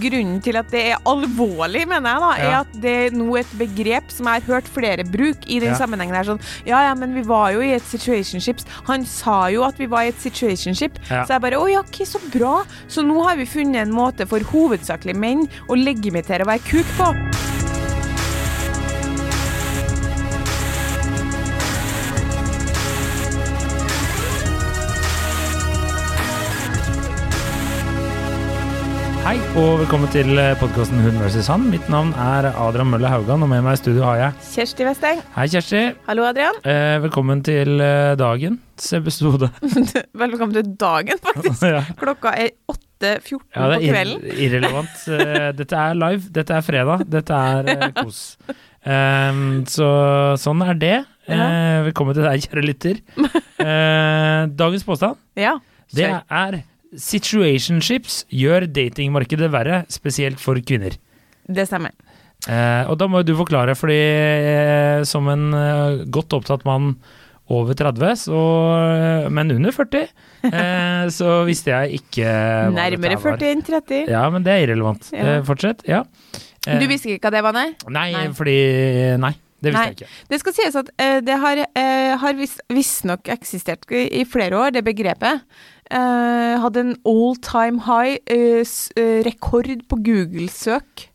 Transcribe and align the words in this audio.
grunnen 0.00 0.40
til 0.42 0.56
at 0.56 0.70
det 0.70 0.82
er 0.92 0.98
alvorlig, 1.08 1.86
mener 1.88 2.10
jeg, 2.12 2.20
da, 2.22 2.30
er 2.36 2.50
Ja. 2.50 2.60
at 2.60 2.72
det 2.82 2.92
er 3.06 3.16
nå 3.16 3.36
et 3.38 3.52
begrep 3.58 4.10
som 4.10 4.26
jeg 4.26 4.42
har 4.42 4.54
hørt 4.54 4.68
flere 4.68 5.04
bruke 5.04 5.46
i 5.48 5.58
den 5.60 5.70
Ja. 5.72 5.78
sammenhengen 5.78 6.14
her. 6.14 6.24
Sånn, 6.24 6.40
ja, 6.66 6.82
ja, 6.88 6.94
men 6.94 7.14
vi 7.14 7.22
var 7.22 7.52
jo 7.52 7.60
i 7.60 7.72
et 7.74 7.82
situationship. 7.82 8.60
Han 8.86 9.04
sa 9.04 9.46
jo 9.48 9.62
at 9.64 9.78
vi 9.78 9.86
var 9.86 10.02
i 10.04 10.08
et 10.08 10.20
situationship. 10.20 10.98
Ja. 11.10 11.24
Så 11.24 11.28
jeg 11.34 11.40
bare 11.40 11.58
Å 11.62 11.70
ja, 11.70 11.80
ok, 11.80 12.04
så 12.06 12.18
bra. 12.32 12.64
Så 12.88 13.02
nå 13.04 13.22
har 13.26 13.36
vi 13.36 13.44
funnet 13.44 13.82
en 13.86 13.92
måte 13.92 14.26
for 14.26 14.40
hovedsakelig 14.40 15.14
menn 15.16 15.48
å 15.68 15.74
legitimere 15.76 16.42
å 16.42 16.46
være 16.46 16.60
kuk 16.68 16.86
på. 16.96 17.41
Og 29.52 29.82
velkommen 29.82 30.08
til 30.12 30.30
podkasten 30.60 31.00
Hun 31.04 31.18
vs. 31.20 31.46
han. 31.52 31.66
Mitt 31.68 31.84
navn 31.92 32.12
er 32.16 32.46
Adrian 32.50 32.88
Mølle 32.88 33.08
Haugan, 33.10 33.42
og 33.44 33.50
med 33.50 33.60
meg 33.66 33.76
i 33.76 33.80
studio 33.82 34.06
har 34.06 34.16
jeg 34.20 34.46
Kjersti 34.54 34.86
Westeng. 34.88 35.20
Hei, 35.34 35.44
Kjersti. 35.52 35.82
Hallo, 36.06 36.24
Adrian. 36.24 36.56
Eh, 36.64 36.96
velkommen 37.04 37.42
til 37.44 37.82
eh, 37.84 38.14
dagens 38.20 38.88
episode. 38.96 39.50
Velkommen 40.24 40.56
til 40.56 40.72
dagen, 40.80 41.20
faktisk. 41.20 41.66
ja. 41.74 41.82
Klokka 42.00 42.32
er 42.40 42.54
8.14 42.72 43.36
ja, 43.36 43.44
på 43.60 43.68
er 43.68 43.76
det 43.76 43.92
er 44.00 44.42
irrelevant. 44.48 45.04
Eh, 45.18 45.48
dette 45.60 45.84
er 45.84 46.00
live, 46.00 46.32
dette 46.40 46.56
er 46.58 46.66
fredag, 46.66 47.04
dette 47.12 47.44
er 47.52 47.72
eh, 47.76 47.86
kos. 48.00 48.22
Um, 48.82 49.62
så 49.70 49.92
sånn 50.42 50.64
er 50.64 50.80
det. 50.80 50.96
Eh, 51.28 51.78
velkommen 51.90 52.16
til 52.16 52.24
deg, 52.26 52.48
kjære 52.48 52.66
lytter. 52.70 53.04
Eh, 53.20 54.42
dagens 54.58 54.88
påstand, 54.88 55.20
Ja. 55.38 55.58
det 55.92 56.08
er 56.16 56.62
situationships 56.98 58.22
gjør 58.32 58.66
datingmarkedet 58.68 59.50
verre, 59.52 59.82
spesielt 59.92 60.40
for 60.42 60.60
kvinner. 60.60 60.96
Det 61.48 61.66
stemmer. 61.68 61.94
Eh, 62.50 62.90
og 62.90 62.96
da 62.98 63.06
må 63.10 63.22
du 63.22 63.34
forklare, 63.38 63.74
fordi 63.78 63.98
eh, 63.98 65.02
som 65.06 65.28
en 65.30 65.52
eh, 65.54 66.04
godt 66.10 66.34
opptatt 66.38 66.64
mann 66.66 66.96
over 67.52 67.76
30, 67.76 68.16
så, 68.18 68.40
eh, 68.86 69.28
men 69.34 69.52
under 69.54 69.74
40, 69.74 70.08
eh, 70.48 71.04
så 71.14 71.42
visste 71.46 71.70
jeg 71.74 72.00
ikke 72.00 72.26
Nærmere 72.74 73.14
dette 73.14 73.20
var. 73.22 73.38
40 73.38 73.52
enn 73.52 73.64
30. 73.66 74.02
Ja, 74.10 74.24
men 74.32 74.46
det 74.46 74.54
er 74.54 74.66
irrelevant. 74.66 75.10
Ja. 75.14 75.36
Eh, 75.36 75.44
fortsett. 75.46 75.86
Ja. 75.88 76.02
Du 76.62 76.86
visste 76.90 77.10
ikke 77.10 77.26
hva 77.26 77.34
det 77.34 77.42
var, 77.46 77.56
nei? 77.56 77.68
Nei, 77.90 78.08
Nei. 78.14 78.26
fordi 78.38 78.58
Nei, 79.18 79.32
det 79.62 79.72
visste 79.72 79.78
Nei. 79.80 79.86
jeg 79.90 79.98
ikke. 79.98 80.10
Det 80.30 80.38
skal 80.42 80.54
sies 80.58 80.78
at 80.78 80.90
uh, 80.94 81.18
det 81.26 81.38
har, 81.42 81.62
uh, 81.66 82.12
har 82.22 82.38
visstnok 82.70 83.30
eksistert 83.34 83.86
i, 83.90 84.04
i 84.20 84.22
flere 84.26 84.60
år, 84.60 84.74
det 84.76 84.84
begrepet. 84.86 85.42
Eh, 85.92 86.54
hadde 86.62 86.80
en 86.80 86.94
all 87.04 87.34
time 87.44 87.82
high 87.84 88.16
uh, 88.32 88.62
eh, 88.96 89.18
rekord 89.26 89.68
på 89.90 89.98
Google-søk. 90.00 91.08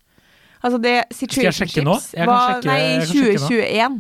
Altså 0.62 0.78
det 0.82 0.96
situationships 1.12 2.14
var 2.14 2.62
sjekke- 2.62 2.68
Nei, 2.68 2.78
i 2.78 3.00
kan 3.00 3.08
sjekke 3.08 3.40
nå. 3.40 3.48
2021. 3.48 3.98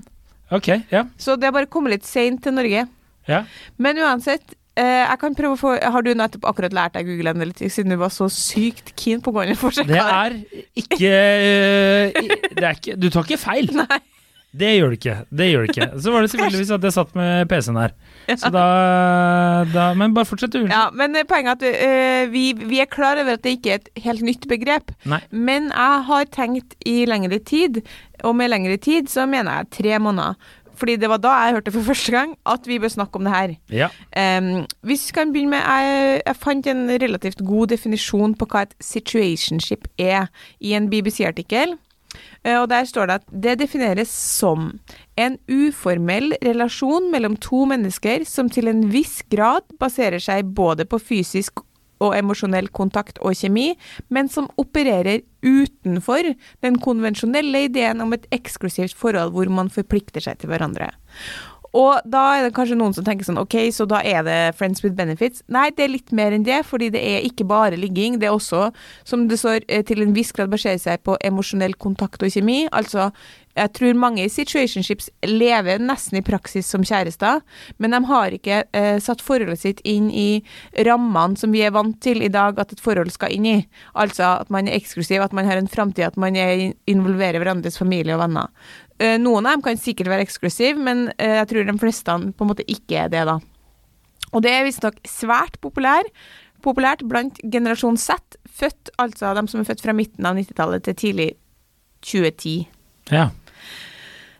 Ok, 0.51 0.67
ja. 0.91 1.03
Så 1.17 1.35
det 1.35 1.49
har 1.49 1.55
bare 1.55 1.65
kommet 1.65 1.95
litt 1.95 2.05
seint 2.05 2.43
til 2.43 2.53
Norge. 2.53 2.87
ja. 3.27 3.43
Men 3.77 3.97
uansett, 3.97 4.53
jeg 4.77 5.17
kan 5.19 5.33
prøve 5.33 5.55
å 5.55 5.57
få 5.57 5.71
Har 5.81 6.01
du 6.05 6.13
nettopp 6.13 6.45
akkurat 6.45 6.71
lært 6.71 6.93
deg 6.93 7.07
Google 7.07 7.31
Analytics, 7.33 7.73
siden 7.73 7.89
du 7.89 7.97
var 7.97 8.09
så 8.13 8.29
sykt 8.29 8.93
keen 8.95 9.21
på 9.21 9.31
å 9.31 9.33
gå 9.33 9.43
inn 9.43 9.55
i 9.55 9.57
forsøket? 9.57 9.89
Det 9.89 9.97
er 9.97 10.37
ikke, 10.77 10.99
det 12.53 12.63
er 12.63 12.77
ikke 12.77 12.95
Du 12.95 13.09
tar 13.09 13.25
ikke 13.25 13.41
feil. 13.41 13.73
Nei. 13.81 13.99
Det 14.57 14.73
gjør 14.73 14.91
du 14.91 14.97
ikke. 14.97 15.15
Det 15.39 15.47
gjør 15.51 15.63
du 15.65 15.71
ikke. 15.71 15.87
Så 16.01 16.13
var 16.13 16.23
det 16.23 16.31
selvfølgelig 16.33 16.67
at 16.77 16.87
jeg 16.87 16.95
satt 16.95 17.15
med 17.17 17.49
PC-en 17.51 17.79
her. 17.79 17.95
Så 18.35 18.51
da, 18.53 18.65
da 19.71 19.87
Men 19.97 20.15
bare 20.17 20.27
fortsett, 20.27 20.55
du. 20.55 20.67
Ja, 20.67 20.87
men 20.95 21.15
eh, 21.15 21.27
poenget 21.27 21.63
er 21.63 21.73
at 21.77 21.87
eh, 21.87 22.31
vi, 22.33 22.49
vi 22.57 22.81
er 22.83 22.89
klar 22.91 23.19
over 23.21 23.37
at 23.37 23.45
det 23.45 23.57
ikke 23.57 23.75
er 23.75 23.81
et 23.81 24.03
helt 24.07 24.25
nytt 24.25 24.47
begrep. 24.49 24.93
Nei. 25.07 25.21
Men 25.31 25.71
jeg 25.71 26.05
har 26.09 26.29
tenkt 26.33 26.77
i 26.87 26.99
lengre 27.09 27.39
tid, 27.39 27.81
og 28.25 28.37
med 28.39 28.51
lengre 28.51 28.77
tid 28.81 29.11
så 29.11 29.27
mener 29.29 29.61
jeg 29.61 29.75
tre 29.79 29.99
måneder. 30.03 30.37
Fordi 30.77 30.95
det 31.01 31.09
var 31.09 31.17
da 31.21 31.33
jeg 31.41 31.57
hørte 31.57 31.73
for 31.73 31.87
første 31.87 32.13
gang 32.13 32.35
at 32.45 32.67
vi 32.69 32.77
bør 32.79 32.93
snakke 32.93 33.17
om 33.17 33.25
det 33.25 33.33
her. 33.33 33.55
Ja. 33.73 33.87
Um, 34.13 34.65
hvis 34.85 35.07
vi 35.09 35.15
kan 35.17 35.33
begynne 35.33 35.55
med 35.55 35.63
jeg, 35.65 36.21
jeg 36.25 36.35
fant 36.37 36.69
en 36.69 36.85
relativt 37.01 37.41
god 37.45 37.73
definisjon 37.73 38.35
på 38.37 38.47
hva 38.51 38.67
et 38.67 38.77
situationship 38.83 39.89
er 39.97 40.29
i 40.61 40.75
en 40.77 40.89
BBC-artikkel. 40.91 41.77
Eh, 42.47 42.55
og 42.61 42.69
Der 42.71 42.87
står 42.87 43.09
det 43.09 43.19
at 43.21 43.29
det 43.43 43.59
defineres 43.59 44.11
som 44.11 44.71
en 45.19 45.37
uformell 45.51 46.35
relasjon 46.45 47.11
mellom 47.11 47.35
to 47.43 47.65
mennesker 47.67 48.25
som 48.25 48.49
til 48.49 48.71
en 48.71 48.85
viss 48.93 49.19
grad 49.31 49.67
baserer 49.81 50.21
seg 50.23 50.53
både 50.55 50.87
på 50.87 51.01
fysisk 51.01 51.63
og 51.97 52.13
emosjonell 52.13 52.67
kontakt 52.69 53.17
og 53.25 53.33
kjemi, 53.33 53.71
men 54.13 54.29
som 54.29 54.51
opererer 54.61 55.23
utenfor 55.41 56.29
den 56.61 56.77
konvensjonelle 56.77 57.63
ideen 57.65 58.03
om 58.03 58.13
et 58.13 58.27
eksklusivt 58.35 58.93
forhold 58.97 59.33
hvor 59.33 59.49
man 59.49 59.71
forplikter 59.73 60.21
seg 60.21 60.37
til 60.37 60.53
hverandre. 60.53 60.91
Og 61.77 62.01
da 62.09 62.23
er 62.37 62.47
det 62.47 62.55
kanskje 62.57 62.77
noen 62.79 62.95
som 62.95 63.05
tenker 63.05 63.27
sånn, 63.27 63.39
ok, 63.41 63.57
så 63.75 63.85
da 63.89 64.01
er 64.01 64.23
det 64.25 64.37
friends 64.57 64.81
with 64.81 64.95
benefits. 64.97 65.43
Nei, 65.53 65.67
det 65.77 65.85
er 65.85 65.93
litt 65.93 66.13
mer 66.15 66.33
enn 66.33 66.45
det, 66.47 66.63
fordi 66.65 66.89
det 66.93 67.03
er 67.05 67.27
ikke 67.27 67.45
bare 67.49 67.77
ligging. 67.77 68.17
Det 68.21 68.29
er 68.29 68.37
også, 68.37 68.71
som 69.05 69.27
det 69.29 69.37
står, 69.41 69.61
eh, 69.67 69.83
til 69.85 70.01
en 70.01 70.15
viss 70.15 70.33
grad 70.33 70.49
baserer 70.49 70.81
seg 70.81 71.03
på 71.05 71.17
emosjonell 71.29 71.77
kontakt 71.77 72.23
og 72.23 72.33
kjemi. 72.33 72.63
Altså, 72.71 73.11
jeg 73.57 73.73
tror 73.73 73.97
mange 73.97 74.21
i 74.21 74.29
situationships 74.31 75.09
lever 75.25 75.81
nesten 75.81 76.19
i 76.19 76.25
praksis 76.25 76.67
som 76.69 76.85
kjærester, 76.85 77.41
men 77.81 77.95
de 77.95 78.01
har 78.09 78.35
ikke 78.35 78.63
eh, 78.77 78.97
satt 79.03 79.23
forholdet 79.25 79.61
sitt 79.63 79.81
inn 79.87 80.11
i 80.13 80.43
rammene 80.87 81.39
som 81.39 81.53
vi 81.55 81.63
er 81.65 81.73
vant 81.75 81.97
til 82.03 82.21
i 82.25 82.31
dag 82.33 82.59
at 82.61 82.75
et 82.75 82.83
forhold 82.83 83.09
skal 83.13 83.33
inn 83.33 83.47
i. 83.49 83.57
Altså 83.97 84.27
at 84.43 84.51
man 84.53 84.69
er 84.69 84.77
eksklusiv, 84.77 85.23
at 85.25 85.33
man 85.33 85.49
har 85.49 85.61
en 85.61 85.71
framtid, 85.71 86.05
at 86.05 86.19
man 86.21 86.37
er, 86.37 86.71
involverer 86.89 87.41
hverandres 87.41 87.79
familie 87.81 88.17
og 88.17 88.25
venner. 88.27 88.53
Eh, 88.97 89.17
Noen 89.21 89.45
av 89.45 89.57
dem 89.57 89.65
kan 89.65 89.79
sikkert 89.79 90.09
være 90.11 90.25
eksklusiv, 90.25 90.79
men 90.81 91.07
eh, 91.17 91.37
jeg 91.41 91.49
tror 91.51 91.69
de 91.69 91.77
fleste 91.81 92.17
på 92.33 92.45
en 92.45 92.51
måte 92.51 92.65
ikke 92.65 93.03
er 93.05 93.13
det, 93.13 93.23
da. 93.29 93.37
Og 94.33 94.43
det 94.43 94.51
er 94.51 94.65
visstnok 94.67 94.99
svært 95.07 95.59
populær, 95.63 96.07
populært 96.65 97.03
blant 97.07 97.37
generasjon 97.45 97.99
Z, 98.01 98.39
født, 98.57 98.91
altså 98.99 99.35
de 99.37 99.45
som 99.51 99.61
er 99.61 99.67
født 99.69 99.83
fra 99.85 99.95
midten 99.95 100.25
av 100.27 100.39
90-tallet 100.39 100.87
til 100.87 101.01
tidlig 101.03 101.33
2010. 102.05 102.63
ja. 103.13 103.29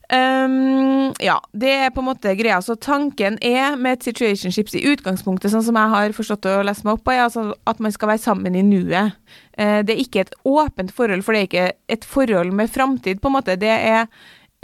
Um, 0.08 1.12
ja, 1.20 1.34
det 1.52 1.68
er 1.68 1.90
på 1.92 2.00
en 2.00 2.08
måte 2.08 2.32
greia. 2.40 2.62
Så 2.64 2.78
tanken 2.80 3.36
er 3.44 3.76
med 3.76 3.98
et 3.98 4.06
situationships 4.08 4.78
i 4.80 4.86
utgangspunktet, 4.88 5.52
sånn 5.52 5.66
som 5.66 5.76
jeg 5.76 5.92
har 5.92 6.16
forstått 6.16 6.48
og 6.48 6.64
lest 6.70 6.86
meg 6.88 6.96
opp 6.96 7.04
på, 7.04 7.12
er 7.12 7.26
altså 7.26 7.50
at 7.68 7.82
man 7.84 7.92
skal 7.92 8.14
være 8.14 8.24
sammen 8.24 8.56
i 8.56 8.64
nuet. 8.64 9.18
Uh, 9.60 9.84
det 9.84 9.98
er 9.98 10.04
ikke 10.06 10.24
et 10.24 10.32
åpent 10.48 10.94
forhold, 10.96 11.26
for 11.28 11.36
det 11.36 11.42
er 11.42 11.50
ikke 11.50 11.68
et 11.98 12.08
forhold 12.08 12.56
med 12.56 12.72
framtid, 12.72 13.20
på 13.20 13.28
en 13.28 13.36
måte. 13.36 13.60
Det 13.60 13.74
er 13.76 14.08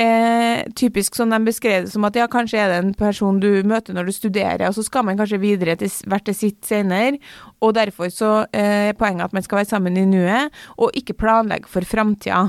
eh, 0.02 0.64
typisk 0.78 1.18
sånn 1.18 1.34
de 1.34 1.40
beskrev 1.46 1.86
det 1.86 1.94
som 1.94 2.06
at 2.08 2.18
ja, 2.18 2.28
kanskje 2.32 2.62
er 2.62 2.72
det 2.72 2.80
en 2.82 2.94
person 2.98 3.40
du 3.42 3.50
møter 3.68 3.96
når 3.96 4.10
du 4.10 4.16
studerer, 4.16 4.66
og 4.68 4.78
så 4.78 4.86
skal 4.86 5.06
man 5.08 5.20
kanskje 5.20 5.42
videre 5.44 5.78
til 5.80 5.92
hvert 6.10 6.26
til 6.30 6.38
sitt 6.38 6.62
senere, 6.68 7.20
og 7.64 7.76
derfor 7.78 8.12
så 8.14 8.34
eh, 8.52 8.90
er 8.92 8.98
poenget 9.00 9.30
at 9.30 9.38
man 9.38 9.46
skal 9.46 9.62
være 9.62 9.72
sammen 9.74 10.00
i 10.00 10.08
nuet, 10.10 10.54
og 10.78 10.98
ikke 10.98 11.18
planlegge 11.20 11.70
for 11.72 11.86
framtida. 11.88 12.48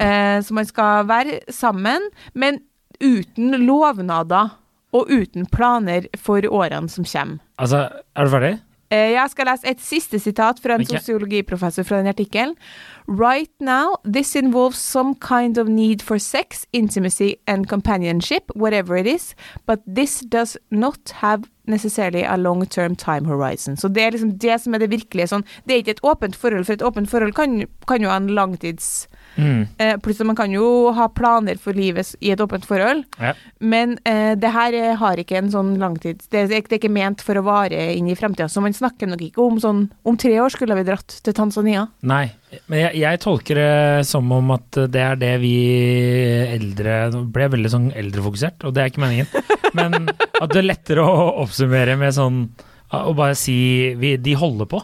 Eh, 0.00 0.38
så 0.42 0.56
man 0.56 0.68
skal 0.68 1.06
være 1.10 1.40
sammen, 1.52 2.10
men 2.34 2.60
uten 3.02 3.56
lovnader 3.66 4.58
og 4.92 5.08
uten 5.08 5.46
planer 5.48 6.06
for 6.20 6.44
årene 6.44 6.90
som 6.92 7.06
kommer. 7.08 7.40
Altså, 7.58 7.86
er 8.16 8.28
du 8.28 8.32
ferdig? 8.32 8.52
Eh, 8.92 9.12
jeg 9.14 9.30
skal 9.32 9.48
lese 9.48 9.70
et 9.70 9.80
siste 9.80 10.18
sitat 10.20 10.58
fra 10.60 10.76
en 10.76 10.84
sosiologiprofessor 10.84 11.86
fra 11.88 12.02
den 12.02 12.10
artikkelen. 12.12 12.54
Right 13.08 13.52
now, 13.60 13.96
this 14.04 14.36
involves 14.36 14.78
some 14.78 15.14
kind 15.14 15.58
of 15.58 15.68
need 15.68 16.02
for 16.02 16.18
sex, 16.18 16.66
intimacy 16.72 17.34
and 17.46 17.66
companionship, 17.66 18.52
whatever 18.54 18.96
it 18.96 19.06
is, 19.06 19.34
but 19.66 19.80
this 19.86 20.20
does 20.20 20.58
not 20.70 21.10
have 21.22 21.48
necessarily 21.64 22.24
a 22.24 22.36
long-term 22.36 22.96
time 22.96 23.28
horizon. 23.28 23.76
Så 23.76 23.88
det 23.88 24.02
er 24.02 24.14
liksom 24.16 24.36
det 24.42 24.58
som 24.60 24.74
er 24.74 24.82
det 24.82 24.90
virkelige 24.90 25.28
sånn. 25.30 25.44
Det 25.64 25.74
er 25.74 25.82
ikke 25.82 25.96
et 25.96 26.04
åpent 26.06 26.36
forhold, 26.38 26.66
for 26.66 26.74
et 26.74 26.82
åpent 26.82 27.10
forhold 27.10 27.34
kan, 27.38 27.62
kan 27.88 28.02
jo 28.02 28.10
ha 28.12 28.18
en 28.20 28.32
langtids... 28.34 29.08
Mm. 29.32 29.62
Eh, 29.80 29.94
plutselig 30.04 30.26
man 30.28 30.36
kan 30.36 30.52
jo 30.52 30.90
ha 30.92 31.06
planer 31.08 31.56
for 31.56 31.72
livet 31.72 32.10
i 32.20 32.34
et 32.34 32.40
åpent 32.44 32.66
forhold, 32.68 33.06
Ja. 33.16 33.30
men 33.64 33.94
eh, 34.04 34.34
det 34.36 34.50
her 34.52 34.74
eh, 34.76 34.90
har 35.00 35.16
ikke 35.16 35.38
en 35.38 35.48
sånn 35.54 35.70
langtids... 35.80 36.28
Det, 36.28 36.48
det 36.50 36.58
er 36.58 36.76
ikke 36.76 36.92
ment 36.92 37.22
for 37.24 37.40
å 37.40 37.44
vare 37.46 37.94
inn 37.94 38.10
i 38.12 38.16
fremtida, 38.18 38.50
så 38.52 38.60
man 38.60 38.76
snakker 38.76 39.08
nok 39.08 39.22
ikke 39.24 39.40
om 39.40 39.56
sånn 39.62 39.86
Om 40.04 40.18
tre 40.20 40.34
år 40.42 40.52
skulle 40.52 40.76
vi 40.76 40.84
dratt 40.84 41.20
til 41.24 41.32
Tanzania. 41.32 41.86
Nei, 42.04 42.26
men 42.68 42.78
jeg, 42.82 42.98
jeg 43.00 43.20
tolker 43.22 43.58
det 43.58 44.06
som 44.08 44.28
om 44.36 44.50
at 44.54 44.76
det 44.92 45.00
er 45.00 45.16
det 45.20 45.32
vi 45.40 45.52
eldre 46.52 46.96
Nå 47.14 47.22
ble 47.32 47.46
jeg 47.46 47.52
veldig 47.54 47.70
sånn 47.72 47.86
eldrefokusert, 47.96 48.66
og 48.68 48.74
det 48.76 48.82
er 48.82 48.90
ikke 48.92 49.02
meningen. 49.04 49.28
Men 49.78 50.10
at 50.12 50.52
det 50.52 50.60
er 50.60 50.66
lettere 50.68 51.04
å 51.06 51.28
oppsummere 51.44 51.96
med 52.00 52.12
sånn 52.16 52.42
Å 52.92 53.12
bare 53.16 53.36
si 53.38 53.54
vi, 53.96 54.16
de 54.20 54.34
holder 54.36 54.68
på. 54.68 54.82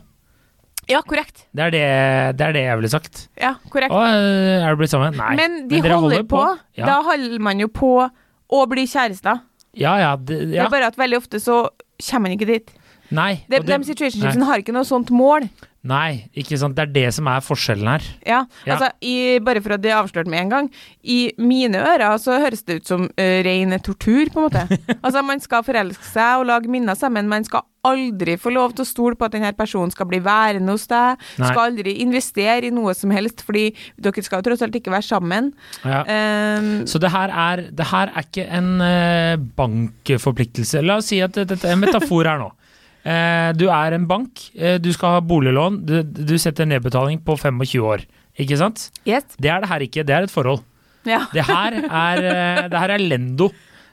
Ja, 0.89 1.03
korrekt. 1.05 1.43
Det 1.53 1.67
er 1.67 1.75
det, 1.75 1.83
det 2.41 2.47
er 2.47 2.55
det 2.57 2.63
jeg 2.65 2.79
ville 2.81 2.89
sagt. 2.89 3.27
Ja, 3.37 3.51
korrekt. 3.69 3.93
Og 3.93 4.01
er 4.09 4.73
du 4.73 4.81
blitt 4.81 4.95
sammen? 4.95 5.19
Nei. 5.21 5.35
men 5.37 5.59
de 5.69 5.83
Men 5.85 5.93
holder, 5.93 6.25
på. 6.31 6.41
Ja. 6.81 6.87
Da 6.89 6.95
holder 7.05 7.43
man 7.45 7.61
jo 7.61 7.69
på 7.69 7.91
å 8.09 8.63
bli 8.71 8.87
kjærester. 8.89 9.43
ja, 9.77 9.93
ja, 10.01 10.15
det, 10.17 10.39
Det 10.55 10.63
er 10.65 10.73
bare 10.73 10.89
at 10.89 10.97
veldig 10.97 11.21
ofte 11.21 11.43
så 11.45 11.67
kommer 12.01 12.31
man 12.31 12.39
ikke 12.39 12.49
dit. 12.49 12.73
Nei. 13.11 13.45
De, 13.49 13.59
det- 13.61 13.67
de 13.67 13.85
situationshipsene 13.95 14.45
har 14.45 14.59
ikke 14.63 14.75
noe 14.77 14.85
sånt 14.89 15.11
mål. 15.15 15.49
Nei, 15.89 16.27
ikke 16.37 16.59
sant. 16.59 16.75
Det 16.77 16.83
er 16.83 16.91
det 16.93 17.15
som 17.15 17.29
er 17.31 17.41
forskjellen 17.41 17.87
her. 17.89 18.03
Ja, 18.27 18.41
Ja. 18.67 18.75
altså 18.75 18.89
i, 19.01 19.39
Bare 19.39 19.61
for 19.63 19.73
at 19.77 19.81
det 19.81 19.93
er 19.93 20.03
avslørt 20.03 20.27
med 20.27 20.41
en 20.43 20.49
gang. 20.51 20.71
I 21.07 21.33
mine 21.39 21.79
ører 21.79 22.19
så 22.21 22.35
høres 22.43 22.65
det 22.67 22.81
ut 22.83 22.87
som 22.91 23.05
uh, 23.07 23.39
ren 23.47 23.71
tortur, 23.81 24.27
på 24.35 24.43
en 24.43 24.49
måte. 24.51 24.65
altså 25.05 25.23
Man 25.25 25.41
skal 25.41 25.63
forelske 25.65 26.05
seg 26.05 26.43
og 26.43 26.47
lage 26.51 26.69
minner 26.69 26.99
sammen. 26.99 27.29
Man 27.31 27.47
skal 27.47 27.63
aldri 27.87 28.35
få 28.37 28.51
lov 28.53 28.75
til 28.75 28.85
å 28.85 28.89
stole 28.91 29.17
på 29.17 29.25
at 29.31 29.33
denne 29.39 29.55
personen 29.57 29.91
skal 29.95 30.11
bli 30.11 30.19
værende 30.21 30.75
hos 30.75 30.85
deg. 30.91 31.17
Nei. 31.39 31.47
Skal 31.55 31.71
aldri 31.71 31.95
investere 32.03 32.67
i 32.69 32.75
noe 32.75 32.93
som 32.99 33.15
helst, 33.15 33.47
fordi 33.47 33.71
dere 33.97 34.27
skal 34.27 34.43
jo 34.43 34.51
tross 34.51 34.67
alt 34.67 34.75
ikke 34.77 34.93
være 34.93 35.07
sammen. 35.09 35.53
Ja. 35.87 36.03
Um, 36.59 36.85
Så 36.91 36.99
det 37.01 37.15
her 37.15 37.31
er, 37.33 37.65
det 37.71 37.87
her 37.95 38.11
er 38.13 38.27
ikke 38.27 38.49
en 38.51 38.75
uh, 38.83 39.39
bankforpliktelse. 39.57 40.83
La 40.85 40.99
oss 41.01 41.09
si 41.15 41.23
at 41.25 41.39
dette 41.39 41.63
er 41.65 41.77
en 41.79 41.87
metafor 41.87 42.27
her 42.29 42.43
nå. 42.43 42.51
Eh, 43.07 43.51
du 43.57 43.67
er 43.71 43.95
en 43.95 44.07
bank, 44.11 44.49
eh, 44.59 44.79
du 44.83 44.91
skal 44.95 45.17
ha 45.17 45.21
boliglån, 45.25 45.81
du, 45.87 46.01
du 46.03 46.35
setter 46.41 46.67
nedbetaling 46.69 47.21
på 47.25 47.37
25 47.39 47.85
år. 47.85 48.05
Ikke 48.39 48.59
sant? 48.59 48.89
yes. 49.07 49.25
Det 49.39 49.51
er 49.51 49.63
det 49.63 49.71
her 49.71 49.85
ikke, 49.87 50.05
det 50.07 50.15
er 50.15 50.27
et 50.27 50.35
forhold. 50.35 50.63
Ja. 51.09 51.23
Det 51.35 51.45
her 51.47 51.79
er, 51.79 52.23
eh, 52.29 52.65
det 52.69 52.81
her 52.83 52.93
er 52.95 53.03
Lendo. 53.03 53.51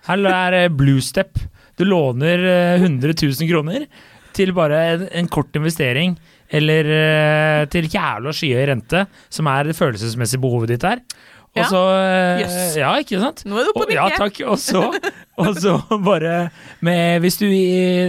Her 0.07 0.25
er 0.29 0.69
Bluestep. 0.73 1.37
Du 1.77 1.85
låner 1.85 2.41
eh, 2.43 2.81
100 2.81 3.13
000 3.21 3.49
kroner 3.49 3.85
til 4.35 4.51
bare 4.53 4.81
en, 4.95 5.05
en 5.21 5.29
kort 5.31 5.55
investering, 5.55 6.17
eller 6.51 6.85
til 7.73 7.87
jævla 7.89 8.29
skyhøy 8.35 8.67
rente, 8.69 8.99
som 9.33 9.47
er 9.49 9.65
det 9.65 9.73
følelsesmessige 9.79 10.43
behovet 10.43 10.75
ditt 10.75 10.83
her. 10.85 10.99
Og 11.55 11.69
så 11.71 11.81
yes. 12.41 12.55
Ja, 12.75 12.89
ikke 12.99 13.19
sant? 13.21 13.45
Nå 13.47 13.61
er 13.61 13.69
du 13.69 13.71
Og, 13.71 13.85
og 13.85 13.93
ja, 13.95 14.09
takk. 14.19 14.41
Og 14.43 14.57
så, 14.59 14.81
og 15.41 15.51
så 15.61 15.77
bare 16.03 16.49
med, 16.83 17.21
hvis, 17.23 17.39
du, 17.39 17.47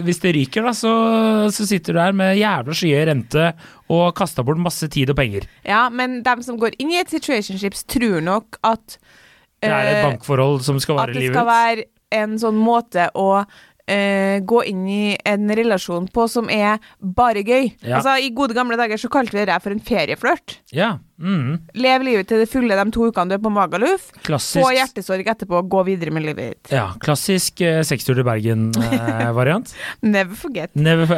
hvis 0.07 0.23
det 0.25 0.35
ryker, 0.35 0.67
da, 0.67 0.75
så, 0.75 0.95
så 1.55 1.67
sitter 1.69 1.95
du 1.95 2.01
der 2.01 2.17
med 2.19 2.35
jævla 2.41 2.75
skyhøy 2.75 3.05
rente 3.11 3.53
og 3.93 4.09
kasta 4.19 4.43
bort 4.47 4.59
masse 4.59 4.89
tid 4.91 5.13
og 5.15 5.19
penger. 5.21 5.47
ja, 5.63 5.87
men 5.93 6.21
dem 6.27 6.43
som 6.43 6.59
går 6.59 6.75
inn 6.83 6.91
i 6.97 6.99
et 6.99 7.13
situationships, 7.13 7.87
tror 7.87 8.19
nok 8.25 8.59
at 8.67 8.99
Det 9.63 9.71
er 9.71 9.93
et 9.93 10.01
eh, 10.01 10.05
bankforhold 10.09 10.61
som 10.67 10.81
skal 10.83 11.05
At 11.05 11.15
det 11.15 11.29
skal 11.29 11.47
livet. 11.47 11.47
være 11.47 11.87
en 12.17 12.37
sånn 12.39 12.59
måte 12.59 13.09
å 13.19 13.31
uh, 13.91 14.37
gå 14.43 14.63
inn 14.71 14.85
i 14.91 15.17
en 15.27 15.51
relasjon 15.59 16.09
på 16.13 16.27
som 16.31 16.51
er 16.53 16.83
bare 17.01 17.43
gøy. 17.47 17.71
Ja. 17.83 18.01
Altså 18.01 18.17
I 18.23 18.33
gode 18.37 18.57
gamle 18.57 18.79
dager 18.79 19.01
så 19.01 19.11
kalte 19.13 19.37
vi 19.39 19.47
det 19.49 19.59
for 19.63 19.75
en 19.75 19.83
ferieflørt. 19.83 20.61
Ja. 20.75 20.97
Mm, 21.17 21.59
Lev 21.81 22.03
livet 22.05 22.27
til 22.29 22.43
det 22.43 22.49
fulle 22.53 22.77
de 22.77 22.85
to 22.93 23.07
ukene 23.09 23.31
du 23.31 23.35
er 23.39 23.41
på 23.43 23.51
Magaluf. 23.53 24.11
klassisk. 24.27 24.61
Få 24.61 24.69
hjertesorg 24.77 25.27
etterpå, 25.33 25.63
gå 25.73 25.85
videre 25.89 26.13
med 26.13 26.27
livet 26.27 26.51
ditt. 26.53 26.73
Ja, 26.77 26.91
klassisk 27.01 27.61
eh, 27.65 27.81
sekstur 27.89 28.15
til 28.19 28.27
Bergen-variant. 28.27 29.73
Never 30.03 30.35
forget. 30.37 30.71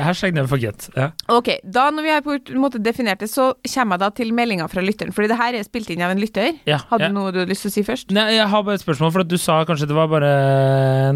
hashtag 0.03 0.35
never 0.35 0.49
forget. 0.49 0.89
Ja. 0.97 1.11
Ok, 1.35 1.50
da 1.65 1.89
når 1.91 2.03
vi 2.06 2.12
har 2.15 2.23
på 2.23 2.37
en 2.39 2.61
måte 2.62 2.79
definert 2.83 3.21
det, 3.25 3.31
så 3.33 3.50
kommer 3.75 3.97
jeg 3.99 4.05
da 4.05 4.11
til 4.21 4.33
meldinga 4.37 4.69
fra 4.71 4.85
lytteren. 4.85 5.12
Fordi 5.17 5.29
det 5.33 5.39
her 5.41 5.59
er 5.59 5.67
spilt 5.67 5.91
inn 5.91 6.03
av 6.06 6.15
en 6.15 6.23
lytter. 6.23 6.55
Ja, 6.69 6.79
Hadde 6.91 7.09
ja. 7.09 7.11
du 7.11 7.17
noe 7.19 7.33
du 7.35 7.41
hadde 7.43 7.50
lyst 7.50 7.67
til 7.67 7.73
å 7.73 7.77
si 7.79 7.85
først? 7.87 8.12
Nei, 8.15 8.29
jeg 8.37 8.47
har 8.53 8.62
bare 8.67 8.79
et 8.79 8.85
spørsmål, 8.85 9.12
for 9.15 9.25
at 9.27 9.31
du 9.31 9.37
sa 9.41 9.61
kanskje 9.69 9.89
det 9.91 9.97
var 9.99 10.09
bare 10.12 10.33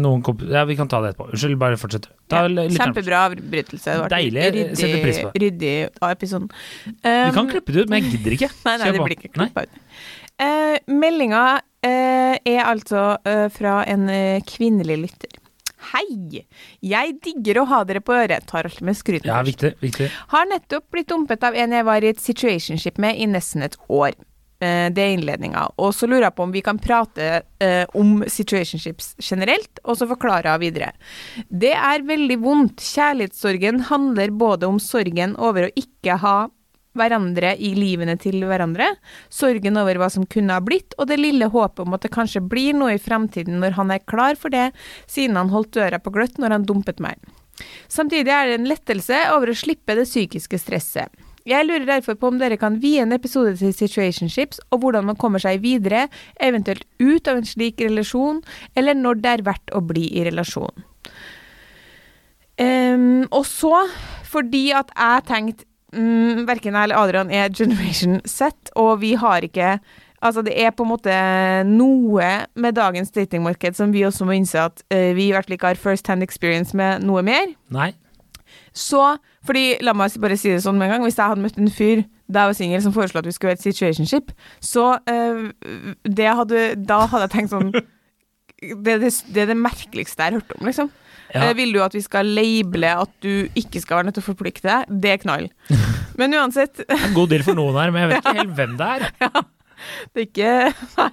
noen 0.03 0.21
komp... 0.25 0.43
Ja, 0.51 0.65
vi 0.69 0.75
kan 0.79 0.89
ta 0.91 0.99
det 1.03 1.13
etterpå. 1.13 1.29
Unnskyld, 1.33 1.57
bare 1.61 1.79
fortsett. 1.79 2.09
Ta 2.31 2.43
Ja. 2.43 2.67
Kjempebra 2.73 3.19
avbrytelse. 3.29 3.93
Deilig, 4.11 4.43
Ryddig, 4.53 4.77
setter 4.79 5.01
pris 5.03 5.19
på 5.23 5.29
det. 5.31 5.41
ryddig 5.43 5.73
av 6.03 6.11
episoden. 6.15 6.49
Vi 6.83 7.13
kan 7.33 7.43
Um, 7.45 7.49
klippe 7.51 7.71
det 7.75 7.83
ut, 7.85 7.89
men 7.91 8.01
jeg 8.03 8.13
gidder 8.17 8.35
ikke. 8.37 8.49
Nei, 8.67 8.72
nei, 8.77 8.89
nei, 8.89 8.91
det 8.97 9.05
blir 9.05 9.17
ikke 9.17 9.31
klippa 9.37 9.63
ut. 9.67 9.79
Eh, 10.43 10.75
meldinga 10.89 11.43
eh, 11.85 12.35
er 12.41 12.63
altså 12.65 13.05
eh, 13.23 13.47
fra 13.53 13.83
en 13.89 14.09
eh, 14.09 14.41
kvinnelig 14.49 14.97
lytter. 15.05 15.39
Hei! 15.93 16.41
Jeg 16.81 17.15
digger 17.25 17.59
å 17.61 17.65
ha 17.67 17.81
dere 17.83 17.99
på 18.01 18.15
øret. 18.15 18.45
Tar 18.47 18.69
alltid 18.69 18.85
med 18.87 18.95
skryt. 18.97 19.25
Ja, 19.27 19.41
viktig. 19.43 19.73
viktig. 19.83 20.07
Har 20.31 20.45
nettopp 20.47 20.85
blitt 20.95 21.09
dumpet 21.11 21.43
av 21.43 21.57
en 21.59 21.75
jeg 21.75 21.85
var 21.89 22.05
i 22.05 22.13
et 22.13 22.21
situationship 22.23 23.01
med 23.03 23.19
i 23.19 23.27
nesten 23.27 23.65
et 23.67 23.75
år. 23.91 24.15
Eh, 24.63 24.87
Det 24.95 25.03
er 25.03 25.11
innledninga. 25.17 25.65
Og 25.77 25.91
så 25.93 26.07
lurer 26.07 26.29
jeg 26.29 26.35
på 26.37 26.47
om 26.47 26.53
vi 26.55 26.61
kan 26.63 26.79
prate 26.79 27.43
eh, 27.59 27.83
om 27.99 28.23
situationships 28.31 29.15
generelt, 29.19 29.83
og 29.83 29.99
så 29.99 30.07
forklare 30.07 30.53
jeg 30.55 30.63
videre. 30.63 30.93
Det 31.51 31.73
er 31.75 32.07
veldig 32.07 32.39
vondt. 32.45 32.79
Kjærlighetssorgen 32.79 33.83
handler 33.91 34.31
både 34.31 34.71
om 34.71 34.79
sorgen 34.79 35.35
over 35.35 35.67
å 35.67 35.73
ikke 35.75 36.15
ha 36.23 36.37
hverandre 36.97 37.53
i 37.57 37.73
livene 37.77 38.15
til 38.21 38.43
hverandre, 38.47 38.93
sorgen 39.33 39.79
over 39.81 39.99
hva 40.01 40.09
som 40.13 40.27
kunne 40.29 40.55
ha 40.57 40.63
blitt, 40.63 40.95
og 40.97 41.09
det 41.09 41.19
lille 41.21 41.49
håpet 41.53 41.85
om 41.85 41.97
at 41.97 42.05
det 42.05 42.13
kanskje 42.13 42.43
blir 42.45 42.77
noe 42.77 42.95
i 42.95 43.01
fremtiden 43.01 43.59
når 43.63 43.77
han 43.79 43.93
er 43.93 44.05
klar 44.05 44.39
for 44.39 44.53
det, 44.53 44.71
siden 45.09 45.39
han 45.39 45.53
holdt 45.53 45.73
døra 45.77 46.01
på 46.01 46.13
gløtt 46.13 46.39
når 46.41 46.57
han 46.57 46.67
dumpet 46.69 47.03
meg. 47.03 47.19
Samtidig 47.91 48.33
er 48.33 48.49
det 48.49 48.57
en 48.59 48.69
lettelse 48.69 49.19
over 49.33 49.51
å 49.51 49.57
slippe 49.57 49.95
det 49.97 50.07
psykiske 50.09 50.59
stresset. 50.61 51.11
Jeg 51.43 51.67
lurer 51.67 51.83
derfor 51.85 52.15
på 52.15 52.29
om 52.31 52.37
dere 52.39 52.55
kan 52.59 52.77
vie 52.79 53.01
en 53.03 53.11
episode 53.11 53.57
til 53.59 53.73
situationships, 53.75 54.61
og 54.71 54.79
hvordan 54.83 55.09
man 55.09 55.19
kommer 55.19 55.43
seg 55.43 55.59
videre, 55.63 56.05
eventuelt 56.39 56.85
ut 57.03 57.27
av 57.27 57.41
en 57.41 57.47
slik 57.47 57.83
relasjon, 57.83 58.39
eller 58.79 58.95
når 58.95 59.19
det 59.19 59.33
er 59.33 59.45
verdt 59.49 59.75
å 59.75 59.83
bli 59.83 60.07
i 60.15 60.23
relasjon. 60.29 60.85
Um, 62.61 63.25
og 63.33 63.43
så, 63.49 63.73
fordi 64.29 64.69
at 64.77 64.93
jeg 64.93 65.27
tenkte 65.27 65.67
mm, 65.93 66.47
Verken 66.49 66.75
jeg 66.75 66.89
eller 66.89 66.99
Adrian 66.99 67.31
er 67.33 67.53
Generation 67.53 68.19
set, 68.25 68.73
og 68.75 68.99
vi 69.03 69.13
har 69.19 69.45
ikke 69.45 69.77
Altså, 70.23 70.39
det 70.39 70.53
er 70.55 70.71
på 70.71 70.85
en 70.85 70.91
måte 70.93 71.13
noe 71.67 72.27
med 72.55 72.77
dagens 72.77 73.11
datingmarked 73.11 73.75
som 73.75 73.91
vi 73.91 74.05
også 74.07 74.23
må 74.23 74.37
innse 74.37 74.61
at 74.61 74.79
uh, 74.93 75.11
vi 75.17 75.25
i 75.27 75.33
hvert 75.35 75.49
fall 75.49 75.57
ikke 75.57 75.73
har 75.73 75.81
first 75.81 76.07
hand 76.07 76.23
experience 76.23 76.71
med 76.79 77.03
noe 77.03 77.19
mer. 77.27 77.51
Nei. 77.75 77.89
Så, 78.71 79.01
fordi, 79.43 79.81
la 79.83 79.91
meg 79.97 80.15
bare 80.23 80.37
si 80.39 80.53
det 80.53 80.63
sånn 80.63 80.79
med 80.79 80.87
en 80.87 80.95
gang, 80.95 81.03
hvis 81.03 81.19
jeg 81.19 81.27
hadde 81.27 81.43
møtt 81.43 81.59
en 81.59 81.67
fyr 81.67 82.05
da 82.31 82.45
jeg 82.45 82.53
var 82.53 82.57
singel 82.57 82.81
som 82.85 82.93
foreslo 82.95 83.19
at 83.19 83.27
vi 83.27 83.33
skulle 83.35 83.51
være 83.51 83.59
et 83.59 83.67
situationship, 83.67 84.31
så 84.63 84.93
uh, 84.95 85.43
det 86.07 86.31
hadde, 86.39 86.63
da 86.79 87.03
hadde 87.03 87.27
jeg 87.27 87.35
tenkt 87.35 87.53
sånn 87.57 87.73
det, 88.85 88.95
er 88.95 89.03
det, 89.03 89.11
det 89.35 89.43
er 89.43 89.51
det 89.51 89.59
merkeligste 89.59 90.23
jeg 90.23 90.31
har 90.31 90.39
hørt 90.39 90.55
om, 90.55 90.67
liksom. 90.69 90.93
Ja. 91.33 91.47
Eh, 91.49 91.55
vil 91.57 91.73
du 91.73 91.81
at 91.83 91.95
vi 91.97 92.01
skal 92.05 92.29
label 92.29 92.83
at 92.91 93.09
du 93.25 93.47
ikke 93.57 93.81
skal 93.81 93.97
være 93.99 94.09
nødt 94.09 94.19
til 94.19 94.23
å 94.25 94.29
forplikte 94.31 94.69
deg? 94.69 94.93
Det 95.03 95.11
er 95.15 95.21
knall. 95.23 95.49
Men 96.19 96.35
uansett, 96.37 96.83
en 96.87 97.15
god 97.17 97.31
deal 97.33 97.43
for 97.45 97.57
noen 97.57 97.75
her, 97.79 97.89
men 97.91 98.03
jeg 98.03 98.09
vet 98.11 98.19
ikke 98.21 98.37
helt 98.43 98.55
hvem 98.59 98.75
det 98.77 98.89
er. 98.95 99.05
Ja. 99.23 99.43
det 100.13 100.21
er 100.21 100.27
ikke 100.29 100.51
Nei. 101.01 101.07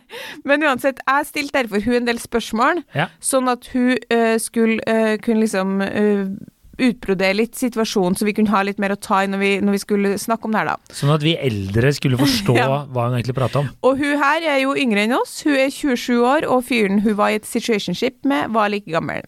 Men 0.47 0.63
uansett, 0.69 1.01
jeg 1.09 1.27
stilte 1.27 1.57
derfor 1.59 1.81
hun 1.87 1.97
en 2.03 2.07
del 2.11 2.21
spørsmål, 2.23 2.83
Ja. 2.95 3.07
sånn 3.25 3.49
at 3.51 3.65
hun 3.73 3.97
uh, 4.13 4.37
skulle 4.39 4.77
uh, 4.85 5.17
kunne 5.25 5.41
liksom 5.43 5.81
uh, 5.81 6.29
utbrodere 6.81 7.37
litt 7.39 7.59
situasjonen, 7.59 8.17
så 8.19 8.27
vi 8.27 8.33
kunne 8.37 8.51
ha 8.55 8.63
litt 8.67 8.81
mer 8.83 8.95
å 8.95 8.99
ta 9.01 9.21
i 9.25 9.29
når 9.31 9.41
vi, 9.43 9.51
når 9.65 9.77
vi 9.77 9.81
skulle 9.83 10.13
snakke 10.21 10.49
om 10.49 10.55
det 10.55 10.63
her, 10.63 10.71
da. 10.73 10.95
Sånn 10.97 11.13
at 11.15 11.25
vi 11.25 11.35
eldre 11.37 11.93
skulle 11.97 12.19
forstå 12.21 12.57
Ja. 12.61 12.69
hva 12.91 13.07
hun 13.09 13.19
egentlig 13.19 13.37
prata 13.39 13.63
om. 13.63 13.69
Og 13.87 14.01
hun 14.01 14.17
her 14.21 14.47
er 14.55 14.59
jo 14.65 14.73
yngre 14.79 15.05
enn 15.07 15.15
oss. 15.19 15.37
Hun 15.47 15.55
er 15.61 15.71
27 15.73 16.19
år, 16.25 16.49
og 16.51 16.65
fyren 16.69 17.03
hun 17.05 17.17
var 17.21 17.35
i 17.35 17.39
et 17.41 17.49
situationship 17.49 18.25
med, 18.29 18.51
var 18.57 18.73
like 18.73 18.91
gammel. 18.91 19.23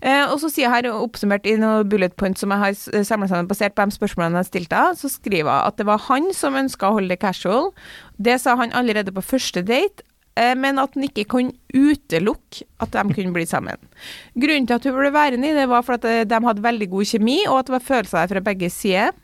Eh, 0.00 0.24
og 0.30 0.38
så 0.42 0.48
sier 0.50 0.66
jeg 0.68 0.74
her, 0.76 0.90
oppsummert 0.94 1.46
i 1.50 1.56
noen 1.60 1.88
bullet 1.90 2.16
points 2.20 2.42
som 2.44 2.54
jeg 2.54 2.62
har 2.64 3.04
samla 3.04 3.28
sammen 3.30 3.50
basert 3.50 3.74
på 3.76 3.84
de 3.90 3.98
spørsmålene 3.98 4.40
jeg 4.44 4.52
stilte, 4.52 4.82
så 5.02 5.10
skriver 5.12 5.50
jeg 5.50 5.68
at 5.74 5.78
det 5.80 5.86
var 5.90 6.02
han 6.08 6.30
som 6.36 6.56
ønska 6.58 6.88
å 6.90 6.98
holde 6.98 7.12
det 7.14 7.20
casual. 7.22 7.70
Det 8.18 8.38
sa 8.42 8.54
han 8.60 8.72
allerede 8.76 9.12
på 9.14 9.22
første 9.34 9.62
date. 9.66 10.06
Eh, 10.36 10.54
Men 10.58 10.80
at 10.82 10.96
han 10.96 11.06
ikke 11.08 11.26
kunne 11.36 11.54
utelukke 11.74 12.66
at 12.82 12.94
de 12.94 13.16
kunne 13.16 13.34
bli 13.34 13.46
sammen. 13.48 13.78
Grunnen 14.34 14.66
til 14.68 14.78
at 14.78 14.88
hun 14.88 14.98
ble 14.98 15.12
værende 15.14 15.50
i 15.50 15.56
det, 15.56 15.68
var 15.70 15.86
for 15.86 15.98
at 15.98 16.08
eh, 16.08 16.24
de 16.28 16.42
hadde 16.46 16.64
veldig 16.64 16.90
god 16.90 17.12
kjemi, 17.12 17.38
og 17.48 17.60
at 17.60 17.70
det 17.70 17.78
var 17.78 17.88
følelser 17.92 18.20
der 18.20 18.34
fra 18.34 18.44
begge 18.52 18.70
sider. 18.72 19.14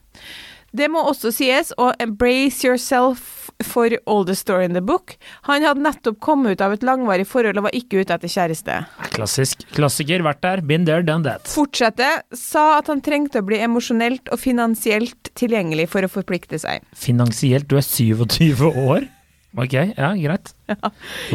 Det 0.71 0.87
må 0.87 1.03
også 1.03 1.33
sies 1.35 1.73
å 1.83 1.91
embrace 1.99 2.63
yourself 2.63 3.51
for 3.67 3.91
all 4.07 4.25
the 4.25 4.37
story 4.39 4.65
in 4.65 4.77
the 4.77 4.81
book. 4.81 5.17
Han 5.49 5.65
hadde 5.67 5.83
nettopp 5.83 6.21
kommet 6.23 6.57
ut 6.57 6.65
av 6.65 6.77
et 6.77 6.85
langvarig 6.87 7.27
forhold 7.29 7.59
og 7.59 7.67
var 7.67 7.77
ikke 7.77 8.05
ute 8.05 8.15
etter 8.15 8.31
kjæreste. 8.31 8.77
Klassisk. 9.17 9.67
Klassiker, 9.75 10.23
vært 10.25 10.43
der. 10.47 10.63
Been 10.65 10.87
there, 10.89 11.03
done 11.07 11.27
that. 11.27 11.51
Fortsette, 11.51 12.09
sa 12.37 12.79
at 12.79 12.91
han 12.93 13.03
trengte 13.05 13.43
å 13.43 13.47
bli 13.47 13.61
emosjonelt 13.65 14.31
og 14.31 14.41
finansielt 14.41 15.33
tilgjengelig 15.39 15.91
for 15.91 16.07
å 16.07 16.13
forplikte 16.13 16.61
seg. 16.63 16.87
Finansielt, 16.97 17.69
du 17.71 17.77
er 17.81 17.87
27 17.87 18.71
år? 18.71 19.11
Ok, 19.59 19.75
ja, 19.75 20.13
greit. 20.15 20.53
Ja. 20.71 20.93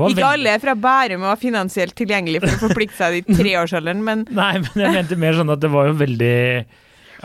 Ikke 0.08 0.24
alle 0.24 0.54
alle 0.54 0.60
fra 0.64 0.74
Bærum 0.80 1.26
var 1.28 1.36
finansielt 1.42 1.96
tilgjengelig 2.00 2.40
for 2.46 2.54
å 2.54 2.60
forplikte 2.70 2.96
seg 2.96 3.18
i 3.20 3.24
treårsalderen, 3.28 4.00
men 4.08 4.24
Nei, 4.32 4.54
men 4.64 4.84
jeg 4.86 4.94
mente 4.96 5.18
mer 5.20 5.36
sånn 5.36 5.52
at 5.52 5.60
det 5.64 5.72
var 5.74 5.90
jo 5.90 5.98
veldig 6.00 6.36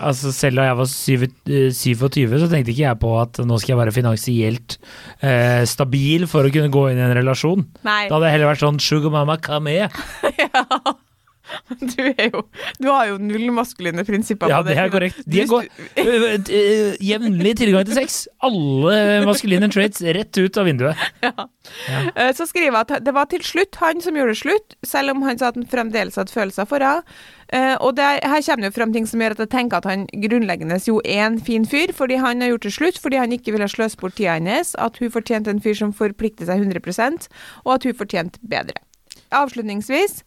Altså 0.01 0.31
Selv 0.33 0.61
da 0.61 0.65
jeg 0.69 0.77
var 0.79 0.89
eh, 0.89 1.67
27, 1.77 2.37
så 2.41 2.49
tenkte 2.49 2.73
ikke 2.73 2.87
jeg 2.87 3.01
på 3.03 3.11
at 3.21 3.41
nå 3.45 3.59
skal 3.61 3.75
jeg 3.75 3.81
være 3.83 3.95
finansielt 3.95 4.79
eh, 5.21 5.63
stabil 5.69 6.25
for 6.31 6.47
å 6.47 6.53
kunne 6.55 6.73
gå 6.73 6.87
inn 6.91 7.03
i 7.03 7.05
en 7.05 7.15
relasjon. 7.19 7.67
nei. 7.87 8.07
Da 8.09 8.17
hadde 8.17 8.31
jeg 8.31 8.39
heller 8.39 8.53
vært 8.53 8.65
sånn 8.65 8.81
Sugar 8.83 9.13
mama, 9.13 9.37
come 9.45 9.77
here. 9.77 9.91
Du 11.81 12.03
er 12.05 12.29
jo 12.31 12.43
Du 12.81 12.89
har 12.91 13.07
jo 13.11 13.17
null 13.23 13.49
maskuline 13.57 14.05
prinsipper 14.07 14.51
Ja, 14.53 14.61
på 14.63 14.69
det 14.69 14.77
er 14.79 14.91
korrekt. 14.93 15.21
De 15.27 15.45
går 15.51 15.67
du- 15.67 16.03
øh, 16.03 16.37
øh, 16.39 16.97
jevnlig 17.05 17.57
tilgang 17.61 17.85
til 17.89 17.95
sex. 17.99 18.27
Alle 18.43 19.25
maskuline 19.27 19.69
traits 19.73 20.03
rett 20.03 20.39
ut 20.39 20.57
av 20.63 20.67
vinduet. 20.71 20.97
Eh, 22.17 22.33
Så 22.35 22.47
skriver 22.49 22.73
jeg 22.73 22.87
at 22.97 23.05
det 23.05 23.13
var 23.15 23.27
til 23.31 23.43
slutt 23.45 23.77
han 23.79 24.01
som 24.03 24.17
gjorde 24.17 24.33
det 24.33 24.39
slutt, 24.41 24.75
selv 24.87 25.13
om 25.13 25.21
han 25.23 25.39
sa 25.39 25.51
at 25.53 25.59
han 25.61 25.67
fremdeles 25.71 26.17
hadde 26.19 26.33
følelser 26.33 26.67
for 26.67 26.83
henne. 26.83 27.05
Eh, 27.53 27.77
Og 27.81 27.95
der, 27.99 28.19
her 28.25 28.41
kommer 28.43 28.65
det 28.65 28.71
jo 28.73 28.77
frem 28.81 28.93
ting 28.97 29.07
som 29.07 29.21
gjør 29.21 29.37
at 29.37 29.43
jeg 29.45 29.51
tenker 29.53 29.77
at 29.79 29.85
han 29.91 30.07
grunnleggende 30.25 30.81
jo 30.89 31.01
er 31.05 31.27
en 31.29 31.39
fin 31.41 31.67
fyr, 31.69 31.93
fordi 31.95 32.17
han 32.19 32.41
har 32.43 32.49
gjort 32.55 32.67
det 32.67 32.73
slutt 32.75 32.99
fordi 32.99 33.21
han 33.21 33.33
ikke 33.37 33.53
ville 33.55 33.69
sløse 33.69 34.01
bort 34.01 34.17
tida 34.19 34.39
hennes, 34.39 34.75
at 34.79 34.97
hun 34.99 35.11
fortjente 35.13 35.51
en 35.53 35.61
fyr 35.63 35.77
som 35.79 35.93
forplikter 35.93 36.49
seg 36.49 36.65
100% 36.65 37.29
og 37.65 37.75
at 37.77 37.85
hun 37.87 37.95
fortjente 38.01 38.41
bedre. 38.43 38.81
Avslutningsvis, 39.31 40.23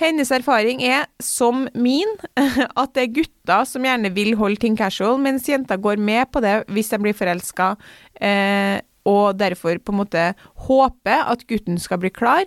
hennes 0.00 0.30
erfaring 0.34 0.82
er, 0.84 1.06
som 1.22 1.66
min, 1.74 2.16
at 2.82 2.94
det 2.96 3.04
er 3.04 3.14
gutter 3.20 3.66
som 3.68 3.86
gjerne 3.86 4.12
vil 4.16 4.34
holde 4.40 4.60
ting 4.62 4.78
casual, 4.78 5.20
mens 5.22 5.48
jenter 5.48 5.80
går 5.80 6.00
med 6.00 6.30
på 6.32 6.42
det 6.44 6.60
hvis 6.72 6.92
de 6.92 7.00
blir 7.02 7.16
forelska, 7.16 7.74
eh, 8.20 8.80
og 9.08 9.38
derfor 9.40 9.80
på 9.80 9.94
en 9.94 10.02
måte 10.02 10.26
håper 10.68 11.24
at 11.32 11.46
gutten 11.48 11.80
skal 11.80 12.02
bli 12.02 12.12
klar. 12.12 12.44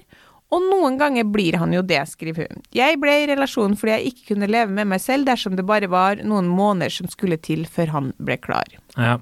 Og 0.54 0.62
noen 0.70 1.00
ganger 1.00 1.26
blir 1.26 1.58
han 1.58 1.74
jo 1.74 1.82
det, 1.82 2.04
skriver 2.12 2.52
hun. 2.52 2.62
Jeg 2.78 3.00
ble 3.02 3.16
i 3.24 3.30
relasjon 3.32 3.74
fordi 3.80 3.96
jeg 3.96 4.12
ikke 4.12 4.28
kunne 4.34 4.50
leve 4.52 4.70
med 4.70 4.92
meg 4.92 5.02
selv 5.02 5.26
dersom 5.26 5.58
det 5.58 5.66
bare 5.66 5.90
var 5.90 6.22
noen 6.22 6.50
måneder 6.52 6.94
som 6.94 7.10
skulle 7.10 7.40
til 7.42 7.66
før 7.66 7.94
han 7.96 8.12
ble 8.22 8.38
klar. 8.42 8.70
Ja. 8.94 9.18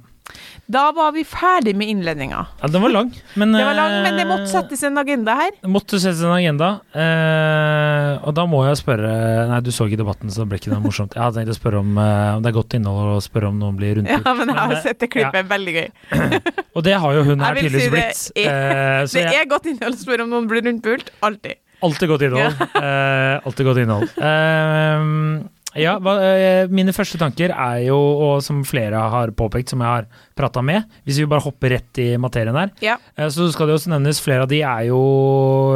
Da 0.71 0.85
var 0.95 1.11
vi 1.11 1.23
ferdig 1.27 1.73
med 1.75 1.89
innledninga. 1.91 2.45
ja, 2.61 2.67
den 2.71 2.81
var 2.81 2.89
lang, 2.93 3.09
men 3.35 3.51
Det 3.51 3.63
var 3.65 3.73
lang, 3.75 3.95
men 4.05 4.17
det 4.17 4.25
måtte 4.29 4.45
øh, 4.47 4.51
settes 4.53 4.83
en 4.87 4.97
agenda 5.01 5.35
her. 5.35 5.51
Det 5.61 5.69
måtte 5.71 5.99
settes 5.99 6.21
en 6.23 6.31
agenda. 6.35 6.69
eh, 6.95 8.19
og 8.27 8.33
da 8.37 8.45
må 8.49 8.61
jeg 8.67 8.77
spørre 8.79 9.11
Nei, 9.51 9.59
du 9.65 9.71
så 9.73 9.87
ikke 9.89 9.99
debatten, 10.01 10.31
så 10.31 10.43
det 10.43 10.49
ble 10.51 10.59
ikke 10.61 10.71
noe 10.73 10.83
morsomt. 10.85 11.15
Jeg 11.17 11.23
hadde 11.23 11.41
tenkt 11.41 11.53
å 11.55 11.57
spørre 11.57 11.81
om, 11.83 11.91
eh, 11.97 12.35
om 12.37 12.43
det 12.45 12.51
er 12.53 12.57
godt 12.59 12.75
innhold 12.77 13.15
å 13.17 13.21
spørre 13.23 13.49
om 13.51 13.59
noen 13.59 13.75
blir 13.79 13.99
Ja, 14.05 14.33
men 14.33 14.47
jeg 14.47 14.57
har 14.57 14.67
Men, 14.71 14.77
eh, 14.77 14.81
sett 14.85 14.99
det 15.03 15.09
klippet, 15.11 15.47
veldig 15.51 15.73
gøy. 15.79 15.89
Og 16.75 16.83
det 16.87 16.93
har 17.03 17.13
jo 17.17 17.23
hun 17.27 17.39
her 17.43 17.55
tydeligvis 17.55 17.83
si 17.83 17.89
blitt. 17.91 18.21
eh, 18.47 19.03
Det 19.11 19.25
jeg, 19.25 19.41
er 19.41 19.49
godt 19.51 19.65
innhold 19.71 19.97
å 19.97 20.01
spørre 20.05 20.23
om 20.27 20.29
noen 20.31 20.47
blir 20.47 20.63
rundpult. 20.63 21.11
Alltid. 21.21 21.59
alltid 21.83 22.09
godt 22.09 22.21
innhold. 22.27 22.61
Eh, 22.77 23.39
alltid 23.45 23.65
godt 23.65 23.81
innhold. 23.83 24.07
Ja, 25.79 25.93
eh, 25.95 26.67
mine 26.67 26.91
første 26.91 27.15
tanker 27.21 27.53
er 27.53 27.77
jo, 27.85 27.95
og 27.95 28.41
som 28.43 28.59
flere 28.67 28.99
har 29.13 29.31
påpekt, 29.37 29.71
som 29.71 29.79
jeg 29.79 29.87
har 29.87 30.07
prata 30.35 30.59
med 30.65 30.83
Hvis 31.07 31.19
vi 31.21 31.27
bare 31.31 31.43
hopper 31.45 31.71
rett 31.71 32.01
i 32.03 32.07
materien 32.19 32.57
her, 32.59 32.71
Ja. 32.83 32.97
Eh, 33.17 33.29
Så 33.31 33.47
skal 33.53 33.67
det 33.69 33.75
også 33.77 33.91
nevnes, 33.93 34.19
flere 34.23 34.43
av 34.43 34.49
de 34.51 34.59
er 34.67 34.87
jo 34.89 34.99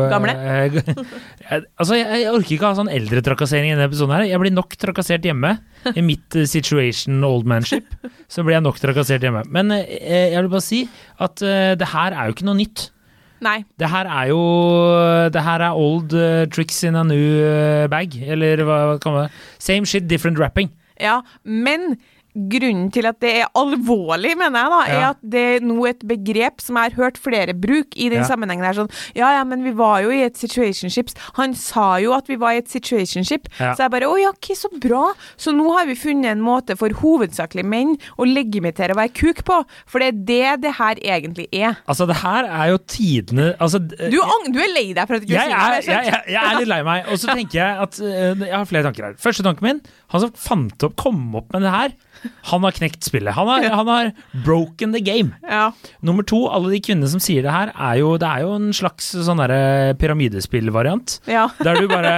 eh, 0.03 0.09
Gamle? 0.11 0.35
altså, 1.79 1.95
jeg, 1.95 2.23
jeg 2.25 2.33
orker 2.33 2.55
ikke 2.57 2.67
ha 2.71 2.75
sånn 2.81 2.91
eldretrakassering 2.91 3.71
i 3.71 3.75
denne 3.75 3.87
episoden 3.87 4.15
her. 4.17 4.25
Jeg 4.27 4.41
blir 4.41 4.55
nok 4.55 4.75
trakassert 4.81 5.23
hjemme. 5.27 5.55
I 5.95 6.01
mitt 6.01 6.33
situation 6.49 7.23
old 7.23 7.45
manship 7.47 7.85
så 8.27 8.43
blir 8.43 8.57
jeg 8.57 8.65
nok 8.65 8.79
trakassert 8.81 9.23
hjemme. 9.23 9.45
Men 9.53 9.69
jeg 9.75 10.35
vil 10.41 10.49
bare 10.49 10.65
si 10.65 10.83
at 11.21 11.37
det 11.79 11.91
her 11.93 12.15
er 12.15 12.27
jo 12.27 12.35
ikke 12.35 12.47
noe 12.49 12.57
nytt. 12.57 12.89
Nei. 13.43 13.63
Det 13.79 13.89
her 13.91 14.07
er 14.07 14.29
jo 14.31 14.41
Det 15.33 15.43
her 15.43 15.63
er 15.65 15.75
old 15.75 16.13
uh, 16.15 16.45
tricks 16.47 16.83
in 16.87 16.95
a 16.95 17.03
new 17.03 17.41
eh, 17.43 17.87
bag, 17.91 18.15
eller 18.23 18.63
hva, 18.63 18.79
hva 18.91 18.97
kan 19.03 19.17
man 19.17 19.39
Same 19.59 19.85
shit, 19.85 20.07
different 20.09 20.39
wrapping. 20.39 20.71
Ja, 21.01 21.19
men 21.43 21.97
grunnen 22.35 22.89
til 22.91 23.05
at 23.07 23.19
det 23.23 23.31
er 23.41 23.47
alvorlig, 23.55 24.33
mener 24.37 24.59
jeg 24.59 24.71
da, 24.73 24.79
er 24.85 24.99
Ja. 24.99 25.09
at 25.15 25.17
det 25.23 25.43
er 25.55 25.59
nå 25.65 25.85
et 25.87 25.99
begrep 26.07 26.59
som 26.61 26.75
jeg 26.75 26.91
har 26.91 26.97
hørt 27.03 27.17
flere 27.17 27.53
bruke 27.53 27.95
i 27.95 28.09
den 28.09 28.19
Ja. 28.23 28.27
sammenhengen 28.27 28.65
her. 28.65 28.73
Sånn, 28.73 28.89
ja 29.15 29.31
ja, 29.37 29.43
men 29.43 29.63
vi 29.63 29.71
var 29.71 30.01
jo 30.03 30.09
i 30.11 30.21
et 30.25 30.35
situationship. 30.37 31.09
Han 31.35 31.53
sa 31.55 31.97
jo 31.97 32.13
at 32.13 32.27
vi 32.27 32.35
var 32.35 32.51
i 32.53 32.57
et 32.57 32.67
situationship. 32.69 33.47
Ja. 33.59 33.73
Så 33.75 33.83
jeg 33.85 33.91
bare 33.91 34.09
å 34.09 34.17
ja, 34.19 34.29
ok, 34.29 34.51
så 34.55 34.69
bra. 34.79 35.13
Så 35.37 35.53
nå 35.55 35.71
har 35.77 35.85
vi 35.85 35.95
funnet 35.95 36.31
en 36.31 36.41
måte 36.41 36.75
for 36.77 36.89
hovedsakelig 36.89 37.63
menn 37.65 37.97
å 38.19 38.25
legimitere 38.27 38.91
å 38.93 38.99
være 38.99 39.13
kuk 39.13 39.43
på. 39.45 39.63
For 39.87 39.99
det 39.99 40.07
er 40.11 40.55
det 40.57 40.61
det 40.65 40.73
her 40.77 40.95
egentlig 40.95 41.47
er. 41.53 41.77
Altså, 41.87 42.05
det 42.07 42.17
her 42.17 42.45
er 42.45 42.71
jo 42.71 42.77
tidene 42.77 43.55
altså, 43.59 43.79
Du, 43.79 44.19
du 44.51 44.59
er 44.59 44.73
lei 44.73 44.93
deg 44.93 45.07
for 45.07 45.15
at 45.15 45.21
du 45.21 45.27
ikke 45.33 45.45
sier 45.45 45.55
er, 45.55 45.79
det. 45.79 45.85
jeg, 45.87 46.05
jeg, 46.05 46.21
jeg 46.35 46.43
er 46.43 46.59
litt 46.59 46.67
lei 46.67 46.81
meg. 46.83 47.05
Og 47.11 47.17
så 47.19 47.27
tenker 47.33 47.59
jeg 47.61 47.77
at 47.85 47.99
eh, 47.99 48.45
Jeg 48.45 48.55
har 48.55 48.65
flere 48.65 48.83
tanker 48.83 49.03
her. 49.09 49.13
Første 49.21 49.43
tanken 49.45 49.63
min 49.63 49.81
Han 50.15 50.23
som 50.25 50.33
fant 50.39 50.85
opp, 50.87 50.95
kom 51.01 51.21
opp 51.37 51.51
med 51.53 51.65
det 51.67 51.73
her, 51.75 51.93
han 52.49 52.63
har 52.65 52.73
knekt 52.73 53.03
spillet. 53.05 53.35
Han 53.37 53.49
har, 53.51 53.67
han 53.69 53.89
har 53.91 54.07
broken 54.45 54.95
the 54.95 55.01
game. 55.03 55.35
Ja. 55.45 55.67
Nummer 56.01 56.25
to, 56.25 56.39
alle 56.49 56.71
de 56.73 56.79
kvinnene 56.81 57.11
som 57.11 57.21
sier 57.21 57.45
det 57.45 57.51
her, 57.53 57.69
er 57.75 57.99
jo, 58.01 58.15
det 58.21 58.25
er 58.31 58.45
jo 58.47 58.55
en 58.57 58.71
slags 58.73 59.11
sånn 59.27 59.43
derre 59.43 59.93
pyramidespillvariant. 60.01 61.19
Ja. 61.29 61.49
Der 61.61 61.77
du 61.83 61.87
bare 61.91 62.15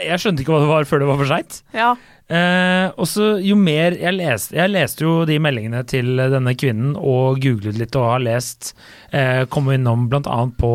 Jeg 0.00 0.18
skjønte 0.22 0.42
ikke 0.42 0.56
hva 0.56 0.64
det 0.64 0.72
var 0.72 0.88
før 0.88 1.04
det 1.04 1.10
var 1.12 1.20
for 1.22 1.30
seint. 1.36 1.62
ja. 1.76 1.94
Eh, 2.26 2.88
og 2.98 3.06
så 3.06 3.36
jo 3.38 3.54
mer 3.54 3.94
jeg 3.94 4.16
leste 4.16 4.56
Jeg 4.58 4.72
leste 4.72 5.04
jo 5.04 5.12
de 5.28 5.36
meldingene 5.38 5.84
til 5.86 6.08
denne 6.18 6.56
kvinnen 6.58 6.96
og 6.98 7.38
googlet 7.38 7.78
litt 7.78 7.94
og 7.94 8.08
har 8.16 8.24
lest 8.24 8.72
eh, 9.14 9.44
Kom 9.46 9.70
innom 9.70 10.08
annet 10.10 10.56
på 10.58 10.72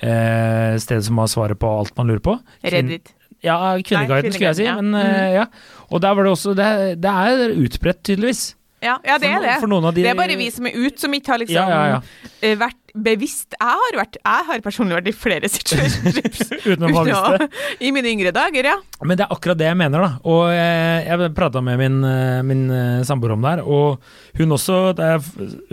eh, 0.00 0.78
stedet 0.80 1.04
som 1.04 1.20
har 1.20 1.28
svaret 1.28 1.60
på 1.60 1.68
alt 1.82 1.92
man 1.98 2.08
lurer 2.08 2.24
på. 2.24 2.38
Kvinn- 2.64 2.72
Reddit. 2.72 3.12
Ja, 3.42 3.56
Kvinneguiden, 3.80 4.32
skulle 4.34 4.50
jeg 4.52 4.56
si. 4.60 4.64
Ja. 4.68 4.76
Men, 4.80 4.92
ja. 5.00 5.10
eh, 5.26 5.34
ja. 5.40 5.44
Og 5.90 6.00
der 6.02 6.14
var 6.14 6.26
det 6.26 6.32
også 6.32 6.54
Det, 6.56 6.70
det 7.02 7.10
er 7.10 7.54
utbredt, 7.56 8.02
tydeligvis. 8.04 8.54
Ja, 8.80 8.94
ja, 9.04 9.18
det 9.20 9.28
er 9.28 9.40
det. 9.44 9.54
de- 9.60 10.02
Det 10.02 10.06
er 10.08 10.14
bare 10.16 10.36
vi 10.40 10.48
som 10.50 10.64
er 10.66 10.72
ute, 10.72 10.98
som 10.98 11.12
ikke 11.12 11.28
har 11.34 11.38
liksom 11.42 11.54
Ja, 11.68 11.86
ja, 11.90 12.00
eh, 12.42 12.56
vært 12.56 12.76
bevisst. 12.96 13.52
Jeg 13.60 13.68
har, 13.68 13.96
vært, 13.98 14.16
jeg 14.24 14.46
har 14.48 14.60
personlig 14.64 14.96
vært 14.96 15.08
i 15.08 15.12
flere 15.12 15.48
situasjoner 15.52 16.16
Uten 16.72 16.86
å 16.88 16.92
ha 16.96 17.02
visst 17.04 17.42
det. 17.42 17.48
i 17.86 17.90
mine 17.92 18.08
yngre 18.08 18.32
dager, 18.32 18.64
ja. 18.72 18.78
Men 19.04 19.18
det 19.20 19.26
er 19.26 19.34
akkurat 19.36 19.58
det 19.60 19.68
jeg 19.68 19.76
mener, 19.76 20.00
da. 20.00 20.10
Og 20.24 20.48
jeg, 20.48 21.04
jeg 21.10 21.34
prata 21.36 21.60
med 21.60 21.76
min, 21.78 22.00
eh, 22.08 22.40
min 22.42 22.64
eh, 22.70 23.02
samboer 23.04 23.36
om 23.36 23.44
det 23.44 23.50
her, 23.58 23.62
og 23.68 24.00
hun 24.40 24.56
også 24.56 24.80
det 24.96 25.04
er, 25.04 25.20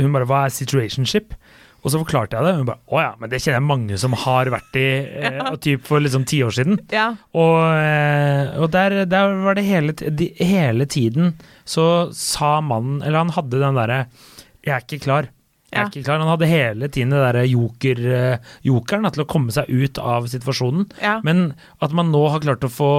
Hun 0.01 0.11
bare 0.13 0.25
'Hva 0.27 0.45
er 0.45 0.49
situationship?' 0.59 1.31
Og 1.83 1.93
så 1.93 2.01
forklarte 2.01 2.35
jeg 2.35 2.43
det. 2.47 2.55
Hun 2.57 2.65
bare 2.67 2.81
'Å 2.89 3.01
ja, 3.03 3.11
men 3.19 3.29
det 3.29 3.39
kjenner 3.43 3.59
jeg 3.59 3.67
mange 3.69 3.97
som 4.01 4.13
har 4.13 4.49
vært 4.51 4.75
i 4.79 4.87
eh, 5.29 5.39
og 5.51 5.59
typ 5.61 5.85
for 5.87 6.03
liksom 6.03 6.25
ti 6.27 6.41
år 6.43 6.51
siden'. 6.57 6.79
ja. 6.91 7.07
Og, 7.37 7.59
eh, 7.77 8.57
og 8.59 8.71
der, 8.73 9.05
der 9.05 9.35
var 9.45 9.55
det 9.55 9.65
hele, 9.67 9.93
de, 9.93 10.31
hele 10.39 10.85
tiden 10.85 11.35
så 11.65 12.11
sa 12.15 12.59
mannen 12.61 13.01
Eller 13.03 13.19
han 13.23 13.35
hadde 13.37 13.59
den 13.61 13.75
derre 13.75 14.07
'Jeg 14.65 14.73
er 14.75 14.81
ikke 14.83 15.03
klar'. 15.05 15.29
Jeg 15.73 15.81
er 15.83 15.89
ikke 15.91 16.03
klar. 16.05 16.21
Han 16.23 16.29
hadde 16.31 16.47
hele 16.47 16.87
tiden 16.87 17.09
det 17.11 17.19
derre 17.19 17.41
joker, 17.49 17.99
eh, 18.17 18.37
jokeren 18.63 19.07
til 19.11 19.23
å 19.25 19.27
komme 19.27 19.51
seg 19.51 19.67
ut 19.67 19.99
av 19.99 20.27
situasjonen. 20.31 20.85
ja. 21.03 21.17
Men 21.27 21.53
at 21.83 21.91
man 21.91 22.07
nå 22.13 22.21
har 22.31 22.39
klart 22.39 22.63
å 22.63 22.69
få, 22.71 22.91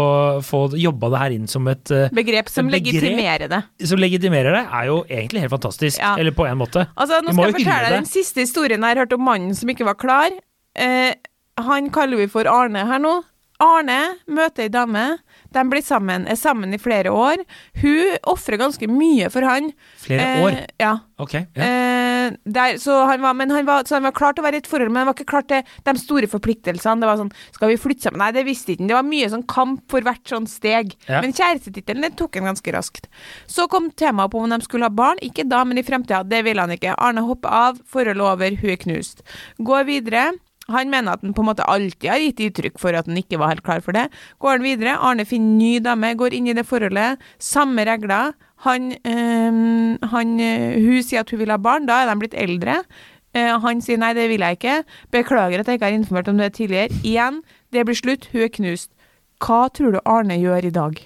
få 0.45 0.61
jobba 0.77 1.09
det 1.15 1.19
her 1.23 1.31
inn 1.39 1.47
som 1.49 1.67
et 1.73 1.91
eh, 1.91 2.11
Begrep 2.13 2.49
som 2.53 2.69
Et 2.69 2.77
begrep- 2.77 3.01
legitimerer 3.01 3.49
det. 3.49 3.63
Som 3.89 3.99
legitimerer 3.99 4.53
det, 4.53 4.65
er 4.71 4.85
jo 4.91 4.99
egentlig 5.09 5.41
helt 5.47 5.55
fantastisk. 5.57 5.99
Ja. 5.99 6.15
Eller 6.21 6.37
på 6.37 6.45
en 6.47 6.59
måte. 6.61 6.85
Altså, 6.97 7.23
nå 7.25 7.33
skal 7.33 7.49
jeg 7.53 7.57
fortelle 7.63 7.89
deg 7.89 7.97
den 8.03 8.13
siste 8.13 8.45
historien 8.45 8.81
jeg 8.85 8.97
har 8.97 9.03
hørt 9.07 9.17
om 9.17 9.25
mannen 9.25 9.55
som 9.57 9.69
ikke 9.73 9.89
var 9.89 9.97
klar. 9.97 10.31
Eh, 10.77 11.15
han 11.59 11.89
kaller 11.91 12.21
vi 12.21 12.29
for 12.31 12.45
Arne 12.47 12.85
her 12.87 13.01
nå. 13.03 13.17
Arne 13.65 13.97
møter 14.31 14.69
ei 14.69 14.71
dame. 14.71 15.07
De 15.55 15.63
blir 15.71 15.81
sammen, 15.83 16.27
er 16.29 16.37
sammen 16.37 16.75
i 16.77 16.79
flere 16.81 17.09
år. 17.15 17.41
Hun 17.81 18.17
ofrer 18.29 18.59
ganske 18.61 18.89
mye 18.91 19.31
for 19.33 19.47
han. 19.49 19.71
Flere 20.03 20.27
Eh, 20.29 20.43
år. 20.45 20.59
Ja. 20.81 20.91
Ok. 21.19 21.33
Ja. 21.57 21.63
Eh, 21.65 22.35
der, 22.45 22.77
så, 22.79 23.07
han 23.09 23.23
var, 23.25 23.33
men 23.35 23.51
han 23.51 23.65
var, 23.65 23.85
så 23.89 23.97
han 23.97 24.05
var 24.05 24.13
klar 24.13 24.35
til 24.37 24.43
å 24.43 24.47
være 24.47 24.59
i 24.61 24.63
et 24.63 24.69
forhold, 24.69 24.91
men 24.93 25.01
han 25.01 25.07
var 25.09 25.15
ikke 25.17 25.31
klar 25.33 25.47
til 25.49 25.63
de 25.87 25.95
store 26.03 26.29
forpliktelsene. 26.29 27.01
Det 27.01 27.09
var 27.09 27.17
sånn 27.23 27.33
Skal 27.57 27.73
vi 27.73 27.79
flytte 27.81 28.05
sammen? 28.09 28.21
Nei, 28.21 28.31
det 28.37 28.45
visste 28.47 28.75
ikke 28.75 28.85
han. 28.85 28.91
Det 28.93 28.99
var 28.99 29.09
mye 29.09 29.31
sånn 29.33 29.47
kamp 29.49 29.85
for 29.91 30.05
hvert 30.05 30.25
sånn 30.29 30.47
steg. 30.51 30.93
Ja. 31.09 31.23
Men 31.25 31.33
kjærestetittelen 31.33 32.17
tok 32.19 32.37
han 32.37 32.51
ganske 32.51 32.75
raskt. 32.77 33.09
Så 33.49 33.69
kom 33.73 33.89
temaet 33.91 34.31
på 34.35 34.43
om 34.45 34.51
de 34.53 34.61
skulle 34.67 34.85
ha 34.85 34.93
barn. 34.93 35.17
Ikke 35.25 35.49
da, 35.49 35.65
men 35.65 35.79
i 35.81 35.87
fremtida. 35.87 36.21
Det 36.29 36.43
ville 36.45 36.61
han 36.61 36.77
ikke. 36.77 36.93
Arne 36.99 37.25
hopper 37.25 37.49
av, 37.49 37.81
forholdet 37.89 38.21
over, 38.29 38.61
hun 38.61 38.71
er 38.77 38.77
knust. 38.85 39.25
Går 39.59 39.89
videre. 39.89 40.27
Han 40.69 40.91
mener 40.93 41.17
at 41.17 41.23
han 41.25 41.33
på 41.33 41.45
en 41.45 41.49
måte 41.49 41.65
alltid 41.65 42.11
har 42.11 42.21
gitt 42.21 42.43
uttrykk 42.45 42.79
for 42.81 42.97
at 42.97 43.09
han 43.09 43.17
ikke 43.17 43.41
var 43.41 43.55
helt 43.55 43.65
klar 43.65 43.81
for 43.85 43.97
det. 43.97 44.09
Går 44.43 44.59
han 44.59 44.67
videre, 44.67 44.97
Arne 45.01 45.25
finner 45.29 45.57
ny 45.57 45.79
dame, 45.85 46.13
går 46.19 46.37
inn 46.37 46.51
i 46.51 46.57
det 46.57 46.67
forholdet. 46.69 47.23
Samme 47.41 47.87
regler. 47.89 48.35
Han, 48.67 48.91
øh, 48.93 50.09
han, 50.13 50.35
øh, 50.41 50.77
hun 50.85 51.03
sier 51.07 51.25
at 51.25 51.31
hun 51.31 51.41
vil 51.41 51.55
ha 51.55 51.57
barn, 51.57 51.87
da 51.89 52.03
er 52.03 52.11
de 52.11 52.19
blitt 52.21 52.37
eldre. 52.37 52.83
Eh, 53.37 53.55
han 53.63 53.81
sier 53.85 54.01
nei, 54.01 54.15
det 54.17 54.29
vil 54.31 54.45
jeg 54.45 54.59
ikke. 54.59 54.79
Beklager 55.15 55.61
at 55.61 55.69
jeg 55.69 55.79
ikke 55.79 55.91
har 55.91 55.97
informert 55.97 56.29
om 56.29 56.41
det 56.41 56.55
tidligere. 56.59 56.93
Igjen, 57.05 57.43
det 57.73 57.85
blir 57.87 57.97
slutt, 57.97 58.29
hun 58.33 58.45
er 58.45 58.53
knust. 58.53 58.91
Hva 59.45 59.69
tror 59.73 59.95
du 59.95 60.01
Arne 60.05 60.37
gjør 60.41 60.67
i 60.67 60.75
dag? 60.75 61.01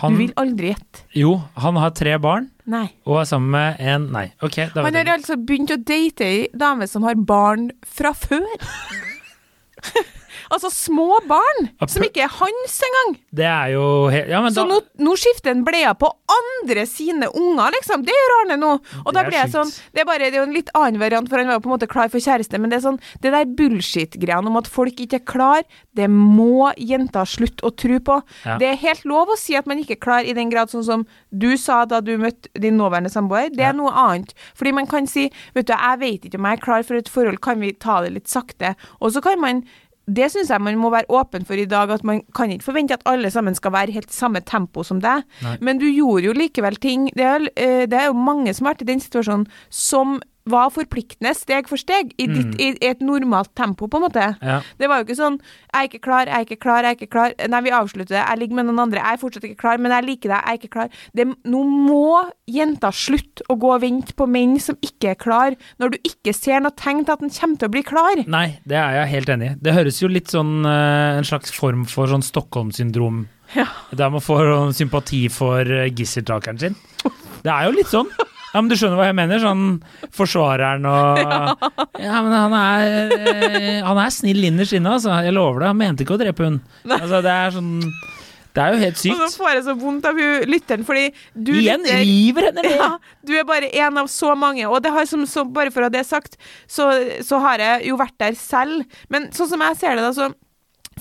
Han, 0.00 0.14
Du 0.14 0.18
vil 0.22 0.32
aldri 0.40 0.70
gjette. 0.72 1.02
jo, 1.14 1.34
han 1.60 1.76
har 1.76 1.90
tre 1.92 2.14
barn 2.18 2.46
Nei. 2.64 2.86
og 3.04 3.18
er 3.20 3.26
sammen 3.28 3.50
med 3.52 3.76
en 3.80 4.06
Nei, 4.14 4.32
ok. 4.40 4.56
Da 4.72 4.82
Han 4.86 4.94
har 4.96 5.10
altså 5.18 5.36
begynt 5.36 5.70
å 5.74 5.76
date 5.76 6.24
ei 6.24 6.48
dame 6.56 6.86
som 6.88 7.02
har 7.04 7.14
barn 7.14 7.70
fra 7.84 8.14
før. 8.16 8.46
Altså 10.52 10.68
små 10.70 11.18
barn, 11.28 11.70
som 11.88 12.04
ikke 12.04 12.22
er 12.26 12.32
hans 12.36 12.74
engang. 12.86 13.14
Det 13.32 13.46
er 13.48 13.72
jo 13.72 13.84
helt 14.12 14.28
Ja, 14.28 14.42
men 14.44 14.52
Så 14.52 14.62
da 14.66 14.74
nå, 14.74 14.80
nå 15.00 15.14
skifter 15.16 15.50
en 15.54 15.64
blea 15.64 15.94
på 15.96 16.10
andre 16.32 16.84
sine 16.86 17.28
unger, 17.32 17.72
liksom. 17.78 18.04
Det 18.04 18.12
gjør 18.12 18.34
Arne 18.42 18.58
nå. 18.60 18.72
Og 19.06 19.12
da 19.16 19.22
blir 19.24 19.38
jeg 19.38 19.52
sånn 19.54 19.70
Det 19.94 20.02
er 20.02 20.08
bare 20.08 20.28
det 20.28 20.34
er 20.36 20.42
jo 20.42 20.48
en 20.50 20.54
litt 20.56 20.70
annen 20.76 21.00
variant, 21.00 21.28
for 21.28 21.40
han 21.40 21.48
var 21.48 21.56
jo 21.58 21.64
på 21.64 21.70
en 21.70 21.74
måte 21.78 21.88
klar 21.90 22.10
for 22.12 22.20
kjæreste, 22.20 22.60
men 22.60 22.70
det 22.70 22.78
er 22.80 22.84
sånn 22.86 23.00
Det 23.24 23.32
der 23.32 23.48
bullshit-greiene 23.58 24.52
om 24.52 24.56
at 24.60 24.68
folk 24.70 25.00
ikke 25.00 25.20
er 25.22 25.26
klar, 25.32 25.62
det 25.96 26.08
må 26.12 26.70
jenter 26.80 27.24
slutte 27.28 27.64
å 27.68 27.72
tro 27.76 27.98
på. 28.04 28.18
Ja. 28.46 28.58
Det 28.60 28.68
er 28.72 28.80
helt 28.84 29.04
lov 29.08 29.32
å 29.32 29.38
si 29.40 29.56
at 29.58 29.66
man 29.70 29.80
ikke 29.82 29.96
er 29.96 30.02
klar 30.04 30.28
i 30.28 30.34
den 30.36 30.50
grad 30.52 30.70
sånn 30.72 30.84
som 30.86 31.06
du 31.32 31.50
sa 31.60 31.82
da 31.88 32.00
du 32.04 32.14
møtte 32.20 32.48
din 32.60 32.76
nåværende 32.80 33.12
samboer. 33.12 33.48
Det 33.52 33.60
er 33.64 33.72
Ja. 33.72 33.78
noe 33.78 33.90
annet. 33.92 34.34
Fordi 34.54 34.72
man 34.74 34.86
kan 34.86 35.06
si 35.06 35.30
Vet 35.54 35.66
du, 35.66 35.72
jeg 35.72 35.98
vet 35.98 36.24
ikke 36.28 36.38
om 36.38 36.44
jeg 36.44 36.58
er 36.58 36.64
klar 36.64 36.82
for 36.84 36.94
et 36.96 37.08
forhold, 37.08 37.40
kan 37.40 37.60
vi 37.60 37.72
ta 37.72 38.00
det 38.02 38.12
litt 38.12 38.26
sakte? 38.28 38.74
Og 39.00 39.12
så 39.12 39.22
kan 39.22 39.40
man 39.40 39.64
det 40.10 40.28
syns 40.32 40.50
jeg 40.50 40.62
man 40.62 40.78
må 40.80 40.90
være 40.90 41.10
åpen 41.14 41.44
for 41.46 41.58
i 41.58 41.66
dag, 41.68 41.90
at 41.94 42.04
man 42.04 42.22
kan 42.34 42.50
ikke 42.50 42.66
forvente 42.66 42.96
at 42.96 43.04
alle 43.06 43.30
sammen 43.30 43.54
skal 43.54 43.74
være 43.74 43.94
helt 43.94 44.12
samme 44.12 44.42
tempo 44.42 44.82
som 44.86 45.00
deg. 45.02 45.22
Nei. 45.44 45.56
Men 45.60 45.78
du 45.78 45.86
gjorde 45.86 46.26
jo 46.26 46.34
likevel 46.36 46.76
ting 46.82 47.08
Det 47.14 47.24
er, 47.24 47.46
eh, 47.56 47.84
det 47.86 47.98
er 47.98 48.10
jo 48.10 48.18
mange 48.18 48.52
som 48.54 48.66
har 48.66 48.74
vært 48.74 48.82
i 48.86 48.92
den 48.92 49.02
situasjonen 49.02 49.46
som 49.70 50.20
var 50.48 50.72
forpliktende, 50.74 51.34
steg 51.36 51.68
for 51.70 51.80
steg, 51.80 52.12
i, 52.18 52.26
ditt, 52.30 52.56
i, 52.60 52.72
i 52.74 52.90
et 52.90 53.02
normalt 53.04 53.52
tempo, 53.58 53.88
på 53.90 54.00
en 54.00 54.06
måte. 54.06 54.26
Ja. 54.42 54.58
Det 54.80 54.88
var 54.90 55.00
jo 55.00 55.06
ikke 55.06 55.18
sånn 55.18 55.38
'Jeg 55.38 55.78
er 55.78 55.88
ikke 55.88 56.02
klar, 56.04 56.26
jeg 56.26 56.36
er 56.36 56.46
ikke 56.46 56.60
klar, 56.60 56.82
jeg 56.82 56.90
er 56.90 56.96
ikke 56.98 57.12
klar'. 57.14 57.34
Nei, 57.48 57.60
vi 57.62 57.70
avslutter 57.72 58.14
det. 58.14 58.24
Jeg 58.28 58.38
ligger 58.38 58.56
med 58.56 58.66
noen 58.66 58.82
andre. 58.84 59.00
Jeg 59.00 59.16
er 59.16 59.22
fortsatt 59.22 59.44
ikke 59.48 59.62
klar, 59.62 59.78
men 59.78 59.92
jeg 59.92 60.04
liker 60.04 60.28
deg. 60.28 60.40
Jeg 60.42 60.52
er 60.52 60.58
ikke 60.60 60.72
klar. 60.76 60.88
Det, 61.16 61.26
nå 61.44 61.62
må 61.64 62.30
jenta 62.46 62.90
slutte 62.92 63.46
å 63.48 63.56
gå 63.56 63.70
og 63.74 63.82
vente 63.82 64.14
på 64.14 64.26
menn 64.28 64.58
som 64.60 64.76
ikke 64.82 65.14
er 65.14 65.18
klar, 65.20 65.56
når 65.78 65.94
du 65.94 65.98
ikke 66.04 66.34
ser 66.36 66.60
noe 66.60 66.74
tegn 66.76 67.04
til 67.04 67.16
at 67.16 67.24
den 67.24 67.32
kommer 67.32 67.58
til 67.58 67.70
å 67.70 67.72
bli 67.72 67.82
klar. 67.82 68.24
Nei, 68.26 68.58
det 68.68 68.76
er 68.76 68.98
jeg 69.00 69.12
helt 69.16 69.32
enig 69.36 69.50
i. 69.52 69.54
Det 69.62 69.76
høres 69.76 70.02
jo 70.02 70.10
litt 70.10 70.32
sånn 70.32 70.66
eh, 70.66 71.20
en 71.20 71.28
slags 71.28 71.54
form 71.54 71.86
for 71.88 72.10
sånn 72.10 72.24
Stockholm-syndrom. 72.26 73.26
Ja. 73.56 73.66
Der 73.92 74.12
man 74.12 74.24
får 74.24 74.48
sånn 74.48 74.76
sympati 74.76 75.26
for 75.32 75.68
uh, 75.68 75.88
gisseltakeren 75.92 76.60
sin. 76.60 76.76
Det 77.42 77.50
er 77.52 77.66
jo 77.68 77.74
litt 77.76 77.90
sånn. 77.90 78.08
Ja, 78.52 78.60
men 78.60 78.68
Du 78.68 78.76
skjønner 78.76 78.98
hva 79.00 79.06
jeg 79.08 79.16
mener? 79.16 79.40
Sånn 79.42 79.62
forsvareren 80.12 80.84
og 80.88 81.20
Ja, 82.06 82.18
men 82.24 82.32
han 82.36 82.56
er, 82.58 83.14
eh, 83.16 83.78
han 83.86 84.00
er 84.02 84.10
snill 84.12 84.44
innerst 84.50 84.76
inne, 84.76 84.96
altså. 84.98 85.14
Jeg 85.24 85.32
lover 85.36 85.62
det. 85.64 85.70
Han 85.72 85.80
mente 85.80 86.04
ikke 86.04 86.18
å 86.18 86.20
drepe 86.20 86.48
hun. 86.50 86.58
Altså, 86.88 87.22
det 87.24 87.32
er 87.32 87.54
sånn 87.56 87.72
Det 88.52 88.60
er 88.60 88.74
jo 88.74 88.80
helt 88.82 88.98
sykt. 89.00 89.16
Og 89.16 89.30
så 89.32 89.40
får 89.40 89.54
jeg 89.56 89.64
så 89.70 89.74
vondt 89.80 90.04
av 90.10 90.18
hun 90.20 90.44
lytteren, 90.52 90.84
fordi 90.84 91.06
du 91.32 91.54
Igjen 91.56 91.86
lytter- 91.86 92.02
river 92.04 92.48
henne 92.50 92.66
ned! 92.66 92.74
Ja, 92.76 92.90
du 93.24 93.32
er 93.40 93.46
bare 93.48 93.70
en 93.80 93.96
av 94.02 94.10
så 94.12 94.34
mange, 94.36 94.66
og 94.68 94.82
det 94.84 94.92
har 94.92 95.08
som, 95.08 95.22
så, 95.24 95.46
bare 95.48 95.72
for 95.72 95.80
å 95.80 95.88
ha 95.88 95.94
det 95.94 96.04
sagt, 96.04 96.36
så, 96.68 96.90
så 97.24 97.40
har 97.40 97.64
jeg 97.64 97.86
jo 97.88 97.96
vært 97.96 98.18
der 98.20 98.36
selv. 98.36 98.84
Men 99.08 99.30
sånn 99.32 99.48
som 99.54 99.64
jeg 99.64 99.80
ser 99.80 99.96
det, 99.96 100.04
da, 100.04 100.12
så 100.12 100.28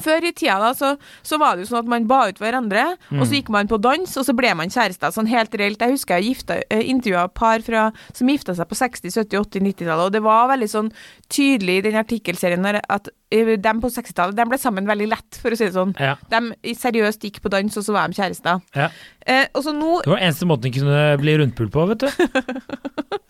før 0.04 0.28
i 0.28 0.34
tida 0.36 0.58
da, 0.62 0.72
så, 0.78 0.94
så 1.26 1.40
var 1.42 1.56
det 1.56 1.66
jo 1.66 1.72
sånn 1.72 1.84
at 1.84 1.92
man 1.94 2.08
ba 2.10 2.24
ut 2.32 2.42
hverandre, 2.42 2.86
og 3.16 3.24
så 3.26 3.38
gikk 3.38 3.52
man 3.54 3.70
på 3.72 3.80
dans, 3.82 4.18
og 4.18 4.28
så 4.28 4.36
ble 4.38 4.54
man 4.58 4.74
kjærester. 4.74 5.14
Sånn 5.14 5.30
helt 5.32 5.56
reelt. 5.60 5.82
Jeg 5.82 5.98
husker 5.98 6.20
jeg 6.20 6.36
gifta, 6.36 6.60
eh, 6.70 6.84
intervjua 6.92 7.28
par 7.34 7.64
fra, 7.66 7.88
som 8.18 8.30
gifta 8.32 8.56
seg 8.58 8.70
på 8.70 8.78
60-, 8.80 9.16
70-, 9.22 9.40
80-, 9.46 9.66
90-tallet, 9.70 10.06
og 10.10 10.16
det 10.16 10.24
var 10.26 10.52
veldig 10.54 10.70
sånn 10.72 10.92
tydelig 11.32 11.80
i 11.80 11.88
den 11.90 12.00
artikkelserien 12.02 12.70
at 12.82 13.12
eh, 13.32 13.56
dem 13.58 13.82
på 13.82 13.90
60-tallet 13.90 14.36
de 14.38 14.46
ble 14.52 14.58
sammen 14.62 14.86
veldig 14.90 15.08
lett, 15.12 15.40
for 15.42 15.52
å 15.52 15.58
si 15.58 15.66
det 15.70 15.74
sånn. 15.78 15.96
Ja, 16.00 16.16
De 16.32 16.76
seriøst 16.78 17.24
gikk 17.24 17.42
på 17.42 17.50
dans, 17.54 17.78
og 17.78 17.84
så 17.88 17.94
var 17.96 18.08
de 18.12 18.20
kjærester. 18.22 18.62
ja. 18.76 18.90
Eh, 19.22 19.46
nå 19.54 20.00
Det 20.02 20.10
var 20.10 20.18
eneste 20.18 20.48
måten 20.50 20.64
de 20.66 20.72
kunne 20.80 21.02
bli 21.22 21.36
rundpult 21.38 21.70
på, 21.72 21.84
vet 21.92 22.00
du. 22.00 22.08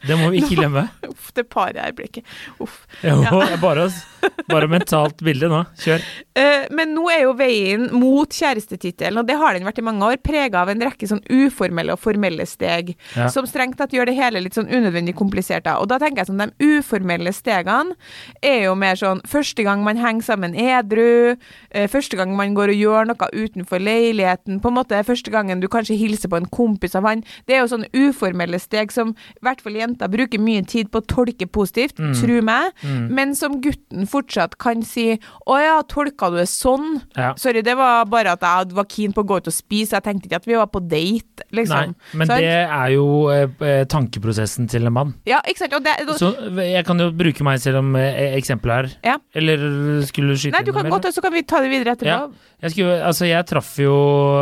Det 0.07 0.15
må 0.17 0.29
vi 0.31 0.39
ikke 0.39 0.55
glemme. 0.61 0.85
Uff, 1.09 1.33
det 1.35 1.43
paret 1.51 1.81
her 1.83 1.91
ble 1.97 2.05
ikke 2.07 2.21
Uff. 2.63 2.77
Jo, 3.03 3.17
bare, 3.59 3.89
bare 4.49 4.69
mentalt 4.71 5.19
bilde 5.25 5.49
nå. 5.51 5.59
Kjør. 5.83 6.05
Eh, 6.39 6.69
men 6.71 6.93
nå 6.95 7.03
er 7.11 7.25
jo 7.25 7.33
veien 7.37 7.89
mot 7.91 8.31
kjærestetittelen, 8.31 9.19
og 9.19 9.27
det 9.27 9.35
har 9.41 9.53
den 9.57 9.67
vært 9.67 9.81
i 9.81 9.85
mange 9.85 10.07
år, 10.13 10.15
prega 10.23 10.61
av 10.63 10.71
en 10.71 10.79
rekke 10.87 11.09
sånn 11.11 11.21
uformelle 11.27 11.91
og 11.91 11.99
formelle 11.99 12.47
steg, 12.47 12.95
Ja. 13.17 13.27
som 13.27 13.43
strengt 13.45 13.75
tatt 13.77 13.91
gjør 13.91 14.07
det 14.07 14.15
hele 14.15 14.39
litt 14.41 14.55
sånn 14.55 14.71
unødvendig 14.71 15.13
komplisert. 15.19 15.65
Da. 15.67 15.75
Og 15.83 15.89
da 15.91 15.99
tenker 15.99 16.23
jeg 16.23 16.31
sånn, 16.31 16.39
de 16.39 16.71
uformelle 16.79 17.35
stegene 17.35 17.97
er 18.41 18.63
jo 18.69 18.75
mer 18.79 18.95
sånn 18.95 19.19
første 19.27 19.63
gang 19.67 19.83
man 19.83 19.90
henger 19.97 20.23
sammen 20.23 20.55
edru, 20.55 21.37
eh, 21.71 21.87
første 21.87 22.17
gang 22.17 22.35
man 22.35 22.53
går 22.55 22.69
og 22.69 22.75
gjør 22.81 23.07
noe 23.07 23.29
utenfor 23.33 23.79
leiligheten, 23.81 24.59
på 24.61 24.67
en 24.71 24.75
måte 24.77 25.03
første 25.05 25.31
gangen 25.31 25.59
du 25.61 25.67
kanskje 25.67 25.97
hilser 25.97 26.29
på 26.29 26.37
en 26.37 26.45
kompis 26.45 26.95
av 26.95 27.03
han. 27.03 27.23
Det 27.47 27.55
er 27.55 27.61
jo 27.65 27.71
sånne 27.77 27.89
uformelle 27.93 28.59
steg 28.59 28.91
som 28.91 29.09
i 29.09 29.39
hvert 29.43 29.61
fall 29.61 29.73
jenter 29.73 30.07
bruker 30.11 30.39
mye 30.39 30.65
tid 30.67 30.91
på 30.91 31.01
å 31.01 31.05
tolke 31.07 31.47
positivt, 31.47 31.97
Mm. 31.97 32.13
tro 32.19 32.41
meg, 32.41 32.71
Mm. 32.83 33.09
men 33.11 33.35
som 33.35 33.61
gutten 33.61 34.07
fortsatt 34.07 34.57
kan 34.57 34.81
si 34.81 35.19
'Å 35.47 35.59
ja, 35.61 35.81
tolka 35.83 36.29
du 36.31 36.37
det 36.37 36.47
sånn?' 36.47 37.01
Ja. 37.17 37.33
Sorry, 37.35 37.61
det 37.61 37.75
var 37.75 38.05
bare 38.05 38.31
at 38.33 38.41
jeg 38.41 38.73
var 38.73 38.85
keen 38.85 39.13
på 39.13 39.23
å 39.23 39.27
gå 39.27 39.37
ut 39.37 39.47
og 39.47 39.53
spise. 39.53 39.91
Jeg 39.91 40.03
tenkte 40.03 40.27
ikke 40.29 40.35
at 40.35 40.45
vi 40.45 40.53
var 40.55 40.67
på 40.67 40.79
date, 40.87 41.43
liksom. 41.51 41.87
Nei, 41.87 41.93
men 42.13 42.27
sånn? 42.27 42.37
det 42.37 42.69
er 42.69 42.89
jo 42.91 43.29
eh, 43.29 43.85
tankeprosessen 43.85 44.67
til 44.69 44.85
en 44.87 44.93
mann. 44.93 45.13
Ja, 45.25 45.39
ikke 45.47 45.57
sant? 45.57 45.71
Det, 45.83 46.07
og, 46.07 46.15
Så 46.17 46.33
jeg 46.55 46.85
kan 46.85 46.97
jo 46.99 47.11
bruke 47.11 47.41
meg 47.43 47.59
selv 47.59 47.77
om 47.77 47.95
eh, 47.95 48.35
eksempel 48.37 48.69
her. 48.71 48.89
Ja. 49.03 49.17
Eller 49.33 49.57
skulle 50.07 50.33
du 50.33 50.39
skyte 50.39 50.55
nei, 50.55 50.63
du 50.67 50.71
kan 50.75 50.89
godt, 50.91 51.07
så 51.15 51.23
kan 51.23 51.33
vi 51.33 51.43
ta 51.47 51.59
det 51.63 51.71
videre 51.71 51.95
etterpå. 51.95 52.09
Ja. 52.09 52.55
Jeg, 52.61 52.73
skulle, 52.73 52.97
altså 53.07 53.27
jeg 53.29 53.47
traff 53.49 53.69
jo 53.81 53.93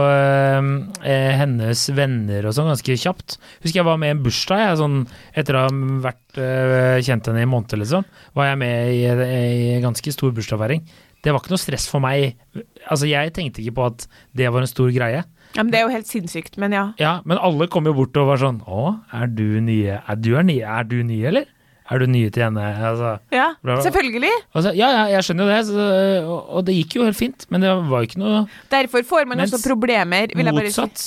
eh, 0.05 0.69
eh, 1.07 1.31
hennes 1.39 1.83
venner 1.95 2.49
og 2.49 2.55
sånn 2.57 2.71
ganske 2.71 2.97
kjapt. 3.03 3.37
Husker 3.63 3.81
jeg 3.81 3.87
var 3.87 3.99
med 4.01 4.11
i 4.13 4.15
en 4.17 4.23
bursdag, 4.25 4.63
jeg, 4.65 4.79
sånn, 4.81 4.97
etter 5.39 5.57
å 5.59 5.65
ha 5.65 5.73
vært 6.05 6.41
eh, 6.41 7.01
kjent 7.05 7.29
henne 7.31 7.43
i 7.43 7.47
en 7.47 7.53
måned, 7.53 7.77
liksom. 7.83 8.07
Var 8.39 8.51
jeg 8.51 8.61
med 8.63 8.93
i, 8.95 9.03
ei 9.09 9.75
en 9.77 9.85
ganske 9.89 10.15
stor 10.15 10.33
bursdagsfeiring. 10.35 10.87
Det 11.19 11.33
var 11.35 11.43
ikke 11.43 11.51
noe 11.51 11.61
stress 11.61 11.89
for 11.91 12.03
meg. 12.03 12.37
Altså 12.87 13.09
Jeg 13.09 13.33
tenkte 13.35 13.59
ikke 13.63 13.75
på 13.75 13.89
at 13.89 14.05
det 14.39 14.47
var 14.53 14.63
en 14.63 14.71
stor 14.71 14.91
greie. 14.95 15.25
Ja, 15.55 15.63
men 15.63 15.71
Det 15.73 15.79
er 15.79 15.87
jo 15.87 15.93
helt 15.95 16.07
sinnssykt, 16.07 16.59
men 16.61 16.75
ja. 16.75 16.83
Ja, 17.01 17.19
Men 17.25 17.41
alle 17.41 17.67
kom 17.71 17.87
jo 17.89 17.95
bort 17.97 18.17
og 18.21 18.27
var 18.29 18.37
sånn 18.37 18.59
Å, 18.69 18.99
er 19.17 19.31
du 19.33 19.57
nye? 19.65 19.97
Er 20.05 20.19
du, 20.19 20.35
er 20.37 20.45
nye? 20.45 20.61
Er 20.61 20.85
du 20.85 20.99
nye, 21.01 21.25
eller? 21.31 21.49
Er 21.89 22.01
du 22.03 22.05
ny 22.05 22.21
henne? 22.29 22.65
Altså, 22.85 23.15
Ja, 23.33 23.47
Bra. 23.65 23.79
selvfølgelig. 23.81 24.29
altså, 24.53 24.73
ja, 24.77 24.89
ja, 24.93 25.03
jeg 25.15 25.25
skjønner 25.25 25.47
jo 25.47 25.49
det, 25.49 25.61
så, 25.65 25.85
og, 26.29 26.49
og 26.59 26.65
det 26.67 26.75
gikk 26.75 26.95
jo 26.99 27.05
helt 27.07 27.17
fint. 27.17 27.45
Men 27.49 27.61
det 27.65 27.71
var 27.89 28.03
jo 28.03 28.09
ikke 28.09 28.21
noe 28.21 28.41
Derfor 28.69 29.05
får 29.09 29.25
man 29.29 29.41
Mens 29.41 29.53
også 29.57 29.71
problemer, 29.71 30.29
vil 30.35 30.45
jeg 30.45 30.53
bare 30.59 30.69
si. 30.69 30.81
Motsatt, 30.81 31.05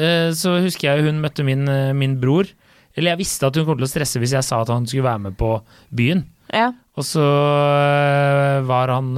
eh, 0.00 0.30
så 0.32 0.54
husker 0.64 0.88
jeg 0.94 1.04
hun 1.08 1.20
møtte 1.20 1.44
min, 1.44 1.68
eh, 1.68 1.92
min 1.92 2.16
bror. 2.22 2.48
Eller 2.96 3.12
jeg 3.12 3.24
visste 3.24 3.50
at 3.50 3.58
hun 3.58 3.66
kom 3.66 3.76
til 3.76 3.84
å 3.88 3.90
stresse 3.90 4.22
hvis 4.22 4.32
jeg 4.32 4.46
sa 4.46 4.62
at 4.62 4.72
han 4.72 4.86
skulle 4.86 5.04
være 5.04 5.26
med 5.26 5.36
på 5.36 5.58
byen. 5.92 6.24
Ja. 6.54 6.70
Og 6.96 7.04
så 7.04 7.20
eh, 7.20 8.62
var 8.64 8.92
han 8.94 9.12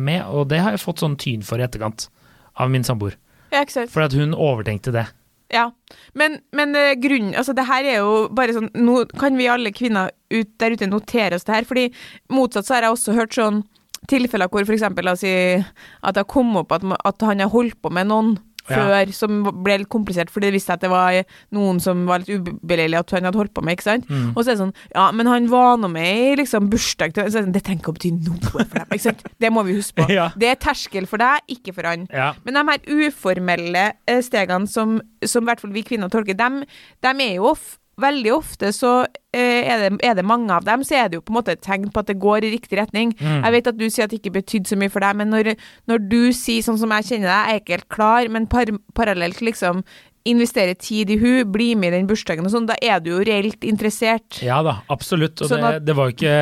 med, 0.00 0.24
og 0.30 0.48
det 0.48 0.62
har 0.62 0.72
jeg 0.76 0.84
fått 0.84 1.02
sånn 1.04 1.18
tyn 1.20 1.44
for 1.44 1.60
i 1.60 1.66
etterkant 1.66 2.08
av 2.56 2.70
min 2.72 2.86
samboer. 2.86 3.16
ja. 3.52 3.64
For 3.90 4.06
at 4.06 4.14
hun 4.16 4.32
overtenkte 4.32 4.94
det. 4.94 5.08
Ja, 5.50 5.66
men, 6.14 6.38
men 6.54 6.76
eh, 6.78 6.94
grunnen 7.00 7.34
Altså, 7.34 7.54
det 7.56 7.66
her 7.66 7.86
er 7.86 7.96
jo 7.98 8.28
bare 8.30 8.54
sånn 8.54 8.70
Nå 8.78 9.02
kan 9.18 9.34
vi 9.38 9.48
alle 9.50 9.72
kvinner 9.74 10.12
ut, 10.30 10.52
der 10.62 10.76
ute 10.76 10.86
notere 10.86 11.34
oss 11.34 11.46
det 11.48 11.56
her, 11.56 11.66
fordi 11.66 11.88
motsatt 12.30 12.68
så 12.68 12.76
har 12.76 12.86
jeg 12.86 12.94
også 12.94 13.16
hørt 13.16 13.34
sånn 13.34 13.64
tilfeller 14.10 14.48
hvor 14.50 14.64
eksempel, 14.64 15.04
la 15.06 15.14
oss 15.16 15.24
si 15.24 15.30
at 15.30 16.14
det 16.14 16.22
har 16.22 16.30
kommet 16.30 16.62
opp 16.62 16.72
at, 16.76 16.86
at 17.04 17.26
han 17.26 17.42
har 17.42 17.50
holdt 17.52 17.76
på 17.82 17.90
med 17.92 18.08
noen. 18.08 18.30
Før, 18.70 19.12
som 19.16 19.40
ble 19.64 19.80
litt 19.82 19.90
komplisert, 19.92 20.32
fordi 20.32 20.48
det 20.48 20.56
viste 20.58 20.70
seg 20.70 20.80
at 20.80 20.84
det 20.84 20.92
var 20.92 21.18
noen 21.56 21.80
som 21.82 22.04
var 22.08 22.22
litt 22.22 22.48
ubeleilig 22.48 23.00
at 23.00 23.14
han 23.16 23.28
hadde 23.28 23.40
holdt 23.40 23.54
på 23.56 23.64
med, 23.66 23.78
ikke 23.78 23.88
sant? 23.88 24.08
Mm. 24.10 24.30
Og 24.34 24.42
så 24.42 24.50
er 24.50 24.56
det 24.56 24.62
sånn, 24.62 24.74
ja, 24.94 25.08
men 25.16 25.30
han 25.30 25.48
var 25.52 25.80
nå 25.80 25.90
med 25.92 26.10
i 26.10 26.36
liksom 26.40 26.70
bursdag 26.72 27.16
til 27.16 27.30
sånn, 27.34 27.52
det 27.54 27.64
trenger 27.66 27.84
ikke 27.84 27.94
å 27.94 27.98
bety 27.98 28.12
noe 28.16 28.40
for 28.50 28.76
dem, 28.76 28.94
ikke 28.96 29.06
sant? 29.08 29.26
Det 29.40 29.52
må 29.52 29.64
vi 29.68 29.76
huske 29.78 29.98
på. 30.00 30.08
Det 30.40 30.48
er 30.48 30.58
terskel 30.60 31.06
for 31.10 31.20
deg, 31.20 31.44
ikke 31.52 31.74
for 31.76 31.88
han. 31.88 32.06
Men 32.46 32.56
de 32.56 32.62
her 32.70 33.08
uformelle 33.08 33.84
eh, 34.08 34.22
stegene 34.24 34.70
som, 34.70 34.98
som 35.26 35.44
i 35.44 35.50
hvert 35.50 35.62
fall 35.62 35.74
vi 35.74 35.84
kvinner 35.86 36.12
tolker, 36.12 36.36
dem, 36.38 36.62
dem 37.04 37.22
er 37.24 37.36
jo 37.38 37.50
off 37.52 37.76
veldig 38.00 38.32
ofte 38.32 38.70
så 38.74 38.92
er, 39.36 39.84
det, 39.84 40.00
er 40.02 40.14
det 40.18 40.24
mange 40.26 40.50
av 40.50 40.64
dem, 40.66 40.82
så 40.82 40.96
er 40.98 41.08
det 41.08 41.20
jo 41.20 41.22
på 41.22 41.30
en 41.30 41.36
måte 41.38 41.52
et 41.54 41.62
tegn 41.62 41.90
på 41.94 42.02
at 42.02 42.08
det 42.10 42.18
går 42.18 42.46
i 42.48 42.52
riktig 42.56 42.78
retning. 42.80 43.12
Mm. 43.20 43.44
Jeg 43.44 43.54
vet 43.54 43.68
at 43.70 43.78
du 43.78 43.84
sier 43.86 44.04
at 44.08 44.10
det 44.10 44.18
ikke 44.18 44.32
betydde 44.40 44.72
så 44.72 44.78
mye 44.80 44.90
for 44.90 45.04
deg, 45.04 45.18
men 45.20 45.30
når, 45.30 45.52
når 45.90 46.02
du 46.10 46.20
sier 46.34 46.64
sånn 46.66 46.80
som 46.80 46.90
jeg 46.96 47.06
kjenner 47.12 47.30
deg, 47.30 47.50
jeg 47.52 47.60
er 47.60 47.62
ikke 47.62 47.76
helt 47.78 47.90
klar, 47.94 48.30
men 48.34 48.48
par, 48.50 48.72
parallelt 48.98 49.42
liksom 49.46 49.84
investere 50.28 50.74
tid 50.76 51.10
i 51.14 51.16
hun, 51.20 51.46
bli 51.52 51.70
med 51.78 51.94
i 51.94 52.00
den 52.00 52.10
bursdagen 52.10 52.44
og 52.44 52.52
sånn, 52.52 52.66
da 52.68 52.76
er 52.84 52.98
du 53.00 53.12
jo 53.14 53.22
reelt 53.24 53.64
interessert. 53.64 54.42
Ja 54.44 54.58
da, 54.66 54.80
absolutt. 54.92 55.40
Og 55.40 55.48
Sånn 55.48 55.62
det, 55.64 55.72
at- 55.78 55.86
det, 55.86 55.96
var 55.96 56.12
ikke, 56.12 56.34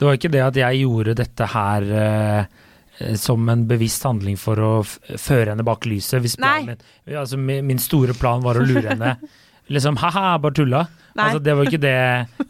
det 0.00 0.08
var 0.08 0.18
ikke 0.18 0.32
det 0.32 0.42
at 0.48 0.58
jeg 0.64 0.80
gjorde 0.82 1.14
dette 1.20 1.46
her 1.52 1.86
eh, 2.00 2.40
eh, 2.98 3.14
som 3.20 3.46
en 3.52 3.62
bevisst 3.70 4.08
handling 4.08 4.40
for 4.40 4.58
å 4.58 4.72
føre 4.82 5.52
henne 5.52 5.68
bak 5.68 5.86
lyset. 5.86 6.18
Hvis 6.24 6.34
planen 6.40 6.74
min, 6.74 7.16
altså 7.20 7.38
min 7.38 7.78
store 7.82 8.16
plan 8.18 8.42
var 8.42 8.58
å 8.58 8.66
lure 8.66 8.88
henne. 8.90 9.16
Liksom 9.72 9.96
ha-ha, 10.02 10.36
bare 10.42 10.54
tulla. 10.58 10.82
Altså, 11.12 11.42
det 11.44 11.52
var 11.58 11.68
ikke 11.68 11.80
det. 11.82 11.94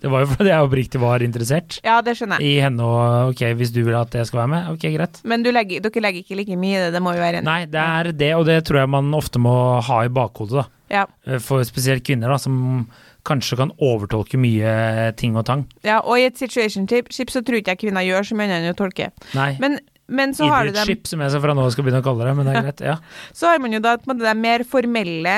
Det 0.04 0.10
var 0.10 0.22
jo 0.22 0.28
fordi 0.36 0.50
jeg 0.52 0.62
oppriktig 0.68 1.00
var 1.02 1.22
interessert 1.26 1.80
Ja, 1.82 1.96
det 2.06 2.12
skjønner 2.14 2.38
jeg. 2.38 2.46
i 2.46 2.60
henne 2.62 2.84
og 2.86 3.32
ok, 3.32 3.40
hvis 3.58 3.72
du 3.74 3.80
vil 3.82 3.96
at 3.98 4.14
jeg 4.14 4.28
skal 4.28 4.38
være 4.44 4.50
med, 4.52 4.68
ok, 4.76 4.84
greit. 4.94 5.18
Men 5.26 5.42
du 5.42 5.50
legger, 5.50 5.82
dere 5.82 6.02
legger 6.04 6.22
ikke 6.22 6.36
like 6.38 6.58
mye 6.62 6.76
i 6.78 6.82
det, 6.84 6.92
det 6.94 7.02
må 7.02 7.14
jo 7.16 7.24
være 7.24 7.40
en 7.40 7.48
Nei, 7.50 7.64
det 7.66 7.82
er 7.82 8.12
det, 8.14 8.28
og 8.38 8.44
det 8.46 8.60
tror 8.68 8.84
jeg 8.84 8.92
man 8.94 9.10
ofte 9.18 9.42
må 9.42 9.54
ha 9.82 9.98
i 10.06 10.12
bakhodet, 10.14 10.62
da. 10.62 10.66
Ja. 10.94 11.06
Eh, 11.26 11.40
For 11.42 11.64
spesielt 11.66 12.04
kvinner, 12.06 12.30
da, 12.30 12.38
som 12.38 12.86
kanskje 13.26 13.58
kan 13.58 13.70
overtolke 13.82 14.38
mye 14.38 15.10
ting 15.18 15.34
og 15.38 15.44
tang. 15.50 15.66
ja, 15.86 15.98
og 16.02 16.18
i 16.22 16.28
et 16.30 16.38
situationship 16.38 17.10
så 17.30 17.42
tror 17.42 17.58
ikke 17.58 17.74
jeg 17.74 17.82
kvinner 17.86 18.06
gjør 18.06 18.30
så 18.30 18.38
mye 18.38 18.46
annet 18.50 18.68
enn 18.70 18.74
å 18.76 18.78
tolke. 18.78 19.10
Nei. 19.34 19.56
Men, 19.62 19.78
men 20.06 20.34
så 20.38 20.46
har 20.50 20.66
du 20.66 20.72
dem 20.74 20.86
som 21.06 21.20
jeg 21.22 21.34
skal 21.34 21.42
fra 21.48 21.54
nå 21.58 21.66
skal 21.74 21.86
begynne 21.86 22.02
å 22.02 22.06
kalle 22.06 22.26
det, 22.30 22.34
men 22.38 22.46
det 22.46 22.54
er 22.54 22.62
greit. 22.68 22.86
Ja. 22.94 22.96
Så 23.34 23.50
har 23.50 23.58
man 23.62 23.74
jo 23.74 23.82
da 23.82 23.96
på 23.98 24.06
en 24.06 24.14
måte 24.14 24.26
de 24.30 24.38
mer 24.42 24.62
formelle 24.70 25.36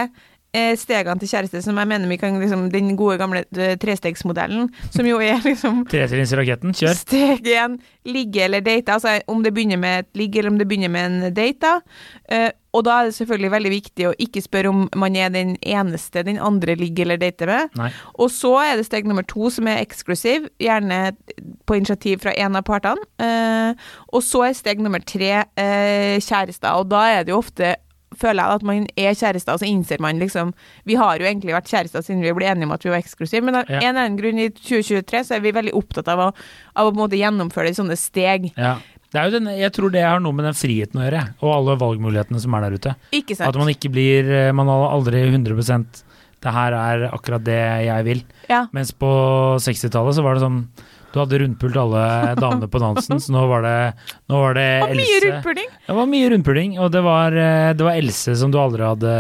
stegene 0.79 1.21
til 1.21 1.31
kjæreste, 1.31 1.63
som 1.65 1.79
jeg 1.81 1.91
mener 1.91 2.11
vi 2.11 2.19
kan 2.21 2.39
liksom 2.41 2.69
Den 2.73 2.95
gode 2.99 3.19
gamle 3.19 3.45
eh, 3.59 3.77
trestegsmodellen, 3.81 4.69
som 4.95 5.07
jo 5.09 5.21
er 5.23 5.41
liksom 5.49 5.85
Tretrinnsraketten, 5.91 6.75
kjør. 6.77 6.99
Steg 6.99 7.49
én, 7.51 7.79
ligge 8.09 8.45
eller 8.47 8.65
date. 8.65 8.95
Altså 8.95 9.19
om 9.31 9.43
det 9.45 9.55
begynner 9.55 9.81
med 9.81 10.05
et 10.05 10.13
ligg, 10.21 10.37
eller 10.39 10.55
om 10.55 10.61
det 10.61 10.69
begynner 10.71 10.93
med 10.93 11.11
en 11.11 11.35
date. 11.35 11.61
da. 11.65 11.79
Eh, 12.29 12.51
og 12.75 12.83
da 12.87 12.97
er 12.99 13.09
det 13.09 13.15
selvfølgelig 13.15 13.51
veldig 13.53 13.71
viktig 13.71 14.07
å 14.09 14.15
ikke 14.25 14.43
spørre 14.43 14.71
om 14.73 14.81
man 14.99 15.15
er 15.19 15.31
den 15.31 15.55
eneste 15.63 16.25
den 16.27 16.41
andre 16.43 16.75
ligger 16.79 17.07
eller 17.07 17.21
dater 17.23 17.53
med. 17.53 17.77
Nei. 17.79 17.91
Og 18.19 18.33
så 18.35 18.51
er 18.65 18.75
det 18.77 18.89
steg 18.89 19.07
nummer 19.07 19.27
to, 19.31 19.47
som 19.55 19.69
er 19.71 19.83
eksklusiv, 19.85 20.49
gjerne 20.63 21.15
på 21.69 21.79
initiativ 21.79 22.25
fra 22.25 22.35
en 22.35 22.59
av 22.59 22.67
partene. 22.67 23.07
Eh, 23.23 23.87
og 24.11 24.27
så 24.27 24.49
er 24.49 24.59
steg 24.59 24.83
nummer 24.83 25.03
tre 25.07 25.31
eh, 25.45 26.19
kjærester, 26.19 26.75
og 26.75 26.91
da 26.91 27.07
er 27.13 27.27
det 27.27 27.35
jo 27.35 27.43
ofte 27.45 27.77
føler 28.19 28.41
jeg 28.43 28.59
at 28.61 28.63
man 28.67 28.87
er 28.97 29.15
kjærester, 29.19 29.53
og 29.55 29.61
så 29.63 29.69
innser 29.69 30.01
man 30.01 30.19
liksom 30.23 30.53
Vi 30.87 30.95
har 31.01 31.19
jo 31.19 31.27
egentlig 31.29 31.55
vært 31.55 31.71
kjærester 31.71 32.03
siden 32.05 32.23
vi 32.25 32.33
ble 32.37 32.47
enige 32.51 32.69
om 32.69 32.73
at 32.77 32.85
vi 32.85 32.91
var 32.95 32.99
eksklusive, 33.03 33.43
men 33.45 33.55
av 33.61 33.71
Ja. 33.71 33.81
en 33.81 33.91
eller 33.97 34.05
annen 34.07 34.19
grunn 34.21 34.39
i 34.43 34.49
2023 34.51 35.25
så 35.25 35.37
er 35.37 35.41
vi 35.45 35.53
veldig 35.53 35.75
opptatt 35.75 36.09
av 36.09 36.19
å, 36.19 36.33
av 36.77 36.91
å 36.93 37.09
gjennomføre 37.09 37.69
det 37.71 37.77
i 37.77 37.81
sånne 37.83 37.97
steg. 37.99 38.51
Ja. 38.57 38.77
Den, 39.15 39.47
jeg 39.47 39.71
tror 39.77 39.93
det 39.95 40.03
har 40.03 40.19
noe 40.19 40.35
med 40.35 40.45
den 40.49 40.57
friheten 40.59 40.99
å 40.99 41.05
gjøre, 41.07 41.21
og 41.41 41.51
alle 41.55 41.77
valgmulighetene 41.79 42.41
som 42.43 42.55
er 42.59 42.65
der 42.67 42.75
ute. 42.81 42.95
Ikke 43.15 43.37
sant? 43.39 43.47
At 43.53 43.59
man 43.61 43.71
ikke 43.71 43.93
blir 43.95 44.27
eh, 44.27 44.53
Man 44.53 44.67
har 44.67 44.89
aldri 44.91 45.21
100% 45.31 46.01
Det 46.43 46.53
her 46.53 46.75
er 46.75 47.05
akkurat 47.15 47.45
det 47.47 47.61
jeg 47.87 48.05
vil. 48.09 48.25
Ja. 48.51 48.65
Mens 48.75 48.91
på 48.91 49.07
60-tallet 49.63 50.19
så 50.19 50.25
var 50.27 50.35
det 50.35 50.43
sånn 50.43 50.59
Du 51.15 51.21
hadde 51.23 51.39
rundpult 51.39 51.77
alle 51.79 52.05
damene 52.41 52.67
på 52.71 52.81
dansen, 52.83 53.21
så 53.23 53.31
nå 53.31 53.45
var 53.47 53.63
det, 53.63 53.75
nå 54.33 54.39
var 54.43 54.57
det 54.59 54.69
Og 54.83 54.95
mye 54.99 55.05
Else. 55.05 55.21
rundpuling! 55.29 55.69
Det 55.87 55.99
var 56.01 56.09
mye 56.11 56.31
rundpuling, 56.33 56.73
og 56.83 56.89
det 56.91 57.03
var, 57.07 57.37
eh, 57.39 57.71
det 57.79 57.87
var 57.87 58.01
Else 58.01 58.35
som 58.41 58.51
du 58.51 58.59
aldri 58.59 58.83
hadde 58.83 59.13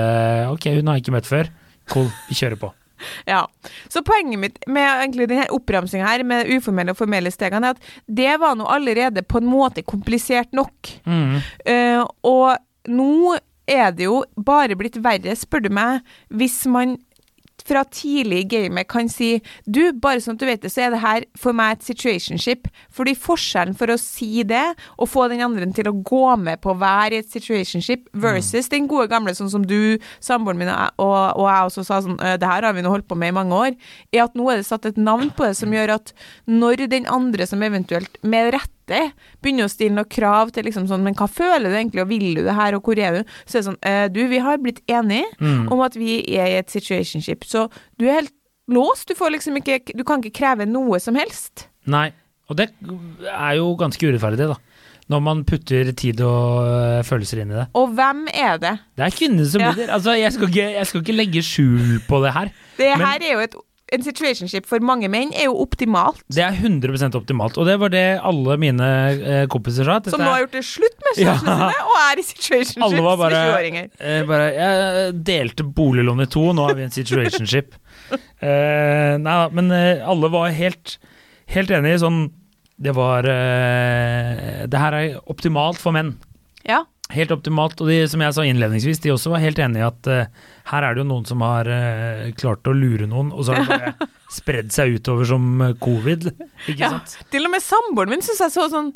Ok, 0.50 0.66
hun 0.74 0.90
har 0.90 0.98
jeg 0.98 1.04
ikke 1.06 1.14
møtt 1.14 1.30
før. 1.30 1.52
Cool, 1.92 2.10
vi 2.30 2.40
kjører 2.40 2.58
på. 2.58 2.72
Ja. 3.28 3.42
Så 3.92 4.00
poenget 4.06 4.40
mitt 4.40 4.58
med 4.70 5.16
denne 5.18 5.46
oppramsinga 5.52 6.06
her, 6.06 6.22
med 6.24 6.48
uformelle 6.48 6.94
og 6.94 6.98
formelle 6.98 7.32
stegene, 7.34 7.72
er 7.72 7.76
at 7.76 8.12
det 8.20 8.36
var 8.40 8.54
nå 8.56 8.68
allerede 8.70 9.24
på 9.28 9.42
en 9.42 9.50
måte 9.50 9.84
komplisert 9.84 10.54
nok. 10.56 10.94
Mm. 11.04 11.40
Uh, 11.68 12.02
og 12.24 12.54
nå 12.88 13.36
er 13.70 13.92
det 13.96 14.08
jo 14.08 14.22
bare 14.36 14.76
blitt 14.78 14.96
verre, 15.04 15.36
spør 15.36 15.66
du 15.66 15.70
meg, 15.74 16.04
hvis 16.32 16.62
man 16.70 16.96
fra 17.64 17.84
tidlig 17.88 18.42
i 18.42 18.48
gamet 18.48 18.88
kan 18.90 19.08
si 19.08 19.38
Du, 19.64 19.80
bare 19.92 20.20
sånn 20.22 20.36
at 20.36 20.42
du 20.42 20.46
vet 20.48 20.64
det, 20.64 20.70
så 20.72 20.84
er 20.84 20.94
det 20.94 21.00
her 21.02 21.24
for 21.40 21.56
meg 21.56 21.78
et 21.78 21.86
situationship. 21.86 22.68
Fordi 22.94 23.14
forskjellen 23.18 23.76
for 23.78 23.92
å 23.92 23.98
si 24.00 24.44
det, 24.46 24.64
og 24.98 25.10
få 25.10 25.26
den 25.32 25.42
andre 25.44 25.66
til 25.74 25.88
å 25.90 25.96
gå 26.04 26.24
med 26.40 26.60
på 26.64 26.74
å 26.74 26.78
være 26.80 27.18
i 27.18 27.22
et 27.22 27.32
situationship, 27.32 28.10
versus 28.12 28.68
den 28.72 28.88
gode 28.90 29.08
gamle, 29.12 29.34
sånn 29.36 29.52
som 29.52 29.64
du, 29.68 29.96
samboeren 30.24 30.60
min 30.60 30.72
og, 30.72 31.16
og 31.40 31.46
jeg 31.48 31.70
også 31.70 31.86
sa 31.86 32.00
sånn 32.04 32.18
«Øh, 32.20 32.36
Det 32.40 32.50
her 32.50 32.66
har 32.66 32.76
vi 32.76 32.84
nå 32.84 32.92
holdt 32.92 33.08
på 33.08 33.18
med 33.18 33.32
i 33.32 33.36
mange 33.38 33.56
år. 33.56 33.78
Er 34.12 34.26
at 34.26 34.36
nå 34.38 34.48
er 34.50 34.60
det 34.60 34.68
satt 34.68 34.86
et 34.88 35.00
navn 35.00 35.32
på 35.34 35.48
det 35.48 35.56
som 35.58 35.72
gjør 35.76 35.96
at 35.96 36.14
når 36.50 36.86
den 36.92 37.08
andre 37.10 37.48
som 37.48 37.64
eventuelt 37.64 38.20
med 38.22 38.52
rette 38.54 38.70
begynner 38.86 39.64
å 39.64 39.70
stille 39.72 39.94
noen 39.94 40.08
krav 40.08 40.50
til 40.52 40.64
liksom 40.64 40.86
sånn 40.88 41.02
Men 41.02 41.14
hva 41.14 41.28
føler 41.28 41.70
du 41.70 41.76
egentlig, 41.76 42.02
og 42.02 42.08
vil 42.08 42.34
du 42.34 42.42
det 42.44 42.54
her, 42.54 42.74
og 42.74 42.82
hvor 42.82 42.98
er 42.98 43.12
du? 43.22 43.30
Så 43.46 43.58
er 43.58 43.60
det 43.62 43.68
sånn 43.70 43.78
«Eh, 43.82 44.08
Du, 44.08 44.26
vi 44.28 44.38
har 44.38 44.58
blitt 44.58 44.80
enige 44.88 45.24
Mm. 45.40 45.72
om 45.72 45.80
at 45.80 45.94
vi 45.96 46.20
er 46.36 46.46
i 46.46 46.58
et 46.58 46.68
situationship, 46.70 47.44
så 47.44 47.70
du 47.98 48.06
er 48.06 48.20
helt 48.22 48.32
låst. 48.68 49.06
Du 49.08 49.14
får 49.14 49.30
liksom 49.32 49.56
ikke 49.60 49.94
Du 49.96 50.04
kan 50.04 50.20
ikke 50.22 50.38
kreve 50.40 50.66
noe 50.66 50.98
som 51.00 51.14
helst. 51.14 51.68
Nei, 51.86 52.12
og 52.48 52.56
det 52.56 52.70
er 53.28 53.56
jo 53.56 53.74
ganske 53.76 54.00
urettferdig, 54.00 54.48
da. 54.48 54.56
Når 55.10 55.20
man 55.20 55.44
putter 55.44 55.92
tid 55.92 56.20
og 56.24 56.64
øh, 56.64 57.02
følelser 57.04 57.42
inn 57.42 57.50
i 57.52 57.54
det. 57.58 57.66
Og 57.76 57.90
hvem 57.92 58.26
er 58.32 58.56
det? 58.56 58.78
Det 58.96 59.04
er 59.04 59.10
kvinnene 59.12 59.44
som 59.46 59.60
Ja. 59.60 59.72
blir 59.72 59.88
Altså, 59.92 60.14
jeg 60.18 60.32
skal, 60.32 60.48
ikke, 60.48 60.72
jeg 60.72 60.86
skal 60.86 61.00
ikke 61.02 61.16
legge 61.16 61.42
skjul 61.44 62.00
på 62.08 62.22
det 62.24 62.32
her. 62.32 62.48
Det 62.78 62.96
Men- 62.98 63.06
her 63.06 63.18
er 63.20 63.32
jo 63.34 63.38
et 63.40 63.54
En 63.92 64.00
situationship 64.02 64.64
for 64.66 64.80
mange 64.80 65.10
menn 65.12 65.28
er 65.36 65.44
jo 65.50 65.58
optimalt. 65.60 66.22
Det 66.32 66.40
er 66.42 66.54
100% 66.56 67.14
optimalt, 67.18 67.58
og 67.60 67.66
det 67.68 67.74
var 67.82 67.90
det 67.92 68.04
alle 68.24 68.56
mine 68.58 68.86
eh, 69.12 69.42
kompiser 69.52 69.84
sa. 69.84 69.98
Som 70.08 70.22
nå 70.24 70.30
har 70.32 70.40
gjort 70.46 70.54
det 70.56 70.62
slutt 70.64 70.96
med 71.04 71.20
Ja. 71.20 71.34
sine, 71.38 71.68
og 71.84 71.98
er 72.00 72.18
i 72.18 72.24
situationships 72.24 72.80
var 72.80 73.18
med 73.18 73.18
bare, 73.20 73.42
20-åringer. 73.44 73.90
eh, 74.00 74.54
Jeg 74.56 75.18
delte 75.28 75.64
boliglån 75.76 76.24
i 76.24 76.26
to, 76.32 76.46
nå 76.56 76.64
er 76.70 76.74
vi 76.74 76.86
i 76.86 76.88
en 76.88 76.96
situationship. 76.96 77.74
Eh, 78.44 79.14
nei 79.16 79.22
da, 79.24 79.48
men 79.56 79.70
eh, 79.72 80.02
alle 80.06 80.28
var 80.28 80.50
helt, 80.52 80.98
helt 81.48 81.70
enige. 81.72 82.00
Sånn 82.02 82.18
Det 82.76 82.92
var 82.94 83.24
eh, 83.24 84.66
Det 84.68 84.78
her 84.82 84.92
er 84.98 85.14
optimalt 85.32 85.78
for 85.80 85.94
menn. 85.96 86.10
Ja. 86.68 86.82
Helt 87.12 87.30
optimalt. 87.34 87.80
Og 87.84 87.90
de, 87.90 87.98
som 88.08 88.22
jeg 88.24 88.32
sa 88.32 88.44
innledningsvis, 88.48 89.00
de 89.04 89.10
også 89.12 89.30
var 89.34 89.42
helt 89.44 89.58
enige 89.60 89.82
i 89.82 89.86
at 89.86 90.08
uh, 90.08 90.46
her 90.70 90.86
er 90.88 90.94
det 90.96 91.02
jo 91.04 91.08
noen 91.10 91.26
som 91.28 91.42
har 91.44 91.68
uh, 91.68 92.30
klart 92.40 92.64
å 92.70 92.72
lure 92.74 93.04
noen, 93.10 93.28
og 93.36 93.44
så 93.44 93.52
har 93.58 93.66
det 93.66 93.74
bare 93.74 94.08
spredd 94.38 94.72
seg 94.74 94.96
utover 94.96 95.28
som 95.28 95.44
eh, 95.62 95.74
covid. 95.84 96.30
Ikke 96.64 96.80
Ja. 96.80 96.94
sant? 96.96 97.18
Til 97.30 97.44
og 97.46 97.52
med 97.52 97.62
samboeren 97.62 98.14
min 98.16 98.24
syns 98.24 98.40
jeg 98.46 98.54
så 98.56 98.64
sånn 98.72 98.88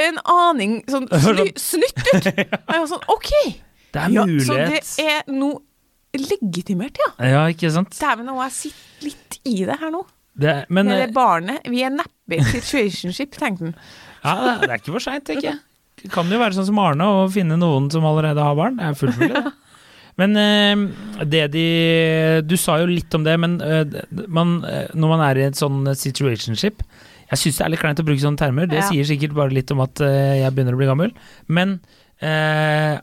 en 0.00 0.20
aning 0.24 0.78
sånn 0.88 1.10
sny, 1.26 1.50
snytt 1.60 2.00
ut. 2.14 2.30
Jeg 2.38 2.78
var 2.78 2.86
sånn 2.88 3.04
OK! 3.12 3.28
Det 3.92 4.00
er 4.06 4.14
Ja, 4.14 4.24
så 4.46 4.54
det 4.56 4.78
er 5.04 5.26
noe 5.34 5.60
legitimert, 6.16 6.96
ja. 7.02 7.10
Ja, 7.28 7.42
ikke 7.52 7.68
sant? 7.74 7.92
Dæven, 8.00 8.24
nå 8.28 8.34
må 8.38 8.46
jeg 8.46 8.54
sitte 8.56 9.04
litt 9.10 9.36
i 9.48 9.58
det 9.68 9.76
her 9.80 9.92
nå. 9.92 10.00
Det, 10.32 10.54
men 10.72 10.88
Med 10.88 11.00
det 11.02 11.10
barnet. 11.12 11.60
Vi 11.68 11.82
er 11.84 11.92
neppe 11.92 12.38
i 12.38 12.44
situationship, 12.48 13.34
tenkte 13.36 13.68
han. 13.70 13.76
ja, 14.24 14.34
det 14.60 14.68
det 14.68 14.70
er 14.70 14.80
ikke 14.80 14.94
for 14.96 15.04
seint, 15.04 15.24
tenker 15.28 15.50
jeg. 15.50 15.60
Det 16.02 16.10
kan 16.10 16.26
jo 16.30 16.38
være 16.40 16.56
sånn 16.56 16.66
som 16.68 16.78
Arne 16.82 17.06
og 17.06 17.30
finne 17.34 17.56
noen 17.60 17.90
som 17.92 18.04
allerede 18.08 18.42
har 18.42 18.56
barn. 18.58 18.76
Det 18.80 18.88
er 18.88 18.98
fullt 18.98 19.18
mulig. 19.22 19.42
Men 20.20 20.36
eh, 20.36 21.24
det 21.24 21.44
de 21.54 21.62
Du 22.44 22.56
sa 22.60 22.74
jo 22.82 22.88
litt 22.90 23.14
om 23.16 23.22
det, 23.24 23.32
men 23.40 23.54
eh, 23.64 23.94
man, 24.28 24.58
eh, 24.68 24.90
når 24.92 25.08
man 25.14 25.22
er 25.24 25.38
i 25.40 25.46
et 25.46 25.56
sånn 25.56 25.86
situationship 25.96 26.82
Jeg 27.32 27.40
syns 27.40 27.56
det 27.56 27.64
er 27.64 27.72
litt 27.72 27.80
kleint 27.80 28.02
å 28.02 28.04
bruke 28.04 28.20
sånne 28.20 28.36
termer. 28.42 28.66
Det 28.68 28.82
Ja. 28.82 28.88
sier 28.90 29.08
sikkert 29.08 29.32
bare 29.38 29.54
litt 29.56 29.70
om 29.72 29.80
at 29.80 30.02
jeg 30.04 30.52
begynner 30.52 30.76
å 30.76 30.80
bli 30.82 30.90
gammel. 30.90 31.14
Men 31.48 31.78
eh, 32.20 32.98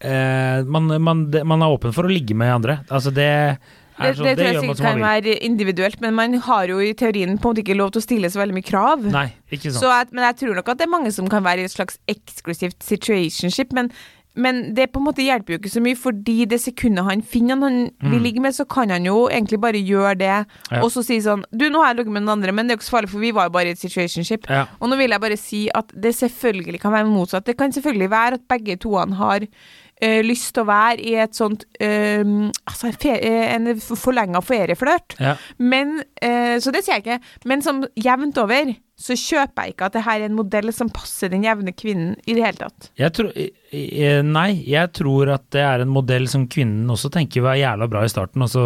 eh, 0.00 0.62
man, 0.64 0.88
man, 1.04 1.26
man 1.44 1.62
er 1.66 1.74
åpen 1.74 1.92
for 1.92 2.08
å 2.08 2.12
ligge 2.14 2.32
med 2.38 2.48
andre. 2.54 2.78
Altså 2.88 3.12
det 3.12 3.58
Det, 3.94 4.16
sånn, 4.16 4.26
det 4.26 4.32
det, 4.34 4.38
tror 4.40 4.48
jeg 4.50 4.62
sikkert 4.64 4.80
kan 4.82 5.04
være 5.04 5.36
individuelt, 5.46 6.00
men 6.02 6.16
man 6.18 6.34
har 6.48 6.66
jo 6.72 6.80
i 6.82 6.90
teorien 6.98 7.36
på 7.38 7.46
en 7.46 7.52
måte 7.54 7.62
ikke 7.62 7.76
lov 7.78 7.92
til 7.94 8.02
å 8.02 8.06
stille 8.08 8.30
så 8.32 8.40
veldig 8.42 8.56
mye 8.56 8.66
krav. 8.66 9.06
Nei, 9.14 9.28
ikke 9.54 9.70
sant. 9.70 9.84
Så 9.84 9.92
jeg, 9.92 10.10
men 10.10 10.24
jeg 10.26 10.40
tror 10.42 10.58
nok 10.58 10.72
at 10.74 10.80
det 10.82 10.88
er 10.88 10.92
mange 10.96 11.12
som 11.14 11.30
kan 11.30 11.44
være 11.46 11.62
i 11.62 11.68
et 11.68 11.76
slags 11.76 12.00
eksklusivt 12.10 12.82
situationship, 12.82 13.70
men, 13.78 13.92
men 14.34 14.58
det 14.74 14.88
på 14.90 14.98
en 14.98 15.06
måte 15.06 15.22
hjelper 15.22 15.54
jo 15.54 15.60
ikke 15.60 15.70
så 15.76 15.82
mye, 15.84 15.98
fordi 16.00 16.36
det 16.50 16.58
sekundet 16.64 17.06
han 17.06 17.22
finner 17.22 17.60
han 17.62 17.78
vil 18.10 18.24
ligge 18.26 18.42
med, 18.42 18.56
så 18.56 18.66
kan 18.66 18.90
han 18.90 19.06
jo 19.06 19.28
egentlig 19.28 19.60
bare 19.62 19.78
gjøre 19.78 20.16
det, 20.18 20.32
Ja. 20.72 20.80
og 20.82 20.90
så 20.90 21.04
si 21.06 21.20
sånn 21.22 21.46
Du, 21.54 21.68
nå 21.70 21.84
har 21.84 21.92
jeg 21.92 22.00
ligget 22.02 22.16
med 22.18 22.26
den 22.26 22.34
andre, 22.34 22.50
men 22.56 22.66
det 22.66 22.74
er 22.74 22.78
jo 22.78 22.82
ikke 22.82 22.88
så 22.90 22.96
farlig, 22.96 23.12
for 23.14 23.22
vi 23.22 23.30
var 23.38 23.46
jo 23.46 23.54
bare 23.54 23.70
i 23.70 23.76
et 23.78 23.84
situationship. 23.84 24.50
Ja. 24.50 24.66
Og 24.80 24.90
nå 24.90 24.98
vil 24.98 25.14
jeg 25.14 25.22
bare 25.22 25.38
si 25.38 25.68
at 25.70 25.94
det 25.94 26.16
selvfølgelig 26.18 26.82
kan 26.82 26.92
være 26.98 27.06
motsatt. 27.14 27.46
Det 27.46 27.54
kan 27.62 27.70
selvfølgelig 27.70 28.10
være 28.10 28.40
at 28.42 28.48
begge 28.50 28.76
toene 28.82 29.14
har 29.22 29.46
eh, 30.00 30.22
lyst 30.24 30.54
til 30.54 30.62
å 30.64 30.66
være 30.66 31.00
i 31.00 31.14
et 31.22 31.34
sånt 31.36 31.64
eh, 31.80 32.22
altså 32.66 32.92
fe- 33.00 33.18
eh, 33.20 33.54
en 33.54 33.68
forlenga 33.80 34.40
ferieflørt. 34.44 35.16
Ja. 35.20 35.36
Men, 35.58 36.02
eh, 36.22 36.56
så 36.60 36.72
det 36.74 36.84
sier 36.84 36.98
jeg 37.00 37.04
ikke. 37.06 37.20
Men 37.46 37.62
som 37.62 37.84
jevnt 37.96 38.38
over 38.38 38.74
så 38.94 39.16
kjøper 39.18 39.64
jeg 39.66 39.74
ikke 39.74 39.86
at 39.88 39.96
det 39.96 40.02
her 40.06 40.20
er 40.22 40.28
en 40.28 40.36
modell 40.38 40.70
som 40.72 40.88
passer 40.94 41.28
den 41.32 41.42
jevne 41.42 41.72
kvinnen 41.74 42.12
i 42.30 42.36
det 42.36 42.44
hele 42.44 42.60
tatt. 42.60 42.90
Jeg 43.00 43.10
tror, 43.16 43.32
eh, 43.34 44.20
nei, 44.22 44.62
jeg 44.70 44.92
tror 44.94 45.32
at 45.34 45.48
det 45.50 45.64
er 45.66 45.82
en 45.82 45.90
modell 45.90 46.28
som 46.30 46.44
kvinnen 46.46 46.86
også 46.94 47.10
tenker 47.10 47.42
var 47.42 47.58
jævla 47.58 47.88
bra 47.90 48.04
i 48.06 48.12
starten, 48.12 48.44
og 48.46 48.52
så 48.52 48.62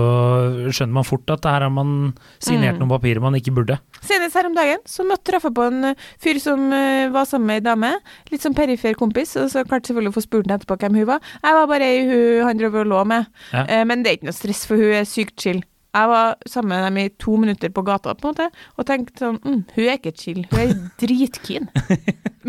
skjønner 0.68 0.98
man 0.98 1.08
fort 1.08 1.32
at 1.32 1.40
det 1.46 1.54
her 1.54 1.64
har 1.66 1.72
man 1.72 2.12
signert 2.44 2.76
Mm. 2.76 2.82
noen 2.84 2.92
papirer 2.92 3.20
man 3.24 3.34
ikke 3.38 3.54
burde. 3.56 3.78
Senest 4.04 4.36
her 4.36 4.46
om 4.50 4.54
dagen 4.54 4.78
så 4.84 5.06
møtte 5.08 5.32
jeg 5.32 5.54
på 5.54 5.64
en 5.66 5.94
fyr 6.20 6.38
som 6.44 6.68
eh, 6.72 7.08
var 7.08 7.24
sammen 7.24 7.46
med 7.46 7.62
ei 7.62 7.66
dame. 7.70 7.94
Litt 8.30 8.44
som 8.44 8.54
perifer 8.54 8.94
kompis, 9.00 9.34
og 9.40 9.48
så 9.50 9.64
klarte 9.64 9.88
selvfølgelig 9.88 10.12
å 10.12 10.18
få 10.18 10.26
spurt 10.26 10.44
henne 10.46 10.58
etterpå 10.60 10.76
hvem 10.82 11.00
hun 11.00 11.06
var. 11.14 11.20
Jeg 11.42 11.56
var 11.56 11.66
bare 11.72 11.88
ei 11.88 12.04
hun 12.04 12.46
han 12.46 12.58
drev 12.60 12.74
og 12.82 12.86
lå 12.92 13.04
med. 13.08 13.26
Ja. 13.52 13.64
Eh, 13.64 13.84
men 13.88 14.02
det 14.04 14.10
er 14.12 14.16
ikke 14.20 14.28
noe 14.28 14.36
stress, 14.36 14.66
for 14.68 14.76
hun 14.76 14.92
er 15.00 15.08
sykt 15.08 15.40
chill. 15.40 15.64
Jeg 15.96 16.08
var 16.10 16.34
sammen 16.46 16.68
med 16.74 16.84
dem 16.84 16.98
i 17.00 17.08
to 17.18 17.36
minutter 17.40 17.70
på 17.74 17.82
gata 17.86 18.12
på 18.14 18.28
en 18.28 18.34
måte, 18.34 18.48
og 18.76 18.86
tenkte 18.86 19.22
sånn 19.24 19.38
mm, 19.40 19.60
Hun 19.74 19.84
er 19.88 19.96
ikke 19.96 20.12
chill, 20.20 20.42
hun 20.50 20.60
er 20.60 20.74
dritkeen. 21.00 21.70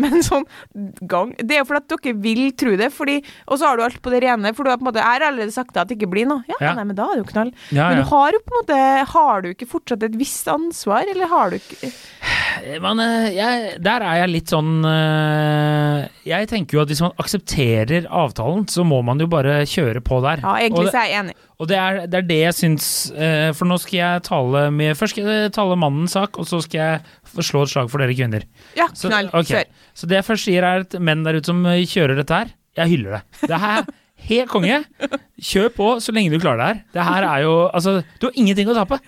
Men 0.00 0.22
sånn 0.24 0.44
gang 1.10 1.32
Det 1.40 1.56
er 1.56 1.62
jo 1.62 1.66
fordi 1.68 1.80
at 1.82 1.90
dere 2.04 2.12
vil 2.22 2.42
tro 2.56 2.74
det, 2.78 2.86
fordi 2.94 3.16
Og 3.50 3.58
så 3.58 3.66
har 3.68 3.76
du 3.80 3.82
alt 3.84 3.98
på 4.04 4.12
det 4.12 4.20
rene, 4.22 4.52
for 4.56 4.64
du 4.64 4.70
har 4.70 4.78
på 4.80 4.84
en 4.86 4.90
måte 4.92 5.00
Jeg 5.02 5.08
har 5.08 5.24
allerede 5.26 5.52
sagt 5.56 5.74
det 5.74 5.82
at 5.82 5.90
det 5.90 5.96
ikke 5.98 6.08
blir 6.12 6.28
noe. 6.30 6.44
Ja, 6.48 6.60
Ja. 6.60 6.74
nei, 6.78 6.84
men 6.88 6.96
da 6.96 7.08
er 7.10 7.18
det 7.18 7.24
jo 7.24 7.28
knall. 7.32 7.50
Ja, 7.74 7.88
Men 7.90 8.00
du 8.04 8.06
har 8.12 8.36
jo 8.36 8.40
på 8.46 8.52
en 8.54 8.58
måte 8.60 8.78
Har 9.14 9.42
du 9.44 9.50
ikke 9.50 9.68
fortsatt 9.72 10.06
et 10.06 10.16
visst 10.20 10.48
ansvar, 10.52 11.08
eller 11.10 11.28
har 11.32 11.50
du 11.52 11.58
ikke 11.58 11.90
Men 12.86 13.02
eh, 13.02 13.28
jeg, 13.34 13.74
der 13.82 14.04
er 14.06 14.22
jeg 14.22 14.32
litt 14.36 14.52
sånn 14.54 14.72
eh, 14.88 16.08
Jeg 16.28 16.48
tenker 16.52 16.78
jo 16.78 16.82
at 16.84 16.92
hvis 16.92 17.02
man 17.04 17.14
aksepterer 17.20 18.08
avtalen, 18.08 18.66
så 18.70 18.84
må 18.86 19.00
man 19.06 19.20
jo 19.22 19.28
bare 19.30 19.62
kjøre 19.68 20.02
på 20.04 20.20
der. 20.24 20.42
Ja, 20.44 20.56
egentlig 20.60 20.90
så 20.92 21.00
er 21.02 21.08
jeg 21.10 21.20
enig. 21.24 21.36
Og 21.60 21.68
det 21.68 21.76
er, 21.76 21.98
det 22.08 22.18
er 22.22 22.26
det 22.28 22.38
jeg 22.40 22.56
syns 22.56 22.84
eh, 23.12 23.29
For 23.56 23.68
nå 23.70 23.76
skal 23.82 23.96
jeg 23.98 24.22
tale 24.26 24.62
med 24.74 24.96
Først 24.98 25.14
skal 25.16 25.28
jeg 25.30 25.52
tale 25.56 25.76
mannens 25.80 26.14
sak, 26.16 26.38
og 26.40 26.46
så 26.48 26.60
skal 26.64 26.80
jeg 26.80 27.44
slå 27.46 27.62
et 27.66 27.72
slag 27.72 27.90
for 27.92 28.02
dere 28.02 28.14
kvinner. 28.18 28.44
Ja, 28.78 28.88
Så, 28.94 29.08
knall. 29.10 29.30
ok. 29.32 29.50
Kjør. 29.52 29.64
så 29.94 30.06
det 30.10 30.20
jeg 30.20 30.28
først 30.30 30.48
sier, 30.48 30.66
er 30.66 30.84
at 30.86 30.98
menn 31.00 31.22
der 31.26 31.38
ute 31.40 31.50
som 31.52 31.64
eh, 31.66 31.82
kjører 31.88 32.16
dette 32.20 32.40
her, 32.42 32.52
jeg 32.78 32.92
hyller 32.96 33.18
det. 33.18 33.22
Det 33.50 33.58
her 33.60 33.82
er 33.82 33.92
helt 34.30 34.50
konge. 34.52 34.80
Kjør 35.40 35.70
på 35.76 35.86
så 36.04 36.12
lenge 36.14 36.30
du 36.34 36.38
klarer 36.42 36.60
det 36.60 36.66
her. 36.70 36.82
Det 36.98 37.06
her 37.10 37.28
er 37.30 37.44
jo 37.46 37.54
Altså, 37.70 37.96
du 38.20 38.26
har 38.28 38.36
ingenting 38.38 38.68
å 38.70 38.76
tape. 38.76 39.00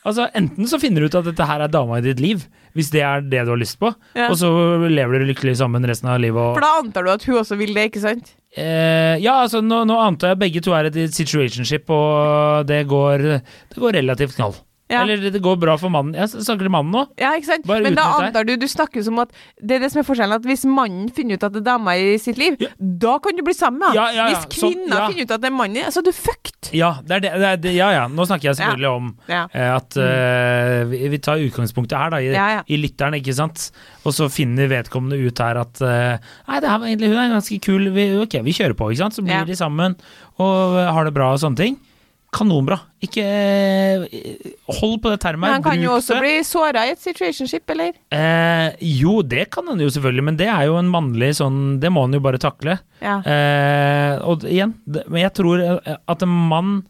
Altså, 0.00 0.30
Enten 0.34 0.64
så 0.64 0.78
finner 0.80 1.04
du 1.04 1.10
ut 1.10 1.14
at 1.18 1.26
dette 1.28 1.44
her 1.44 1.60
er 1.60 1.68
dama 1.68 1.98
i 2.00 2.04
ditt 2.06 2.20
liv, 2.24 2.46
hvis 2.72 2.88
det 2.94 3.02
er 3.04 3.20
det 3.20 3.42
du 3.44 3.50
har 3.52 3.58
lyst 3.60 3.76
på, 3.82 3.90
Ja. 4.16 4.30
og 4.32 4.36
så 4.40 4.48
lever 4.88 5.18
dere 5.18 5.28
lykkelig 5.28 5.58
sammen 5.60 5.84
resten 5.84 6.08
av 6.08 6.16
livet. 6.22 6.40
Og, 6.40 6.54
For 6.56 6.64
da 6.64 6.70
antar 6.80 7.04
du 7.04 7.10
at 7.12 7.24
hun 7.28 7.36
også 7.42 7.58
vil 7.60 7.74
det, 7.76 7.90
ikke 7.90 8.00
sant? 8.00 8.30
Eh, 8.50 9.16
ja, 9.22 9.36
altså 9.44 9.60
nå, 9.62 9.84
nå 9.86 9.98
antar 10.02 10.32
jeg 10.34 10.40
begge 10.40 10.62
to 10.64 10.74
er 10.74 10.88
et 10.88 10.98
situationship, 11.14 11.90
og 11.94 12.66
det 12.66 12.82
går, 12.90 13.26
det 13.70 13.78
går 13.78 13.98
relativt 14.00 14.34
knall. 14.38 14.56
Ja. 14.90 15.04
Eller 15.04 15.30
det 15.30 15.38
går 15.42 15.58
bra 15.62 15.76
for 15.78 15.92
mannen. 15.92 16.16
Jeg 16.18 16.32
snakker 16.32 16.66
til 16.66 16.72
mannen 16.74 16.90
nå. 16.94 17.04
Ja, 17.20 17.30
ikke 17.38 17.46
sant? 17.52 17.66
Bare 17.68 17.84
Men 17.84 17.94
da 17.98 18.08
antar 18.18 18.46
du 18.48 18.56
Du 18.58 18.66
snakker 18.70 19.04
som 19.06 19.20
at 19.22 19.30
Det 19.56 19.76
er 19.76 19.84
det 19.84 19.90
som 19.92 20.00
er 20.02 20.06
forskjellen, 20.08 20.40
at 20.40 20.46
hvis 20.48 20.64
mannen 20.66 21.10
finner 21.14 21.38
ut 21.38 21.44
at 21.46 21.54
det 21.54 21.60
er 21.62 21.68
dama 21.68 21.94
i 21.94 22.16
sitt 22.18 22.40
liv, 22.40 22.56
Ja. 22.60 22.72
da 22.78 23.18
kan 23.22 23.38
du 23.38 23.44
bli 23.46 23.54
sammen 23.54 23.78
med 23.84 23.94
Ja, 23.94 24.08
ja. 24.16 24.26
Hvis 24.32 24.48
kvinna 24.58 24.98
ja. 24.98 25.08
finner 25.08 25.28
ut 25.28 25.34
at 25.36 25.44
det 25.44 25.50
er 25.50 25.54
mannen, 25.54 25.92
så 25.94 26.02
er 26.02 26.08
du 26.08 26.12
fucked. 26.16 26.72
Ja, 26.76 26.90
det 27.06 27.22
det, 27.22 27.32
det, 27.62 27.74
ja, 27.76 27.90
ja. 27.94 28.06
Nå 28.10 28.26
snakker 28.26 28.50
jeg 28.50 28.58
selvfølgelig 28.58 28.90
om 28.90 29.12
eh, 29.30 29.70
at 29.70 29.96
uh, 29.96 30.88
vi, 30.90 31.02
vi 31.14 31.20
tar 31.22 31.42
utgangspunktet 31.42 31.96
her, 31.98 32.10
da, 32.14 32.20
i, 32.20 32.74
i 32.74 32.80
lytteren, 32.80 33.16
ikke 33.18 33.34
sant. 33.36 33.70
Og 34.04 34.14
så 34.16 34.28
finner 34.32 34.70
vedkommende 34.70 35.18
ut 35.20 35.42
her 35.42 35.60
at 35.62 35.82
uh, 35.84 36.18
Nei, 36.48 36.60
det 36.60 36.70
her 36.70 36.82
var 36.82 36.90
egentlig 36.90 37.12
hun 37.12 37.22
er 37.22 37.34
ganske 37.36 37.60
kul, 37.62 37.90
vi, 37.94 38.08
ok, 38.24 38.40
vi 38.46 38.56
kjører 38.56 38.76
på, 38.78 38.90
ikke 38.90 39.04
sant. 39.04 39.18
Så 39.18 39.26
blir 39.26 39.46
de 39.46 39.58
sammen 39.58 39.96
og 40.40 40.78
har 40.94 41.06
det 41.06 41.14
bra 41.14 41.32
og 41.34 41.40
sånne 41.42 41.60
ting. 41.60 41.78
Kanonbra. 42.30 42.76
Ikke 43.02 43.24
eh, 43.26 44.50
Hold 44.78 45.00
på 45.02 45.10
det 45.10 45.18
termet. 45.22 45.48
Men 45.48 45.56
han 45.58 45.64
kan 45.64 45.82
jo 45.82 45.96
også 45.96 46.14
det. 46.16 46.20
bli 46.22 46.34
såra 46.46 46.84
i 46.86 46.92
et 46.94 47.02
situationship, 47.02 47.64
eller? 47.74 47.96
Eh, 48.14 48.78
jo, 49.00 49.18
det 49.26 49.48
kan 49.54 49.66
han 49.70 49.82
jo 49.82 49.90
selvfølgelig, 49.90 50.26
men 50.28 50.38
det 50.38 50.46
er 50.52 50.68
jo 50.68 50.78
en 50.78 50.90
mannlig 50.92 51.32
sånn 51.40 51.80
Det 51.82 51.90
må 51.90 52.04
han 52.06 52.14
jo 52.14 52.22
bare 52.22 52.40
takle. 52.42 52.78
Ja. 53.02 53.18
Eh, 53.26 54.14
og 54.22 54.46
igjen, 54.46 54.76
det, 54.86 55.06
men 55.10 55.24
jeg 55.24 55.34
tror 55.40 55.64
eh, 55.64 55.96
at 55.98 56.26
en 56.26 56.38
mann 56.52 56.80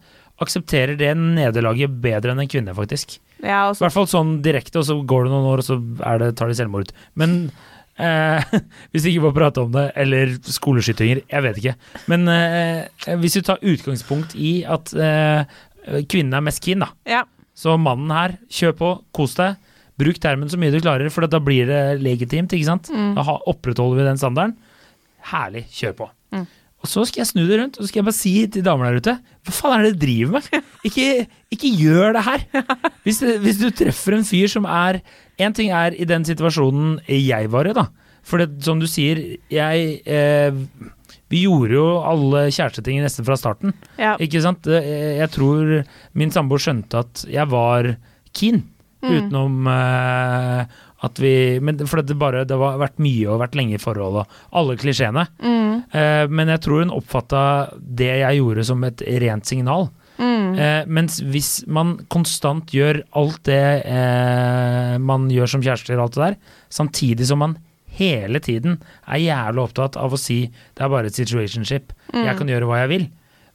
aksepterer 0.41 0.97
det 0.97 1.11
nederlaget 1.17 1.99
bedre 2.01 2.33
enn 2.33 2.41
en 2.41 2.49
kvinne, 2.49 2.73
faktisk. 2.77 3.19
I 3.41 3.49
hvert 3.49 3.93
fall 3.93 4.09
sånn 4.09 4.39
direkte, 4.45 4.81
og 4.81 4.87
så 4.87 4.97
går 5.05 5.25
det 5.25 5.33
noen 5.33 5.49
år, 5.51 5.61
og 5.61 5.67
så 5.67 5.77
det, 6.21 6.31
tar 6.37 6.49
de 6.49 6.57
selvmord. 6.57 6.93
Men 7.17 7.35
eh, 7.99 8.53
hvis 8.91 9.07
vi 9.07 9.15
ikke 9.15 9.25
får 9.27 9.35
prate 9.39 9.65
om 9.65 9.73
det, 9.75 9.87
eller 10.03 10.37
skoleskytinger, 10.45 11.23
jeg 11.31 11.45
vet 11.47 11.59
ikke. 11.61 11.75
Men 12.11 12.29
eh, 12.31 13.17
hvis 13.21 13.39
vi 13.39 13.45
tar 13.47 13.67
utgangspunkt 13.73 14.37
i 14.37 14.53
at 14.69 14.93
eh, 14.95 15.59
kvinnen 16.05 16.37
er 16.37 16.45
mest 16.45 16.63
keen, 16.63 16.85
da. 16.85 16.91
ja. 17.09 17.25
Så 17.61 17.75
mannen 17.77 18.09
her, 18.15 18.37
kjør 18.49 18.71
på, 18.79 18.87
kos 19.13 19.35
deg. 19.37 19.59
Bruk 20.01 20.17
termen 20.23 20.49
så 20.49 20.57
mye 20.57 20.73
du 20.73 20.79
klarer, 20.81 21.11
for 21.13 21.27
da 21.29 21.41
blir 21.43 21.67
det 21.69 21.81
legitimt, 22.01 22.53
ikke 22.55 22.69
sant? 22.69 22.89
Mm. 22.89 23.11
Da 23.17 23.37
opprettholder 23.51 23.99
vi 23.99 24.07
den 24.07 24.17
standarden. 24.17 24.55
Herlig, 25.29 25.67
kjør 25.75 25.93
på. 25.99 26.07
Mm. 26.33 26.47
Og 26.81 26.89
så 26.89 27.03
skal 27.05 27.21
jeg 27.21 27.29
snu 27.29 27.43
det 27.45 27.59
rundt, 27.59 27.77
og 27.77 27.83
så 27.83 27.91
skal 27.91 28.01
jeg 28.01 28.07
bare 28.07 28.17
si 28.17 28.33
til 28.49 28.65
damer 28.65 28.89
der 28.89 29.03
ute 29.03 29.13
Hva 29.45 29.53
faen 29.53 29.75
er 29.75 29.83
det 29.85 29.91
dere 29.91 30.01
driver 30.01 30.39
med? 30.39 30.69
Ikke, 30.89 31.27
ikke 31.53 31.69
gjør 31.77 32.15
det 32.17 32.23
her! 32.25 32.45
Hvis, 33.05 33.19
hvis 33.21 33.59
du 33.61 33.67
treffer 33.73 34.15
en 34.17 34.25
fyr 34.25 34.49
som 34.49 34.65
er 34.65 34.99
En 35.41 35.53
ting 35.57 35.71
er 35.73 35.95
i 35.97 36.05
den 36.07 36.23
situasjonen 36.27 36.99
jeg 37.09 37.49
var 37.53 37.67
i, 37.69 37.73
da. 37.77 37.87
For 38.23 38.37
det, 38.41 38.59
som 38.63 38.79
du 38.81 38.85
sier, 38.89 39.17
jeg 39.49 40.01
eh, 40.05 40.51
Vi 41.31 41.45
gjorde 41.45 41.73
jo 41.77 41.85
alle 42.05 42.43
kjæresteting 42.51 42.99
nesten 43.01 43.25
fra 43.25 43.37
starten. 43.39 43.73
ja. 43.97 44.17
Ikke 44.21 44.41
sant? 44.43 44.67
Jeg 44.67 45.29
tror 45.33 45.81
min 46.13 46.29
samboer 46.35 46.59
skjønte 46.61 47.01
at 47.05 47.25
jeg 47.31 47.47
var 47.51 47.95
keen, 48.35 48.63
Mm. 49.01 49.15
utenom 49.17 49.65
eh, 49.65 50.65
at 51.01 51.17
vi 51.17 51.57
Men 51.59 51.79
for 51.89 52.03
det 52.05 52.13
bare 52.21 52.43
det 52.45 52.53
har 52.53 52.77
vært 52.77 52.99
mye 53.01 53.25
og 53.33 53.39
vært 53.41 53.55
lenge 53.57 53.73
i 53.73 53.81
forhold 53.81 54.19
og 54.21 54.35
alle 54.53 54.75
klisjeene. 54.77 55.23
Mm. 55.41 55.71
Eh, 55.91 56.27
men 56.29 56.51
jeg 56.53 56.61
tror 56.61 56.83
hun 56.83 56.93
oppfatta 56.93 57.41
det 57.81 58.11
jeg 58.21 58.37
gjorde 58.37 58.63
som 58.69 58.83
et 58.85 59.01
rent 59.23 59.49
signal. 59.49 59.89
Mm. 60.21 60.53
Eh, 60.61 60.83
mens 60.85 61.17
hvis 61.33 61.49
man 61.65 61.95
konstant 62.13 62.69
gjør 62.75 63.01
alt 63.17 63.39
det 63.49 63.61
eh, 63.89 64.95
man 65.01 65.25
gjør 65.33 65.49
som 65.55 65.63
kjærester 65.65 65.97
og 65.97 66.03
alt 66.05 66.17
det 66.19 66.23
der, 66.27 66.35
samtidig 66.69 67.25
som 67.29 67.41
man 67.41 67.55
hele 67.97 68.39
tiden 68.43 68.77
er 69.03 69.19
jævlig 69.23 69.63
opptatt 69.65 69.97
av 69.99 70.13
å 70.15 70.19
si 70.19 70.43
det 70.47 70.85
er 70.85 70.91
bare 70.93 71.09
et 71.11 71.17
situationship, 71.17 71.91
Mm. 72.11 72.25
jeg 72.27 72.37
kan 72.37 72.49
gjøre 72.51 72.67
hva 72.67 72.77
jeg 72.81 72.89
vil, 72.91 73.03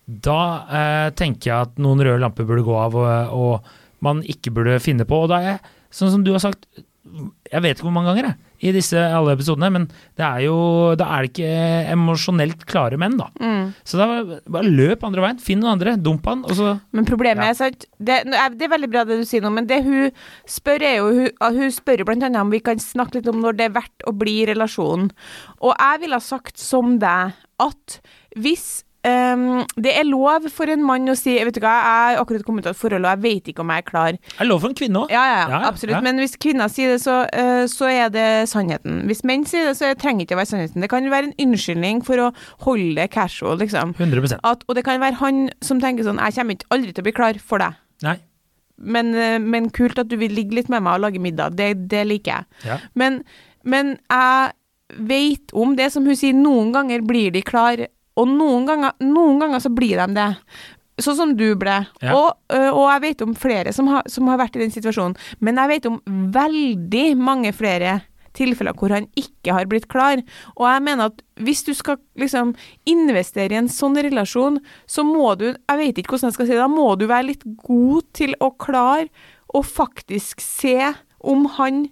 da 0.09 0.41
eh, 0.65 1.09
tenker 1.19 1.51
jeg 1.51 1.67
at 1.67 1.79
noen 1.83 2.01
røde 2.01 2.23
lamper 2.23 2.47
burde 2.49 2.65
gå 2.65 2.77
av, 2.81 2.95
og, 2.97 3.35
og 3.37 4.05
man 4.07 4.23
ikke 4.25 4.53
burde 4.55 4.79
finne 4.81 5.05
på. 5.09 5.19
Og 5.25 5.29
da 5.29 5.41
er 5.43 5.49
jeg, 5.51 5.61
sånn 5.93 6.13
som 6.15 6.25
du 6.25 6.31
har 6.33 6.41
sagt, 6.41 6.65
jeg 7.53 7.63
vet 7.63 7.77
ikke 7.79 7.87
hvor 7.87 7.95
mange 7.95 8.11
ganger 8.13 8.27
jeg, 8.31 8.37
i 8.67 8.71
disse 8.73 8.97
alle 8.97 9.35
episodene, 9.37 9.69
men 9.71 9.85
det 10.17 10.25
er 10.25 10.41
jo, 10.47 10.55
da 10.99 11.07
er 11.13 11.27
det 11.27 11.31
ikke 11.35 11.51
emosjonelt 11.93 12.65
klare 12.69 12.97
menn, 13.01 13.19
da. 13.21 13.27
Mm. 13.41 13.75
Så 13.87 14.01
da 14.01 14.07
bare 14.49 14.71
løp 14.73 15.05
andre 15.07 15.25
veien, 15.27 15.41
finn 15.45 15.61
noen 15.61 15.75
andre, 15.77 15.95
dump 16.01 16.27
han, 16.31 16.45
og 16.49 16.57
så 16.57 16.73
Men 16.97 17.05
problemet 17.09 17.45
Ja. 17.45 17.51
er 17.53 17.59
sant 17.59 17.85
det, 18.01 18.23
det 18.27 18.65
er 18.67 18.73
veldig 18.73 18.91
bra 18.91 19.05
det 19.05 19.21
du 19.21 19.27
sier 19.29 19.45
nå, 19.45 19.53
men 19.53 19.69
det 19.69 19.83
hun 19.85 20.11
spør 20.49 20.83
er 20.89 20.97
jo 21.03 21.13
Hun, 21.13 21.29
hun 21.61 21.71
spør 21.75 22.01
jo 22.01 22.09
blant 22.09 22.25
annet 22.27 22.41
om 22.41 22.51
vi 22.51 22.63
kan 22.65 22.81
snakke 22.81 23.21
litt 23.21 23.29
om 23.29 23.41
når 23.45 23.59
det 23.61 23.69
er 23.69 23.77
verdt 23.77 24.09
å 24.09 24.17
bli 24.17 24.41
i 24.43 24.49
relasjonen. 24.49 25.11
Og 25.61 25.77
jeg 25.77 26.01
ville 26.01 26.17
ha 26.17 26.25
sagt 26.25 26.59
som 26.59 26.97
deg 27.03 27.37
at 27.63 28.01
hvis 28.37 28.85
ehm, 29.07 29.65
det 29.81 29.93
er 29.97 30.07
lov 30.09 30.49
for 30.53 30.71
en 30.73 30.83
mann 30.85 31.09
å 31.13 31.15
si 31.19 31.37
Vet 31.47 31.57
du 31.57 31.61
hva, 31.63 31.73
jeg 31.77 32.17
har 32.17 32.21
akkurat 32.23 32.45
kommet 32.47 32.65
ut 32.65 32.71
av 32.71 32.77
et 32.77 32.81
forhold, 32.81 33.07
og 33.07 33.13
jeg 33.15 33.23
vet 33.23 33.51
ikke 33.53 33.63
om 33.65 33.73
jeg 33.73 33.85
er 33.85 33.87
klar. 33.87 34.19
er 34.39 34.49
lov 34.49 34.63
for 34.65 34.73
en 34.73 34.79
kvinne 34.79 35.03
òg. 35.05 35.15
Ja, 35.15 35.25
ja, 35.31 35.41
Ja, 35.53 35.61
absolutt. 35.69 36.03
Men 36.05 36.21
hvis 36.23 36.37
kvinner 36.43 36.71
sier 36.73 36.95
det, 36.95 37.01
så, 37.05 37.23
uh, 37.31 37.65
så 37.71 37.91
er 37.91 38.13
det 38.15 38.27
sannheten. 38.51 39.03
Hvis 39.11 39.25
menn 39.29 39.47
sier 39.49 39.71
det, 39.71 39.77
så 39.79 39.93
trenger 39.99 40.25
det 40.25 40.29
ikke 40.29 40.39
å 40.39 40.43
være 40.43 40.53
sannheten. 40.53 40.85
Det 40.85 40.91
kan 40.93 41.11
være 41.13 41.31
en 41.31 41.37
unnskyldning 41.47 42.05
for 42.07 42.27
å 42.27 42.31
holde 42.67 42.95
det 42.99 43.09
casual, 43.15 43.59
liksom. 43.63 43.97
100% 43.99 44.43
At, 44.47 44.67
og 44.67 44.79
det 44.79 44.87
kan 44.87 45.03
være 45.03 45.21
han 45.23 45.47
som 45.65 45.81
tenker 45.83 46.07
sånn 46.07 46.21
Jeg 46.23 46.37
kommer 46.37 46.59
ikke 46.59 46.73
aldri 46.75 46.93
til 46.93 47.05
å 47.05 47.09
bli 47.09 47.17
klar 47.17 47.41
for 47.43 47.63
deg. 47.63 47.81
Nei. 48.07 48.19
Men, 48.77 49.15
uh, 49.17 49.39
men 49.41 49.71
kult 49.75 49.99
at 50.03 50.11
du 50.11 50.19
vil 50.21 50.35
ligge 50.37 50.59
litt 50.59 50.71
med 50.73 50.85
meg 50.85 50.99
og 50.99 51.07
lage 51.09 51.23
middag. 51.23 51.57
Det, 51.59 51.73
det 51.91 52.07
liker 52.09 52.41
jeg. 52.41 52.65
Ja. 52.69 52.81
Men, 52.99 53.23
men 53.65 53.99
jeg 54.11 54.57
vet 54.95 55.55
om 55.57 55.75
det 55.79 55.91
som 55.95 56.07
hun 56.07 56.19
sier, 56.19 56.37
noen 56.37 56.73
ganger 56.75 57.05
blir 57.07 57.33
de 57.35 57.43
klar, 57.47 57.87
og 58.17 58.33
noen 58.33 58.67
ganger, 58.69 58.97
noen 59.05 59.39
ganger 59.43 59.63
så 59.63 59.73
blir 59.73 60.01
de 60.01 60.17
det. 60.17 60.31
Sånn 61.05 61.19
som 61.19 61.33
du 61.37 61.51
ble. 61.61 61.83
Ja. 62.01 62.17
Og, 62.17 62.39
og 62.49 62.85
jeg 62.89 63.03
vet 63.05 63.25
om 63.27 63.35
flere 63.37 63.73
som 63.77 63.91
har, 63.93 64.07
som 64.09 64.31
har 64.33 64.41
vært 64.41 64.57
i 64.57 64.63
den 64.63 64.73
situasjonen. 64.73 65.17
Men 65.45 65.61
jeg 65.61 65.75
vet 65.75 65.89
om 65.91 65.99
veldig 66.33 67.09
mange 67.21 67.53
flere 67.57 67.99
tilfeller 68.37 68.77
hvor 68.77 68.93
han 68.95 69.09
ikke 69.19 69.55
har 69.57 69.69
blitt 69.69 69.89
klar. 69.93 70.23
Og 70.57 70.67
jeg 70.69 70.85
mener 70.87 71.11
at 71.11 71.23
hvis 71.45 71.65
du 71.67 71.73
skal 71.77 71.99
liksom 72.21 72.55
investere 72.89 73.57
i 73.57 73.61
en 73.61 73.71
sånn 73.73 73.99
relasjon, 74.07 74.61
så 74.89 75.05
må 75.07 75.35
du 75.41 75.49
Jeg 75.53 75.79
vet 75.81 75.99
ikke 76.01 76.17
hvordan 76.17 76.31
jeg 76.31 76.39
skal 76.39 76.49
si 76.49 76.55
det, 76.55 76.63
da 76.63 76.71
må 76.73 76.89
du 76.97 77.07
være 77.09 77.31
litt 77.31 77.45
god 77.65 78.09
til 78.17 78.37
å 78.41 78.53
klare 78.57 79.09
å 79.57 79.63
faktisk 79.65 80.43
se 80.45 80.93
om 81.21 81.47
han 81.57 81.87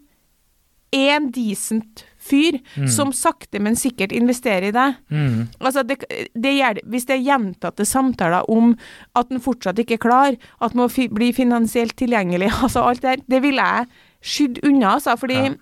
er 0.95 1.17
en 1.17 1.31
decent 1.35 2.05
fyr 2.25 2.57
som 2.89 3.11
sakte, 3.13 3.61
men 3.61 3.77
sikkert 3.77 4.13
investerer 4.17 4.71
i 4.71 4.75
deg. 4.75 4.95
Mm. 5.13 5.43
Altså, 5.61 5.83
det, 5.85 5.99
det 6.35 6.55
gjør, 6.57 6.81
hvis 6.89 7.05
det 7.11 7.19
er 7.19 7.27
gjentatte 7.27 7.85
samtaler 7.89 8.49
om 8.51 8.73
at 9.19 9.31
en 9.35 9.43
fortsatt 9.45 9.79
ikke 9.83 9.99
er 9.99 10.05
klar, 10.07 10.39
at 10.61 10.73
en 10.73 10.81
må 10.81 10.89
fi, 10.93 11.09
bli 11.13 11.33
finansielt 11.37 11.97
tilgjengelig, 12.01 12.49
altså 12.65 12.87
alt 12.89 13.03
det 13.05 13.11
der, 13.19 13.25
det 13.37 13.43
ville 13.45 13.69
jeg 13.69 13.87
skydd 14.25 14.63
unna, 14.65 14.95
altså. 14.97 15.17
Fordi, 15.21 15.35
Ja. 15.35 15.53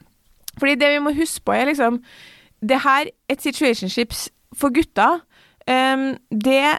fordi 0.60 0.74
det 0.78 0.90
vi 0.94 1.02
må 1.02 1.14
huske 1.18 1.44
på, 1.44 1.52
er 1.56 1.66
liksom 1.72 2.02
Det 2.62 2.78
her, 2.84 3.08
et 3.28 3.42
situationships 3.42 4.28
for 4.54 4.70
gutter, 4.70 5.16
um, 5.66 6.04
det, 6.30 6.78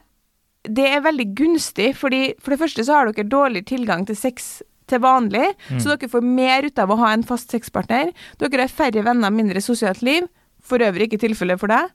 det 0.64 0.86
er 0.88 1.02
veldig 1.04 1.26
gunstig, 1.36 1.90
fordi 2.00 2.34
for 2.40 2.54
det 2.54 2.60
første 2.62 2.86
så 2.88 2.94
har 3.02 3.12
dere 3.12 3.28
dårlig 3.28 3.66
tilgang 3.68 4.06
til 4.08 4.16
sex 4.16 4.62
til 4.94 5.04
vanlig, 5.04 5.50
så 5.74 5.94
dere 5.96 6.12
får 6.14 6.30
mer 6.30 6.70
ut 6.70 6.80
av 6.86 6.94
å 6.94 7.00
ha 7.02 7.12
en 7.18 7.26
fast 7.28 7.52
sexpartner. 7.54 8.14
Dere 8.42 8.66
har 8.68 8.72
færre 8.72 9.04
venner, 9.10 9.34
mindre 9.34 9.62
sosialt 9.64 10.06
liv. 10.06 10.30
For 10.64 10.80
øvrig 10.80 11.10
ikke 11.10 11.18
tilfelle 11.20 11.58
for 11.60 11.68
deg 11.68 11.90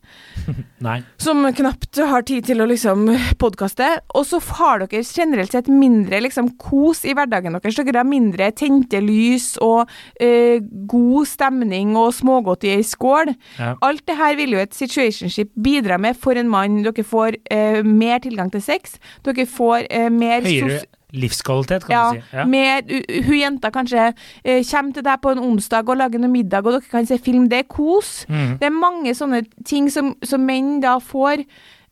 Nei. 0.85 0.99
som 1.17 1.41
knapt 1.57 1.97
har 2.05 2.25
tid 2.29 2.45
til 2.51 2.61
å 2.61 2.67
liksom 2.69 3.07
podkaste. 3.41 3.87
Og 4.13 4.27
så 4.29 4.43
har 4.59 4.83
dere 4.83 5.01
generelt 5.09 5.55
sett 5.57 5.71
mindre 5.73 6.21
liksom 6.21 6.51
kos 6.61 7.01
i 7.09 7.15
hverdagen 7.17 7.57
deres. 7.57 7.79
Dere 7.81 8.03
har 8.03 8.09
mindre 8.09 8.51
tente 8.53 9.01
lys 9.01 9.55
og 9.65 9.89
eh, 10.21 10.61
god 10.93 11.31
stemning 11.31 11.97
og 11.97 12.13
smågodt 12.19 12.69
i 12.69 12.75
ei 12.77 12.85
skål. 12.85 13.33
Ja. 13.57 13.73
Alt 13.89 14.05
det 14.05 14.19
her 14.21 14.37
vil 14.37 14.59
jo 14.59 14.61
et 14.61 14.77
situationship 14.77 15.55
bidra 15.57 15.97
med 15.97 16.21
for 16.21 16.37
en 16.37 16.53
mann. 16.53 16.83
Dere 16.85 17.09
får 17.09 17.41
eh, 17.49 17.81
mer 17.89 18.21
tilgang 18.21 18.53
til 18.53 18.67
sex. 18.69 18.99
Dere 19.25 19.49
får 19.49 19.89
eh, 19.89 20.11
mer 20.13 20.45
Høyere 20.45 20.85
livskvalitet, 21.13 21.87
kan 21.87 21.95
ja, 21.95 22.05
du 22.13 22.21
si. 22.21 22.37
Ja. 22.37 22.45
Med, 22.45 22.93
hun 23.27 23.39
jenta 23.39 23.71
kanskje 23.73 24.11
eh, 24.11 24.61
kommer 24.69 24.93
til 24.97 25.07
deg 25.07 25.23
på 25.23 25.33
en 25.33 25.43
onsdag 25.47 25.89
og 25.89 26.01
lager 26.01 26.21
noe 26.21 26.33
middag, 26.33 26.67
og 26.67 26.77
dere 26.77 26.93
kan 26.93 27.09
se 27.09 27.19
film. 27.23 27.49
Det 27.49 27.63
er 27.63 27.71
kos. 27.71 28.23
Mm. 28.29 28.59
Det 28.61 28.69
er 28.69 28.77
mange 28.77 29.17
sånne 29.17 29.43
ting 29.69 29.89
som, 29.93 30.15
som 30.27 30.45
menn 30.45 30.79
da 30.85 30.99
får 31.01 31.45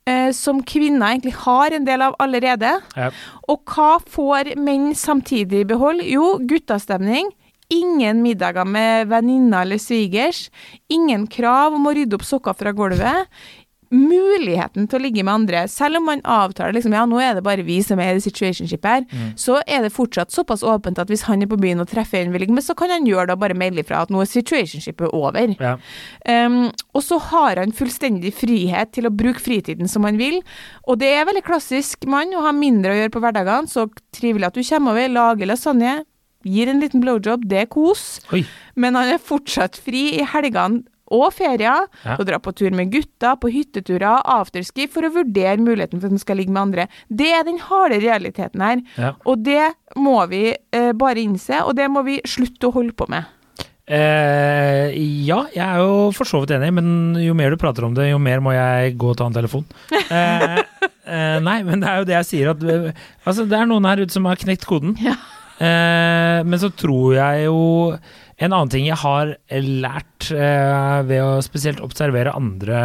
eh, 0.07 0.31
som 0.37 0.61
kvinner 0.66 1.14
egentlig 1.14 1.35
har 1.46 1.76
en 1.76 1.88
del 1.88 2.05
av 2.07 2.16
allerede. 2.22 2.76
Ja. 2.96 3.11
Og 3.48 3.64
hva 3.72 3.96
får 4.00 4.55
menn 4.61 4.92
samtidig 4.98 5.66
beholde? 5.70 6.07
Jo, 6.12 6.37
guttastemning. 6.42 7.33
Ingen 7.72 8.20
middager 8.22 8.66
med 8.68 9.09
venninner 9.11 9.64
eller 9.64 9.81
svigers. 9.83 10.46
Ingen 10.92 11.26
krav 11.26 11.74
om 11.74 11.88
å 11.88 11.94
rydde 11.96 12.14
opp 12.18 12.26
sokker 12.26 12.55
fra 12.55 12.70
gulvet. 12.76 13.33
Muligheten 13.96 14.87
til 14.90 14.98
å 14.98 15.02
ligge 15.02 15.24
med 15.24 15.32
andre, 15.32 15.64
selv 15.72 16.00
om 16.00 16.09
man 16.11 16.22
avtaler 16.22 16.76
liksom, 16.76 16.94
ja, 16.96 17.04
nå 17.09 17.20
er 17.22 17.38
det 17.38 17.44
bare 17.46 17.64
vi 17.66 17.78
som 17.85 18.00
er 18.02 18.18
i 18.18 18.22
situationship 18.24 18.85
her, 18.87 19.06
så 19.38 19.59
er 19.64 19.87
det 19.87 19.94
fortsatt 19.94 20.35
såpass 20.35 20.64
åpent 20.66 21.00
at 21.00 21.11
hvis 21.12 21.24
han 21.28 21.44
er 21.44 21.50
på 21.50 21.59
byen 21.61 21.82
og 21.82 21.88
treffer 21.90 22.20
en 22.20 22.35
vi 22.35 22.42
ligger 22.42 22.59
med, 22.59 22.66
så 22.66 22.76
kan 22.78 22.92
han 22.92 23.06
gjøre 23.09 23.30
det 23.30 23.37
og 23.37 23.42
bare 23.44 23.59
melde 23.59 23.82
ifra 23.82 24.02
at 24.04 24.12
nå 24.12 24.22
er 24.22 24.30
situationshipet 24.30 25.14
over. 25.16 25.54
Ja. 25.61 25.76
Um, 26.28 26.59
og 26.96 27.04
så 27.06 27.18
har 27.30 27.61
han 27.62 27.74
fullstendig 27.76 28.35
frihet 28.37 28.92
til 28.96 29.09
å 29.09 29.14
bruke 29.14 29.42
fritiden 29.42 29.90
som 29.90 30.06
han 30.09 30.20
vil. 30.20 30.42
Og 30.87 31.00
det 31.00 31.12
er 31.14 31.28
veldig 31.28 31.44
klassisk 31.46 32.06
mann 32.11 32.35
å 32.37 32.44
ha 32.46 32.52
mindre 32.56 32.92
å 32.92 33.00
gjøre 33.00 33.14
på 33.14 33.22
hverdagene, 33.24 33.70
så 33.70 33.88
trivelig 34.16 34.50
at 34.50 34.59
du 34.59 34.64
kommer 34.66 34.96
over, 34.96 35.12
lager 35.12 35.50
lasagne, 35.50 35.96
gir 36.46 36.70
en 36.70 36.82
liten 36.82 37.02
blowjob, 37.02 37.46
det 37.50 37.64
er 37.64 37.70
kos. 37.70 38.20
Oi. 38.35 38.44
Men 38.78 38.98
han 38.98 39.14
er 39.14 39.22
fortsatt 39.22 39.78
fri 39.82 40.09
i 40.20 40.26
helgene 40.26 40.85
og 41.12 41.33
ferier, 41.35 41.87
Ja. 42.05 42.16
og 42.19 42.27
dra 42.27 42.38
på 42.42 42.53
tur 42.57 42.71
med 42.75 42.90
gutta, 42.92 43.37
på 43.37 43.51
hytteturer, 43.53 44.23
afterski, 44.25 44.88
for 44.90 45.03
å 45.07 45.12
vurdere 45.14 45.59
muligheten 45.62 46.01
for 46.01 46.07
at 46.09 46.16
han 46.16 46.19
skal 46.23 46.37
ligge 46.40 46.51
med 46.53 46.62
andre. 46.62 46.88
Det 47.09 47.31
er 47.33 47.45
den 47.45 47.59
harde 47.59 48.01
realiteten 48.03 48.61
her. 48.61 48.83
Ja. 48.99 49.12
Og 49.27 49.42
det 49.47 49.73
må 49.97 50.19
vi 50.29 50.55
eh, 50.73 50.92
bare 50.92 51.23
innse, 51.23 51.62
og 51.64 51.77
det 51.77 51.88
må 51.90 52.03
vi 52.05 52.21
slutte 52.27 52.69
å 52.69 52.75
holde 52.75 52.92
på 52.97 53.09
med. 53.09 53.25
Eh, 53.87 54.90
ja, 55.29 55.45
jeg 55.55 55.62
er 55.62 55.79
jo 55.79 56.11
for 56.16 56.27
så 56.27 56.40
vidt 56.42 56.57
enig, 56.57 56.73
men 56.75 56.88
jo 57.23 57.37
mer 57.38 57.55
du 57.55 57.61
prater 57.61 57.87
om 57.87 57.95
det, 57.95 58.09
jo 58.11 58.19
mer 58.19 58.42
må 58.42 58.51
jeg 58.57 58.97
gå 58.99 59.12
og 59.12 59.19
ta 59.21 59.29
en 59.31 59.37
telefon. 59.37 59.62
Eh, 59.95 60.57
eh, 61.07 61.38
nei, 61.42 61.61
men 61.66 61.83
det 61.83 61.88
er 61.92 62.01
jo 62.03 62.09
det 62.09 62.16
jeg 62.19 62.29
sier, 62.33 62.51
at 62.51 62.62
eh, 62.66 62.90
altså, 63.25 63.47
det 63.47 63.59
er 63.61 63.69
noen 63.71 63.87
her 63.87 64.03
ute 64.03 64.14
som 64.16 64.27
har 64.27 64.38
knekt 64.42 64.66
koden. 64.66 64.97
Ja. 65.03 65.14
Eh, 65.57 66.42
men 66.45 66.59
så 66.61 66.69
tror 66.77 67.14
jeg 67.16 67.47
jo 67.47 67.61
En 68.38 68.53
annen 68.53 68.68
ting 68.68 68.85
jeg 68.85 68.99
har 69.01 69.31
lært 69.57 70.27
eh, 70.35 71.03
ved 71.09 71.22
å 71.25 71.38
spesielt 71.44 71.79
observere 71.81 72.35
andre 72.37 72.81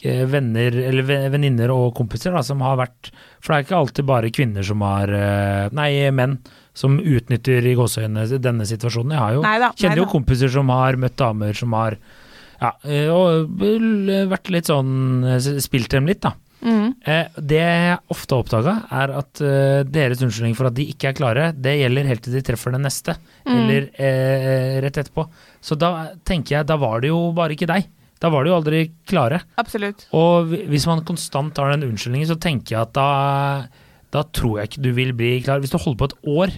eh, 0.00 0.22
venner 0.32 0.72
eller 0.86 1.04
ve- 1.04 1.26
venninner 1.34 1.68
og 1.74 1.90
kompiser 1.98 2.32
da, 2.32 2.40
som 2.46 2.62
har 2.64 2.78
vært 2.80 3.10
For 3.44 3.52
det 3.52 3.58
er 3.58 3.66
ikke 3.66 3.76
alltid 3.82 4.08
bare 4.08 4.30
kvinner 4.32 4.64
som 4.64 4.80
har 4.86 5.12
eh, 5.12 5.66
Nei, 5.76 5.90
menn 6.16 6.38
som 6.76 6.96
utnytter 7.00 7.64
i 7.68 7.74
gåseøynene 7.76 8.40
denne 8.40 8.64
situasjonen. 8.68 9.12
Jeg 9.16 9.20
har 9.22 9.36
jo 9.36 9.44
Neida, 9.44 9.70
kjenner 9.80 10.00
jo 10.02 10.08
kompiser 10.12 10.50
som 10.52 10.72
har 10.72 10.96
møtt 11.00 11.16
damer 11.20 11.56
som 11.56 11.72
har 11.76 11.98
ja, 12.60 12.72
eh, 12.88 13.12
og 13.12 13.52
vært 14.32 14.48
litt 14.52 14.68
sånn 14.72 15.24
eh, 15.28 15.52
Spilt 15.60 15.92
dem 15.92 16.08
litt, 16.08 16.22
da. 16.24 16.32
Mm. 16.66 16.88
Eh, 17.06 17.28
det 17.38 17.60
jeg 17.62 17.98
ofte 18.10 18.34
har 18.34 18.42
oppdaga, 18.42 18.72
er 18.90 19.12
at 19.20 19.40
eh, 19.46 19.82
deres 19.86 20.22
unnskyldning 20.26 20.56
for 20.58 20.66
at 20.66 20.74
de 20.74 20.88
ikke 20.90 21.12
er 21.12 21.16
klare, 21.18 21.44
det 21.54 21.76
gjelder 21.78 22.08
helt 22.10 22.24
til 22.26 22.34
de 22.34 22.42
treffer 22.48 22.74
den 22.74 22.82
neste, 22.88 23.14
Mm. 23.46 23.52
eller 23.54 23.84
eh, 24.02 24.80
rett 24.82 24.96
etterpå. 24.98 25.28
Så 25.62 25.76
da 25.78 25.92
tenker 26.26 26.56
jeg, 26.58 26.66
da 26.66 26.74
var 26.82 27.00
det 27.04 27.12
jo 27.12 27.20
bare 27.36 27.54
ikke 27.54 27.68
deg. 27.70 27.86
Da 28.18 28.30
var 28.32 28.42
de 28.42 28.50
jo 28.50 28.56
aldri 28.58 28.80
klare. 29.06 29.42
Absolutt. 29.60 30.06
Og 30.16 30.48
hvis 30.72 30.86
man 30.88 31.04
konstant 31.06 31.56
har 31.60 31.70
den 31.76 31.86
unnskyldningen, 31.90 32.26
så 32.26 32.38
tenker 32.40 32.74
jeg 32.74 32.80
at 32.88 32.92
da, 32.96 33.68
da 34.10 34.22
tror 34.34 34.58
jeg 34.58 34.70
ikke 34.72 34.82
du 34.82 34.90
vil 34.96 35.12
bli 35.14 35.32
klar. 35.44 35.60
Hvis 35.62 35.70
du 35.70 35.78
holder 35.78 36.00
på 36.02 36.08
et 36.10 36.18
år 36.26 36.54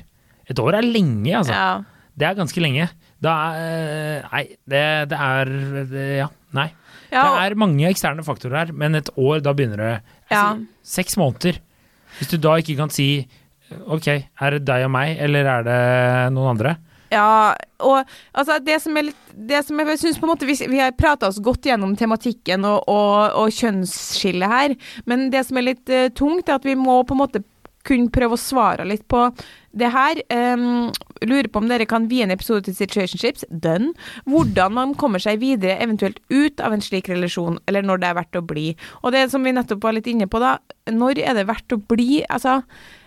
Et 0.48 0.58
år 0.64 0.78
er 0.78 0.86
lenge, 0.86 1.28
altså. 1.36 1.52
Ja. 1.52 1.82
Det 2.16 2.24
er 2.24 2.36
ganske 2.38 2.62
lenge. 2.64 2.86
Da 3.20 3.32
er 3.58 4.22
Nei, 4.32 4.44
det, 4.64 4.84
det 5.10 5.18
er 5.20 5.50
det, 5.90 6.04
Ja, 6.22 6.28
nei. 6.56 6.70
Ja, 7.12 7.24
Det 7.24 7.44
er 7.46 7.60
mange 7.60 7.88
eksterne 7.88 8.24
faktorer 8.26 8.64
her, 8.64 8.72
men 8.76 8.98
et 8.98 9.10
år, 9.16 9.40
da 9.44 9.54
begynner 9.56 9.80
det 9.80 9.92
altså. 10.28 10.66
Seks 10.84 11.16
måneder. 11.20 11.60
Hvis 12.18 12.32
du 12.32 12.38
da 12.40 12.58
ikke 12.60 12.76
kan 12.78 12.92
si 12.92 13.28
Ok, 13.84 14.06
er 14.08 14.54
det 14.56 14.62
deg 14.64 14.86
og 14.86 14.92
meg, 14.94 15.18
eller 15.20 15.44
er 15.44 15.64
det 15.66 15.80
noen 16.32 16.54
andre? 16.54 16.78
Ja, 17.12 17.54
og 17.80 18.04
altså 18.36 18.58
det 18.60 18.78
som 18.84 18.96
er 19.00 19.06
litt 19.08 19.28
Det 19.48 19.62
som 19.64 19.78
jeg 19.80 20.00
syns 20.00 20.18
på 20.20 20.26
en 20.26 20.32
måte 20.34 20.48
Vi, 20.48 20.56
vi 20.68 20.80
har 20.80 20.92
prata 20.96 21.30
oss 21.30 21.38
godt 21.40 21.64
gjennom 21.64 21.94
tematikken 21.96 22.66
og, 22.68 22.82
og, 22.90 23.36
og 23.44 23.54
kjønnsskillet 23.54 24.52
her, 24.52 24.74
men 25.08 25.28
det 25.32 25.46
som 25.48 25.60
er 25.60 25.70
litt 25.70 25.92
uh, 25.92 26.08
tungt, 26.12 26.48
er 26.48 26.58
at 26.58 26.68
vi 26.68 26.76
må 26.76 27.00
på 27.08 27.16
en 27.16 27.22
måte 27.22 27.44
kunne 27.88 28.12
prøve 28.12 28.36
å 28.36 28.40
svare 28.40 28.86
litt 28.88 29.06
på 29.10 29.26
det 29.78 29.90
her. 29.94 30.20
Um, 30.32 30.90
lurer 31.22 31.48
på 31.52 31.62
om 31.62 31.68
dere 31.70 31.86
kan 31.88 32.08
vie 32.10 32.24
en 32.24 32.34
episode 32.34 32.66
til 32.66 32.76
Situationships. 32.76 33.46
Done. 33.48 33.92
Hvordan 34.28 34.74
man 34.76 34.94
kommer 34.98 35.22
seg 35.22 35.40
videre, 35.42 35.78
eventuelt 35.82 36.20
ut 36.32 36.62
av 36.64 36.74
en 36.74 36.84
slik 36.84 37.10
relasjon, 37.10 37.58
eller 37.70 37.86
når 37.86 38.02
det 38.02 38.10
er 38.10 38.20
verdt 38.20 38.40
å 38.40 38.44
bli. 38.52 38.68
Og 39.02 39.14
det 39.16 39.28
som 39.32 39.44
vi 39.44 39.54
nettopp 39.56 39.84
var 39.84 39.96
litt 39.96 40.08
inne 40.10 40.28
på, 40.30 40.42
da. 40.42 40.58
Når 40.92 41.22
er 41.24 41.36
det 41.38 41.48
verdt 41.50 41.76
å 41.76 41.80
bli? 41.90 42.22
Altså, 42.32 42.60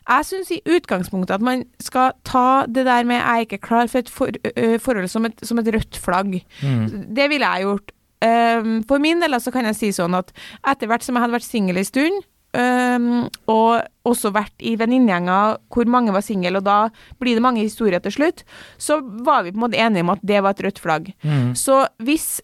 jeg 0.07 0.27
syns 0.27 0.51
i 0.53 0.61
utgangspunktet 0.65 1.37
at 1.37 1.45
man 1.45 1.65
skal 1.83 2.13
ta 2.27 2.65
det 2.67 2.85
der 2.85 3.03
med 3.03 3.21
'jeg 3.21 3.37
er 3.37 3.45
ikke 3.45 3.65
klar 3.67 3.87
for 3.87 3.99
et 3.99 4.09
for, 4.09 4.27
uh, 4.27 4.77
forhold' 4.77 5.09
som 5.09 5.25
et, 5.25 5.39
som 5.43 5.59
et 5.59 5.73
rødt 5.73 5.97
flagg. 5.97 6.43
Mm. 6.61 7.13
Det 7.15 7.29
ville 7.29 7.45
jeg 7.45 7.63
gjort. 7.63 7.91
Um, 8.21 8.83
for 8.83 8.99
min 8.99 9.19
del 9.19 9.33
så 9.41 9.51
kan 9.51 9.65
jeg 9.65 9.75
si 9.75 9.87
sånn 9.89 10.13
at 10.13 10.31
etter 10.67 10.85
hvert 10.85 11.01
som 11.01 11.15
jeg 11.15 11.23
hadde 11.23 11.33
vært 11.33 11.47
singel 11.47 11.77
en 11.77 11.87
stund, 11.87 12.23
um, 12.57 13.25
og 13.51 14.07
også 14.07 14.31
vært 14.35 14.55
i 14.65 14.75
venninnegjenger 14.79 15.57
hvor 15.71 15.89
mange 15.91 16.13
var 16.15 16.25
single, 16.25 16.57
og 16.59 16.67
da 16.67 16.77
blir 17.21 17.37
det 17.37 17.45
mange 17.45 17.63
historier 17.63 18.01
til 18.03 18.15
slutt, 18.17 18.45
så 18.81 18.99
var 19.01 19.45
vi 19.45 19.53
på 19.53 19.61
en 19.61 19.65
måte 19.67 19.81
enige 19.81 20.05
om 20.05 20.13
at 20.15 20.23
det 20.25 20.41
var 20.43 20.55
et 20.55 20.63
rødt 20.67 20.81
flagg. 20.83 21.13
Mm. 21.23 21.51
Så 21.57 21.83
hvis 22.03 22.39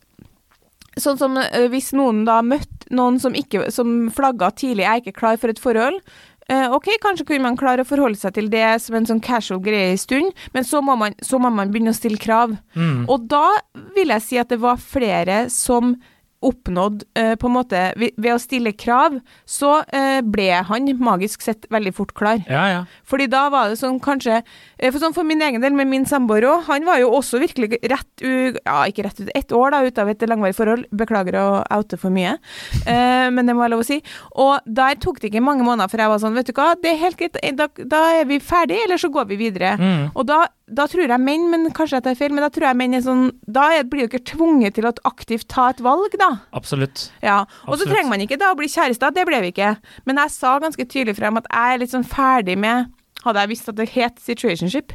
Sånn 0.98 1.20
som 1.20 1.36
ø, 1.38 1.68
hvis 1.70 1.92
noen 1.94 2.24
da 2.26 2.40
møtte 2.42 2.90
noen 2.90 3.20
som, 3.22 3.36
ikke, 3.38 3.68
som 3.70 4.08
flagga 4.10 4.48
tidlig 4.50 4.82
'jeg 4.82 4.96
er 4.96 5.02
ikke 5.04 5.20
klar 5.20 5.38
for 5.38 5.54
et 5.54 5.62
forhold', 5.62 6.02
eh, 6.50 6.72
ok, 6.74 6.88
kanskje 7.04 7.26
kunne 7.28 7.46
man 7.46 7.58
klare 7.60 7.84
å 7.84 7.88
forholde 7.88 8.18
seg 8.18 8.34
til 8.34 8.50
det 8.50 8.82
som 8.82 8.96
en 8.96 9.06
sånn 9.06 9.22
casual 9.22 9.62
greie 9.62 9.92
en 9.92 10.02
stund, 10.02 10.32
men 10.54 10.64
så 10.64 10.82
må 10.82 10.98
man, 10.98 11.14
så 11.22 11.40
må 11.40 11.52
man 11.54 11.70
begynne 11.70 11.94
å 11.94 11.98
stille 11.98 12.18
krav. 12.18 12.58
Mm. 12.76 13.06
Og 13.08 13.28
da 13.28 13.60
vil 13.96 14.14
jeg 14.16 14.26
si 14.26 14.40
at 14.42 14.50
det 14.50 14.60
var 14.64 14.78
flere 14.82 15.50
som 15.54 15.96
oppnådd 16.46 17.04
eh, 17.18 17.34
på 17.40 17.50
en 17.50 17.56
måte 17.56 17.80
ved, 17.98 18.30
å 18.30 18.38
stille 18.42 18.74
krav, 18.78 19.18
så 19.50 19.80
eh, 19.96 20.20
ble 20.22 20.50
han 20.70 20.90
magisk 21.02 21.42
sett 21.42 21.66
veldig 21.74 21.94
fort 21.98 22.14
klar. 22.18 22.44
Ja, 22.46 22.66
ja. 22.70 22.82
Fordi 23.08 23.26
da 23.32 23.48
var 23.54 23.72
det 23.72 23.80
sånn 23.80 23.98
kanskje 24.04 24.40
eh, 24.42 24.92
For 24.92 25.00
sånn 25.02 25.16
for 25.18 25.28
min 25.28 25.42
egen 25.42 25.64
del, 25.64 25.74
med 25.78 25.90
min 25.90 26.06
samboer 26.10 26.46
òg, 26.46 26.68
han 26.70 26.86
var 26.88 27.02
jo 27.02 27.10
også 27.18 27.42
virkelig 27.42 27.82
rett 27.82 28.24
u... 28.24 28.54
Ja, 28.62 28.84
ikke 28.86 29.08
rett 29.08 29.22
ut, 29.22 29.32
ett 29.34 29.54
år 29.56 29.74
da, 29.74 29.82
ut 29.88 30.02
av 30.02 30.12
et 30.12 30.28
langvarig 30.30 30.58
forhold. 30.58 30.86
Beklager 30.98 31.40
å 31.42 31.48
oute 31.80 31.98
for 32.00 32.14
mye, 32.14 32.36
eh, 32.92 33.28
men 33.34 33.50
det 33.50 33.58
må 33.58 33.66
være 33.66 33.76
lov 33.76 33.86
å 33.86 33.90
si. 33.90 34.00
Og 34.38 34.70
der 34.70 35.00
tok 35.02 35.22
det 35.22 35.32
ikke 35.32 35.46
mange 35.46 35.66
måneder 35.66 35.90
før 35.92 36.06
jeg 36.06 36.14
var 36.14 36.22
sånn, 36.22 36.38
vet 36.38 36.52
du 36.52 36.56
hva, 36.58 36.70
det 36.82 36.94
er 36.94 37.02
helt 37.02 37.20
greit, 37.20 37.42
da, 37.58 37.70
da 37.82 38.04
er 38.20 38.30
vi 38.30 38.40
ferdig, 38.44 38.84
eller 38.86 39.02
så 39.02 39.10
går 39.14 39.32
vi 39.32 39.42
videre. 39.42 39.74
Mm. 39.82 40.10
Og 40.14 40.28
da, 40.30 40.44
da 40.68 40.84
tror 40.92 41.08
jeg 41.08 41.24
menn, 41.24 41.46
men 41.52 41.70
kanskje 41.72 41.96
jeg 41.98 42.04
tar 42.04 42.18
feil, 42.20 42.34
men 42.36 42.44
da 42.44 42.50
tror 42.52 42.68
jeg 42.68 42.78
menn 42.80 42.98
er 42.98 43.04
sånn 43.06 43.30
Da 43.48 43.70
er, 43.78 43.86
blir 43.88 44.10
dere 44.12 44.20
tvunget 44.28 44.76
til 44.76 44.88
å 44.90 44.92
aktivt 45.08 45.48
ta 45.52 45.70
et 45.72 45.80
valg, 45.84 46.18
da. 46.20 46.30
Absolutt. 46.58 47.08
Ja, 47.24 47.46
Og 47.68 47.80
så 47.80 47.88
trenger 47.88 48.12
man 48.12 48.24
ikke 48.26 48.40
da 48.42 48.52
å 48.52 48.58
bli 48.60 48.68
kjærester, 48.72 49.16
det 49.16 49.24
ble 49.30 49.40
vi 49.46 49.54
ikke. 49.54 49.78
Men 50.10 50.20
jeg 50.24 50.36
sa 50.36 50.58
ganske 50.60 50.84
tydelig 50.84 51.16
frem 51.22 51.40
at 51.40 51.48
jeg 51.48 51.78
er 51.78 51.82
litt 51.84 51.96
sånn 51.96 52.08
ferdig 52.08 52.58
med 52.60 52.92
hadde 53.26 53.42
jeg 53.44 53.50
visst 53.52 53.70
at 53.72 53.76
det 53.80 53.88
het 53.96 54.20
situationship. 54.24 54.94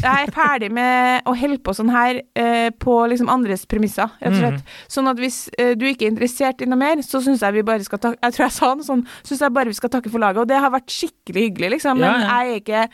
Jeg 0.00 0.26
er 0.26 0.32
ferdig 0.34 0.70
med 0.74 1.28
å 1.28 1.34
holde 1.38 1.60
på 1.64 1.74
sånn 1.76 1.92
her 1.92 2.20
eh, 2.38 2.68
på 2.82 2.96
liksom 3.12 3.30
andres 3.32 3.62
premisser, 3.70 4.10
rett 4.20 4.34
og 4.34 4.40
slett. 4.40 4.74
Sånn 4.90 5.08
at 5.10 5.20
hvis 5.22 5.38
eh, 5.56 5.72
du 5.78 5.86
ikke 5.88 6.08
er 6.08 6.12
interessert 6.12 6.60
i 6.64 6.68
noe 6.68 6.80
mer, 6.80 7.00
så 7.06 7.22
syns 7.24 7.44
jeg 7.46 7.56
vi 7.56 7.64
bare 7.66 7.86
skal 7.86 8.02
takke 8.02 8.18
Jeg 8.20 8.36
tror 8.36 8.46
jeg 8.46 8.56
sa 8.58 8.72
noe 8.74 8.86
sånn, 8.86 9.06
syns 9.22 9.40
jeg 9.46 9.56
bare 9.56 9.72
vi 9.72 9.78
skal 9.78 9.92
takke 9.94 10.12
for 10.12 10.22
laget. 10.22 10.42
Og 10.44 10.50
det 10.50 10.60
har 10.60 10.72
vært 10.74 10.92
skikkelig 10.92 11.46
hyggelig, 11.48 11.70
liksom. 11.78 12.00
Men 12.02 12.10
Ja, 12.10 12.16
ja. 12.20 12.38
jeg 12.44 12.50
er 12.50 12.62
ikke 12.64 12.86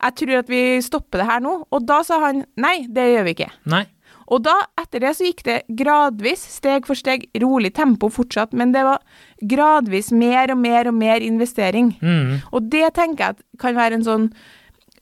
Jeg 0.00 0.14
tror 0.22 0.36
at 0.38 0.48
vi 0.48 0.62
stopper 0.82 1.20
det 1.20 1.26
her 1.28 1.40
nå. 1.44 1.56
Og 1.70 1.86
da 1.86 2.02
sa 2.06 2.20
han 2.24 2.44
nei, 2.56 2.86
det 2.88 3.10
gjør 3.12 3.26
vi 3.28 3.34
ikke. 3.36 3.50
Nei. 3.68 3.84
Og 4.30 4.44
da, 4.46 4.54
etter 4.78 5.02
det, 5.02 5.14
så 5.18 5.26
gikk 5.26 5.42
det 5.46 5.58
gradvis, 5.80 6.42
steg 6.58 6.86
for 6.86 6.98
steg, 6.98 7.26
rolig 7.42 7.72
tempo 7.74 8.10
fortsatt, 8.12 8.54
men 8.56 8.72
det 8.74 8.84
var 8.86 9.02
gradvis 9.50 10.12
mer 10.14 10.54
og 10.54 10.62
mer 10.62 10.90
og 10.90 10.94
mer 10.94 11.24
investering. 11.24 11.96
Mm. 12.00 12.40
Og 12.54 12.70
det 12.70 12.94
tenker 12.94 13.32
jeg 13.32 13.60
kan 13.60 13.78
være 13.78 14.00
en 14.00 14.08
sånn 14.08 14.32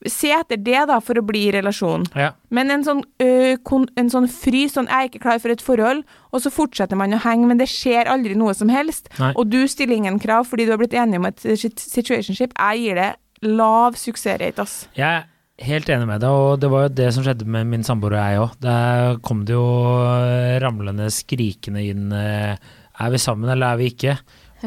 Se 0.07 0.29
etter 0.31 0.61
det, 0.63 0.79
da, 0.87 1.01
for 1.03 1.19
å 1.19 1.25
bli 1.27 1.41
i 1.49 1.55
relasjon. 1.57 2.05
Ja. 2.15 2.29
Men 2.55 2.71
en 2.71 2.85
sånn, 2.87 3.01
ø, 3.19 3.57
kon, 3.67 3.89
en 3.99 4.07
sånn 4.13 4.29
frys, 4.31 4.77
sånn 4.77 4.87
'jeg 4.87 4.95
er 4.95 5.09
ikke 5.09 5.23
klar 5.25 5.41
for 5.43 5.51
et 5.51 5.59
forhold', 5.59 6.05
og 6.31 6.39
så 6.39 6.53
fortsetter 6.55 6.95
man 6.95 7.11
å 7.11 7.19
henge, 7.19 7.49
men 7.49 7.59
det 7.59 7.67
skjer 7.67 8.07
aldri 8.07 8.37
noe 8.37 8.55
som 8.55 8.69
helst. 8.69 9.09
Nei. 9.19 9.33
Og 9.35 9.51
du 9.51 9.67
stiller 9.67 9.97
ingen 9.97 10.21
krav 10.21 10.47
fordi 10.47 10.67
du 10.67 10.71
har 10.71 10.79
blitt 10.79 10.95
enig 10.95 11.19
om 11.19 11.27
et 11.27 11.43
situationship. 11.43 12.55
Jeg 12.55 12.79
gir 12.79 12.95
det 12.95 13.17
lav 13.43 13.95
suksessrate, 13.99 14.61
ass. 14.61 14.87
Jeg 14.95 15.25
helt 15.59 15.89
enig 15.91 16.07
med 16.09 16.21
deg, 16.23 16.31
og 16.31 16.61
det 16.63 16.69
var 16.73 16.87
jo 16.87 16.95
det 17.01 17.09
som 17.17 17.25
skjedde 17.27 17.47
med 17.51 17.67
min 17.71 17.87
samboer 17.87 18.15
og 18.15 18.21
jeg 18.23 18.43
òg. 18.43 18.53
Der 18.65 19.19
kom 19.27 19.45
det 19.49 19.57
jo 19.57 19.65
ramlende, 20.63 21.09
skrikende 21.15 21.83
inn 21.91 22.13
eh, 22.15 22.55
Er 22.99 23.11
vi 23.15 23.21
sammen, 23.23 23.51
eller 23.51 23.75
er 23.75 23.81
vi 23.81 23.91
ikke? 23.93 24.19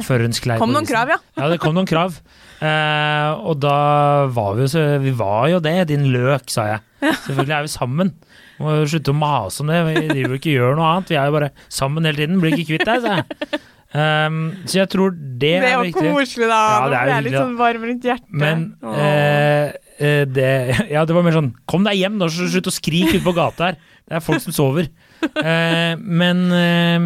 Før 0.05 0.23
hun 0.23 0.31
sklei 0.35 0.55
Kom 0.61 0.71
noen 0.71 0.87
krav, 0.87 1.09
ja. 1.11 1.17
Ja, 1.35 1.49
det 1.51 1.57
kom 1.59 1.73
noen 1.75 1.87
krav. 1.89 2.15
Eh, 2.63 3.31
og 3.43 3.57
da 3.59 4.27
var 4.31 4.53
vi 4.55 4.63
jo 4.63 4.69
så 4.71 4.83
Vi 5.03 5.11
var 5.19 5.49
jo 5.51 5.59
det, 5.63 5.73
din 5.89 6.05
løk, 6.13 6.47
sa 6.53 6.67
jeg. 6.69 6.83
Selvfølgelig 7.25 7.57
er 7.57 7.65
vi 7.65 7.73
sammen. 7.73 8.13
Må 8.61 8.77
slutte 8.87 9.11
å 9.11 9.17
mase 9.17 9.63
om 9.63 9.71
det. 9.73 9.81
Vi 9.89 10.05
driver 10.13 10.37
ikke 10.37 10.53
gjør 10.53 10.77
noe 10.79 10.93
annet. 10.93 11.11
Vi 11.11 11.17
er 11.19 11.27
jo 11.27 11.35
bare 11.39 11.51
sammen 11.73 12.07
hele 12.07 12.21
tiden. 12.21 12.39
Blir 12.43 12.55
ikke 12.55 12.75
kvitt 12.75 12.87
deg, 12.87 13.03
sa 13.03 13.19
jeg. 13.19 13.61
Um, 13.91 14.35
så 14.63 14.77
jeg 14.77 14.87
tror 14.93 15.11
det, 15.11 15.39
Det 15.41 15.49
er 15.57 15.65
er 15.67 15.73
jo 15.73 15.87
viktig. 15.89 16.11
koselig, 16.15 16.47
da. 16.47 16.59
Ja, 16.71 16.83
det 16.93 16.99
er 17.01 17.09
det 17.09 17.15
er 17.17 17.25
litt 17.25 17.35
sånn 17.41 17.57
varm 17.59 17.81
rundt 17.89 18.05
hjertet. 18.07 18.29
Men 18.31 18.61
eh, 18.93 19.01
eh, 19.01 19.73
det 20.01 20.49
Ja, 20.93 21.05
det 21.05 21.13
var 21.15 21.23
mer 21.25 21.35
sånn 21.35 21.51
Kom 21.69 21.85
deg 21.87 21.99
hjem, 21.99 22.17
da! 22.21 22.27
så 22.31 22.47
slutt 22.49 22.69
å 22.71 22.73
skrike 22.73 23.15
ute 23.19 23.25
på 23.25 23.33
gata 23.37 23.69
her. 23.71 23.79
Det 24.07 24.17
er 24.17 24.23
folk 24.25 24.41
som 24.43 24.55
sover. 24.55 24.89
Eh, 25.21 25.93
men 26.01 26.39
eh, 26.57 27.05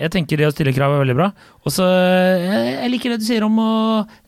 jeg 0.00 0.12
tenker 0.14 0.40
det 0.40 0.46
å 0.48 0.52
stille 0.54 0.72
krav 0.72 0.94
er 0.96 1.02
veldig 1.02 1.16
bra. 1.18 1.26
Og 1.60 1.74
så 1.74 1.84
eh, 1.84 2.70
Jeg 2.80 2.92
liker 2.94 3.12
det 3.12 3.20
du 3.20 3.26
sier 3.28 3.44
om 3.46 3.58
å 3.60 3.70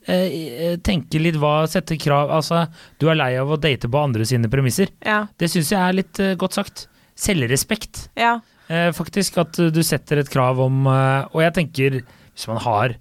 eh, 0.05 0.77
tenke 0.85 1.21
litt 1.23 1.39
hva 1.41 1.63
Sette 1.73 1.97
krav 2.01 2.31
Altså, 2.37 2.67
du 3.01 3.09
er 3.09 3.17
lei 3.19 3.31
av 3.41 3.51
å 3.51 3.59
date 3.61 3.89
på 3.91 4.03
andre 4.05 4.27
sine 4.29 4.51
premisser. 4.53 4.93
Ja. 5.01 5.23
Det 5.41 5.49
syns 5.51 5.73
jeg 5.73 5.81
er 5.81 5.97
litt 6.03 6.21
eh, 6.23 6.35
godt 6.41 6.59
sagt. 6.61 6.87
Selvrespekt. 7.19 8.09
ja. 8.21 8.39
Eh, 8.73 8.93
faktisk 8.95 9.41
at 9.43 9.59
eh, 9.61 9.73
du 9.75 9.83
setter 9.85 10.21
et 10.23 10.31
krav 10.31 10.61
om 10.63 10.85
eh, 10.87 11.25
Og 11.35 11.43
jeg 11.43 11.53
tenker, 11.57 11.97
hvis 12.33 12.47
man 12.49 12.61
har 12.63 12.95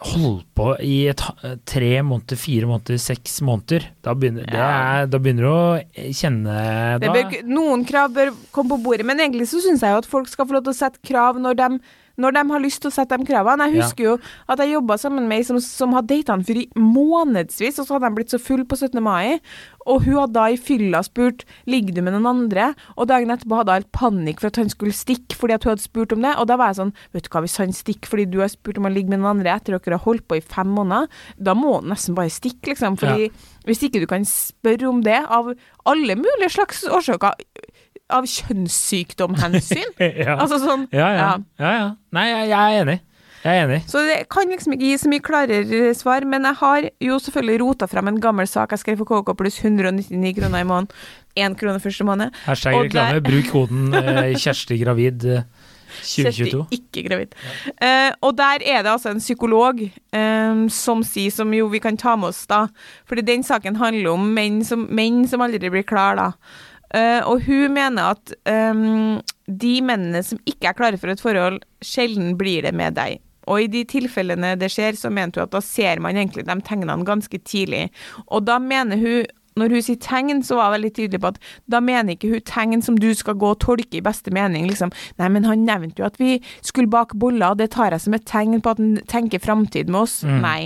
holdt 0.00 0.44
på 0.54 0.66
i 0.84 1.08
et, 1.10 1.20
tre 1.68 1.90
måneder, 2.06 2.36
fire 2.40 2.66
måneder, 2.70 2.98
seks 3.02 3.40
måneder, 3.44 3.86
da 4.04 4.14
begynner, 4.14 4.46
det 4.46 4.54
Ja. 4.58 4.68
er, 5.02 5.06
da 5.06 5.18
begynner 5.18 5.42
du 5.42 5.50
å 5.50 6.12
kjenne 6.14 7.00
Det 7.00 7.10
bør, 7.14 7.38
noen 7.48 7.84
krav 7.88 8.12
bør 8.14 8.32
komme 8.52 8.76
på 8.76 8.82
bordet, 8.84 9.06
men 9.06 9.18
egentlig 9.20 9.48
så 9.50 9.60
syns 9.64 9.80
jeg 9.82 9.90
jo 9.94 10.02
at 10.02 10.06
folk 10.06 10.28
skal 10.28 10.46
få 10.46 10.58
lov 10.58 10.64
til 10.68 10.74
å 10.74 10.80
sette 10.80 10.98
krav 11.06 11.40
når 11.40 11.56
de, 11.56 11.80
når 12.18 12.34
de 12.34 12.42
har 12.50 12.60
lyst 12.64 12.82
til 12.82 12.90
å 12.90 12.94
sette 12.94 13.16
de 13.18 13.24
kravene. 13.28 13.68
Jeg 13.68 13.76
Ja. 13.76 13.82
husker 13.82 14.04
jo 14.04 14.18
at 14.48 14.58
jeg 14.58 14.72
jobba 14.74 14.98
sammen 14.98 15.28
med 15.28 15.38
ei 15.38 15.42
som, 15.46 15.60
som 15.60 15.92
hadde 15.94 16.08
data 16.08 16.32
en 16.34 16.44
fyr 16.44 16.56
i 16.64 16.68
månedsvis, 16.76 17.78
og 17.78 17.86
så 17.86 17.94
hadde 17.96 18.08
de 18.10 18.16
blitt 18.18 18.32
så 18.34 18.40
full 18.42 18.64
på 18.64 18.76
17. 18.76 19.00
mai, 19.02 19.40
og 19.88 20.02
hun 20.04 20.18
hadde 20.20 20.34
da 20.36 20.46
i 20.52 20.56
fylla 20.60 21.00
spurt 21.06 21.44
ligger 21.66 21.94
du 21.94 22.02
med 22.02 22.12
noen 22.16 22.26
andre, 22.28 22.74
og 22.98 23.08
dagen 23.08 23.30
etterpå 23.32 23.56
hadde 23.60 23.72
hun 23.72 23.80
helt 23.82 23.92
panikk 23.96 24.40
for 24.42 24.50
at 24.50 24.56
han 24.60 24.68
skulle 24.72 24.92
stikke 24.96 25.36
fordi 25.38 25.54
at 25.56 25.64
hun 25.64 25.72
hadde 25.72 25.86
spurt 25.86 26.12
om 26.12 26.22
det, 26.26 26.34
og 26.36 26.46
da 26.50 26.56
var 26.60 26.72
jeg 26.72 26.80
sånn, 26.82 26.92
vet 27.14 27.24
du 27.24 27.30
hva, 27.32 27.44
hvis 27.46 27.56
han 27.62 27.72
stikker 27.72 28.10
fordi 28.12 28.26
du 28.30 28.40
har 28.42 28.48
spurt 28.52 28.78
om 28.78 28.84
han 28.88 28.94
ligger 28.96 29.14
med 29.14 29.22
noen 29.22 29.38
andre 29.38 29.54
etter 29.54 29.78
dere 29.78 29.96
har 29.96 30.04
holdt 30.04 30.26
på 30.28 30.36
i 30.36 30.44
fem 30.44 30.68
måneder, 30.76 31.08
da 31.40 31.54
må 31.54 31.78
han 31.78 31.88
nesten 31.94 32.14
bare 32.18 32.32
stikke, 32.34 32.74
liksom, 32.74 32.98
fordi 33.00 33.30
hvis 33.68 33.82
ikke 33.84 34.00
du 34.00 34.06
kan 34.10 34.24
spørre 34.28 34.88
om 34.88 35.02
det 35.04 35.18
av 35.28 35.52
alle 35.88 36.16
mulige 36.16 36.50
slags 36.52 36.84
årsaker, 36.84 37.32
av 38.08 38.26
kjønnssykdomhensyn, 38.28 39.92
ja. 40.24 40.38
altså 40.38 40.60
sånn, 40.62 40.88
ja, 40.94 41.10
ja, 41.12 41.20
ja. 41.20 41.36
ja, 41.60 41.74
ja. 41.76 41.92
Nei, 42.16 42.26
jeg, 42.30 42.48
jeg 42.52 42.58
er 42.58 42.82
enig. 42.86 42.98
Jeg 43.44 43.54
er 43.54 43.68
enig. 43.68 43.78
Så 43.86 44.02
det 44.02 44.16
kan 44.32 44.50
liksom 44.50 44.74
ikke 44.74 44.88
gi 44.88 44.98
så 44.98 45.10
mye 45.12 45.24
klarere 45.24 45.92
svar, 45.94 46.26
men 46.26 46.46
jeg 46.48 46.58
har 46.58 46.88
jo 47.06 47.18
selvfølgelig 47.22 47.60
rota 47.62 47.86
fram 47.90 48.10
en 48.10 48.20
gammel 48.20 48.48
sak 48.50 48.74
jeg 48.74 48.82
skrev 48.82 49.02
for 49.02 49.10
KK 49.12 49.36
pluss 49.38 49.60
199 49.62 50.34
kroner 50.40 50.64
i 50.64 50.66
måneden. 50.66 50.90
Én 51.38 51.54
krone 51.54 51.80
første 51.80 52.04
måned. 52.04 52.34
Hashtag 52.48 52.74
reklame. 52.88 53.20
Der... 53.20 53.26
Bruk 53.28 53.50
koden 53.52 53.94
eh, 54.00 54.34
Kjersti 54.34 54.80
gravid 54.82 55.28
eh, 55.28 55.46
2022. 56.02 56.48
Kjersti, 56.50 56.80
ikke 56.80 57.04
gravid. 57.06 57.36
Eh, 57.78 58.10
og 58.26 58.34
der 58.38 58.64
er 58.66 58.82
det 58.82 58.92
altså 58.92 59.12
en 59.14 59.22
psykolog 59.22 59.84
um, 59.86 60.66
som 60.72 61.04
sier, 61.06 61.30
som 61.34 61.54
jo 61.54 61.70
vi 61.70 61.82
kan 61.84 61.96
ta 61.96 62.16
med 62.18 62.32
oss, 62.32 62.42
da. 62.50 62.66
Fordi 63.08 63.22
den 63.22 63.46
saken 63.46 63.78
handler 63.78 64.16
om 64.16 64.26
menn 64.34 64.64
som, 64.66 64.88
menn 64.90 65.22
som 65.30 65.46
aldri 65.46 65.70
blir 65.70 65.86
klar, 65.86 66.18
da. 66.18 66.32
Eh, 66.96 67.20
og 67.28 67.44
hun 67.44 67.74
mener 67.76 68.14
at 68.14 68.32
um, 68.48 69.18
de 69.44 69.74
mennene 69.84 70.22
som 70.24 70.40
ikke 70.48 70.70
er 70.70 70.76
klare 70.78 71.00
for 71.00 71.12
et 71.12 71.22
forhold, 71.22 71.60
sjelden 71.84 72.36
blir 72.40 72.64
det 72.64 72.74
med 72.76 72.96
deg. 72.96 73.18
Og 73.48 73.64
i 73.64 73.70
de 73.72 73.82
tilfellene 73.88 74.54
det 74.60 74.70
skjer, 74.72 74.96
så 74.96 75.10
mente 75.12 75.40
hun 75.40 75.48
at 75.48 75.56
da 75.56 75.62
ser 75.64 76.00
man 76.04 76.16
egentlig 76.16 76.46
de 76.48 76.56
tegnene 76.64 77.04
ganske 77.08 77.40
tidlig. 77.48 77.88
Og 78.28 78.44
da 78.48 78.58
mener 78.62 79.00
hun 79.00 79.26
når 79.58 79.74
hun 79.74 79.82
sier 79.82 79.98
tegn, 79.98 80.42
så 80.46 80.54
var 80.54 80.68
hun 80.68 80.76
veldig 80.76 80.92
tydelig 80.94 81.18
på 81.18 81.32
at 81.32 81.40
da 81.70 81.80
mener 81.82 82.14
ikke 82.14 82.30
hun 82.30 82.44
tegn 82.46 82.84
som 82.84 82.94
du 83.00 83.08
skal 83.18 83.34
gå 83.40 83.48
og 83.54 83.60
tolke 83.64 83.98
i 83.98 84.04
beste 84.04 84.30
mening. 84.30 84.68
liksom. 84.70 84.92
Nei, 85.18 85.28
men 85.34 85.48
han 85.48 85.66
nevnte 85.66 86.02
jo 86.02 86.06
at 86.06 86.18
vi 86.20 86.36
skulle 86.62 86.90
bake 86.92 87.18
boller, 87.18 87.50
og 87.50 87.58
det 87.58 87.72
tar 87.74 87.90
jeg 87.90 88.04
som 88.04 88.14
et 88.14 88.26
tegn 88.28 88.60
på 88.62 88.70
at 88.70 88.78
han 88.78 89.00
tenker 89.10 89.42
framtid 89.42 89.90
med 89.90 90.04
oss. 90.04 90.20
Mm. 90.22 90.38
Nei. 90.44 90.60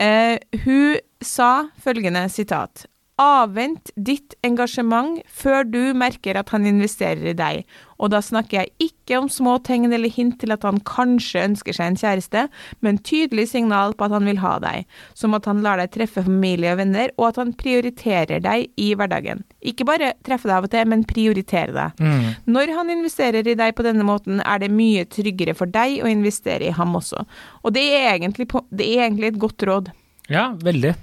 Uh, 0.00 0.36
hun 0.66 1.00
sa 1.24 1.70
følgende 1.80 2.26
sitat. 2.32 2.86
Avvent 3.20 3.90
ditt 4.00 4.32
engasjement 4.46 5.18
før 5.28 5.66
du 5.68 5.92
merker 5.98 6.38
at 6.40 6.48
han 6.54 6.64
investerer 6.64 7.34
i 7.34 7.36
deg. 7.36 7.66
Og 8.00 8.08
da 8.14 8.22
snakker 8.24 8.62
jeg 8.62 8.88
ikke 8.88 9.18
om 9.20 9.26
små 9.28 9.58
tegn 9.66 9.92
eller 9.92 10.08
hint 10.08 10.38
til 10.40 10.54
at 10.54 10.62
han 10.64 10.78
kanskje 10.88 11.42
ønsker 11.50 11.76
seg 11.76 11.90
en 11.90 11.98
kjæreste, 12.00 12.44
men 12.80 13.00
tydelig 13.04 13.50
signal 13.50 13.92
på 13.92 14.06
at 14.06 14.14
han 14.16 14.28
vil 14.30 14.40
ha 14.40 14.54
deg. 14.64 14.86
Som 15.12 15.36
at 15.36 15.44
han 15.50 15.60
lar 15.64 15.82
deg 15.82 15.92
treffe 15.92 16.24
familie 16.24 16.72
og 16.72 16.80
venner, 16.80 17.12
og 17.18 17.28
at 17.28 17.42
han 17.42 17.52
prioriterer 17.60 18.40
deg 18.46 18.70
i 18.80 18.88
hverdagen. 18.96 19.44
Ikke 19.60 19.84
bare 19.88 20.14
treffe 20.24 20.48
deg 20.48 20.56
av 20.56 20.70
og 20.70 20.72
til, 20.72 20.88
men 20.88 21.04
prioritere 21.10 21.76
deg. 21.76 22.00
Mm. 22.00 22.24
Når 22.56 22.74
han 22.78 22.94
investerer 22.96 23.44
i 23.44 23.58
deg 23.58 23.76
på 23.76 23.84
denne 23.84 24.06
måten, 24.08 24.40
er 24.40 24.64
det 24.64 24.72
mye 24.72 25.04
tryggere 25.12 25.56
for 25.58 25.68
deg 25.68 26.00
å 26.00 26.08
investere 26.08 26.70
i 26.70 26.74
ham 26.78 26.96
også. 26.96 27.26
Og 27.60 27.76
det 27.76 27.84
er 27.98 28.14
egentlig, 28.14 28.48
på, 28.48 28.64
det 28.72 28.88
er 28.94 29.04
egentlig 29.10 29.34
et 29.34 29.44
godt 29.44 29.68
råd. 29.68 29.92
Ja, 30.32 30.54
veldig. 30.64 30.96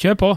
Kjør 0.00 0.20
på. 0.24 0.34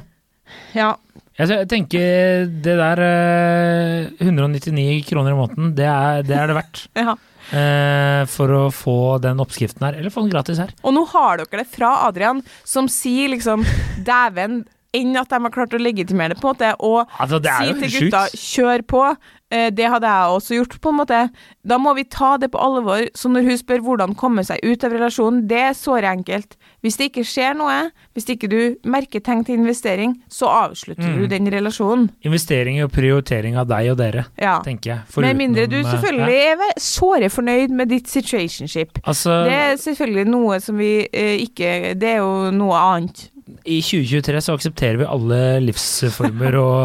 Ja. 0.77 0.93
Jeg 1.39 1.69
tenker 1.71 2.49
det 2.51 2.73
der 2.75 2.99
eh, 2.99 4.25
199 4.25 5.05
kroner 5.07 5.31
i 5.31 5.37
måneden, 5.37 5.69
det 5.77 5.87
er 5.87 6.25
det, 6.27 6.35
er 6.35 6.51
det 6.51 6.57
verdt. 6.57 6.81
ja. 6.99 7.13
eh, 7.55 8.23
for 8.27 8.55
å 8.57 8.63
få 8.75 8.97
den 9.23 9.39
oppskriften 9.39 9.87
her. 9.87 9.99
Eller 10.01 10.11
få 10.11 10.25
den 10.25 10.33
gratis 10.33 10.59
her. 10.59 10.73
Og 10.83 10.95
nå 10.97 11.05
har 11.13 11.39
dere 11.39 11.63
det 11.63 11.69
fra 11.71 11.93
Adrian, 12.09 12.43
som 12.67 12.91
sier 12.91 13.31
liksom 13.31 13.63
dæven, 14.03 14.65
enn 14.95 15.15
at 15.21 15.31
de 15.31 15.39
har 15.45 15.53
klart 15.53 15.75
å 15.77 15.79
legitimere 15.79 16.33
det, 16.33 16.41
på 16.41 16.49
en 16.49 16.55
måte, 16.57 16.73
og 16.83 17.05
Altså, 17.21 17.39
si 17.45 17.75
til 17.85 17.95
gutta 17.95 18.23
kjør 18.33 18.85
på. 18.89 19.03
Eh, 19.51 19.71
det 19.73 19.87
hadde 19.89 20.05
jeg 20.05 20.29
også 20.37 20.55
gjort, 20.59 20.75
på 20.81 20.89
en 20.93 20.97
måte. 20.99 21.19
Da 21.65 21.77
må 21.81 21.95
vi 21.97 22.03
ta 22.05 22.35
det 22.37 22.51
på 22.53 22.59
alvor. 22.61 23.07
Så 23.17 23.31
når 23.33 23.47
hun 23.49 23.57
spør 23.57 23.79
hvordan 23.81 24.15
komme 24.15 24.43
seg 24.45 24.59
ut 24.63 24.83
av 24.85 24.91
relasjonen, 24.93 25.47
det 25.49 25.57
er 25.57 25.73
såre 25.73 26.05
enkelt. 26.11 26.53
Hvis 26.85 26.97
det 26.99 27.07
ikke 27.09 27.23
skjer 27.25 27.57
noe, 27.57 27.89
hvis 28.13 28.29
ikke 28.29 28.47
du 28.51 28.75
merker 28.85 29.19
tegn 29.25 29.41
til 29.47 29.57
investering, 29.57 30.13
så 30.29 30.45
avslutter 30.47 31.09
Mm. 31.09 31.17
du 31.17 31.27
den 31.27 31.49
relasjonen. 31.51 32.09
Investering 32.23 32.77
og 32.83 32.91
prioritering 32.91 33.57
av 33.57 33.67
deg 33.67 33.89
og 33.91 33.97
dere, 33.97 34.25
Ja. 34.37 34.59
tenker 34.61 34.91
jeg. 34.93 34.99
Med 35.17 35.35
mindre 35.37 35.65
du 35.67 35.81
selvfølgelig 35.81 36.45
ja. 36.45 36.53
er 36.53 36.73
såre 36.77 37.29
fornøyd 37.29 37.69
med 37.69 37.89
ditt 37.89 38.07
situationship. 38.07 38.99
Altså, 39.03 39.45
Det 39.45 39.53
er 39.53 39.75
selvfølgelig 39.77 40.27
noe 40.29 40.59
som 40.59 40.77
vi 40.77 41.07
eh, 41.11 41.37
ikke 41.41 41.97
Det 41.99 42.03
er 42.03 42.17
jo 42.17 42.51
noe 42.51 42.75
annet. 42.77 43.29
I 43.65 43.79
2023 43.83 44.41
så 44.45 44.55
aksepterer 44.57 44.99
vi 45.01 45.07
alle 45.07 45.39
livsformer 45.63 46.57
og 46.59 46.77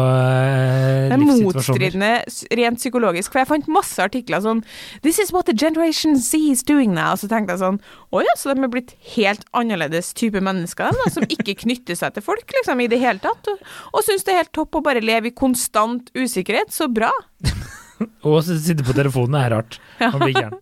livssituasjoner. 1.11 1.11
Det 1.11 1.15
er 1.15 1.43
motstridende 1.45 2.11
rent 2.59 2.81
psykologisk, 2.81 3.31
for 3.31 3.41
jeg 3.41 3.49
fant 3.51 3.69
masse 3.71 4.01
artikler 4.01 4.43
sånn 4.43 4.63
This 5.05 5.19
is 5.21 5.31
what 5.35 5.49
the 5.49 5.55
generation 5.55 6.17
Z 6.19 6.41
is 6.51 6.65
doing 6.67 6.93
now. 6.95 7.13
Og 7.13 7.23
så 7.23 7.29
tenkte 7.31 7.55
jeg 7.55 7.63
sånn 7.63 7.79
Å 8.11 8.23
ja, 8.25 8.35
så 8.39 8.51
de 8.53 8.65
er 8.65 8.73
blitt 8.73 8.95
helt 9.15 9.45
annerledes 9.55 10.13
type 10.17 10.41
mennesker, 10.43 10.95
da, 10.95 11.09
som 11.13 11.27
ikke 11.29 11.57
knytter 11.63 11.97
seg 11.99 12.17
til 12.17 12.25
folk, 12.25 12.45
liksom, 12.59 12.83
i 12.83 12.89
det 12.91 13.01
hele 13.03 13.21
tatt. 13.23 13.51
Og, 13.51 13.73
og 13.93 14.05
syns 14.07 14.27
det 14.27 14.35
er 14.35 14.43
helt 14.43 14.55
topp 14.55 14.79
å 14.79 14.85
bare 14.85 15.03
leve 15.03 15.31
i 15.31 15.35
konstant 15.35 16.11
usikkerhet. 16.17 16.73
Så 16.75 16.89
bra. 16.91 17.13
Og 18.27 18.39
sitte 18.45 18.85
på 18.85 18.95
telefonen 18.95 19.39
er 19.39 19.53
rart. 19.57 19.79
Man 20.03 20.21
blir 20.23 20.35
gæren. 20.35 20.61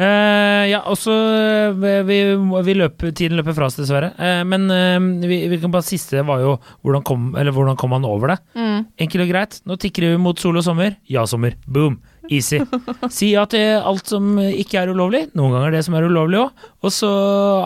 Uh, 0.00 0.64
ja, 0.70 0.78
og 0.88 0.96
så 0.96 1.12
eh, 1.12 1.98
vi, 2.08 2.16
vi 2.64 2.74
løper, 2.78 3.10
Tiden 3.12 3.36
løper 3.36 3.52
fra 3.56 3.66
oss, 3.68 3.76
dessverre. 3.76 4.12
Uh, 4.16 4.40
men 4.48 4.64
uh, 4.70 5.26
vi, 5.28 5.42
vi 5.50 5.58
kan 5.60 5.72
bare 5.74 5.84
siste 5.84 6.22
var 6.24 6.40
jo 6.40 6.54
hvordan 6.86 7.04
kom, 7.04 7.26
eller 7.36 7.52
hvordan 7.52 7.76
kom 7.80 7.92
han 7.96 8.06
over 8.08 8.32
det? 8.32 8.38
Mm. 8.56 8.86
Enkelt 9.04 9.26
og 9.26 9.32
greit. 9.34 9.58
Nå 9.68 9.76
tikker 9.82 10.06
vi 10.06 10.22
mot 10.22 10.40
sol 10.40 10.56
og 10.56 10.64
sommer. 10.64 10.96
Ja, 11.10 11.26
sommer. 11.28 11.58
Boom. 11.66 11.98
Easy. 12.30 12.62
Si 13.12 13.32
ja 13.34 13.44
til 13.50 13.82
alt 13.82 14.08
som 14.08 14.38
ikke 14.38 14.80
er 14.80 14.94
ulovlig. 14.94 15.26
Noen 15.36 15.56
ganger 15.56 15.76
det 15.76 15.84
som 15.84 15.98
er 15.98 16.08
ulovlig 16.08 16.40
òg. 16.46 16.64
Og 16.86 16.94
så 16.94 17.10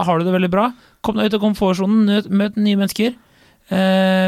har 0.03 0.19
du 0.19 0.27
det 0.27 0.35
veldig 0.35 0.51
bra. 0.51 0.71
Kom 1.05 1.21
deg 1.21 1.29
ut 1.29 1.39
av 1.39 1.45
komfortsonen, 1.45 2.27
møt, 2.33 2.57
nye 2.57 2.81
mennesker. 2.81 3.15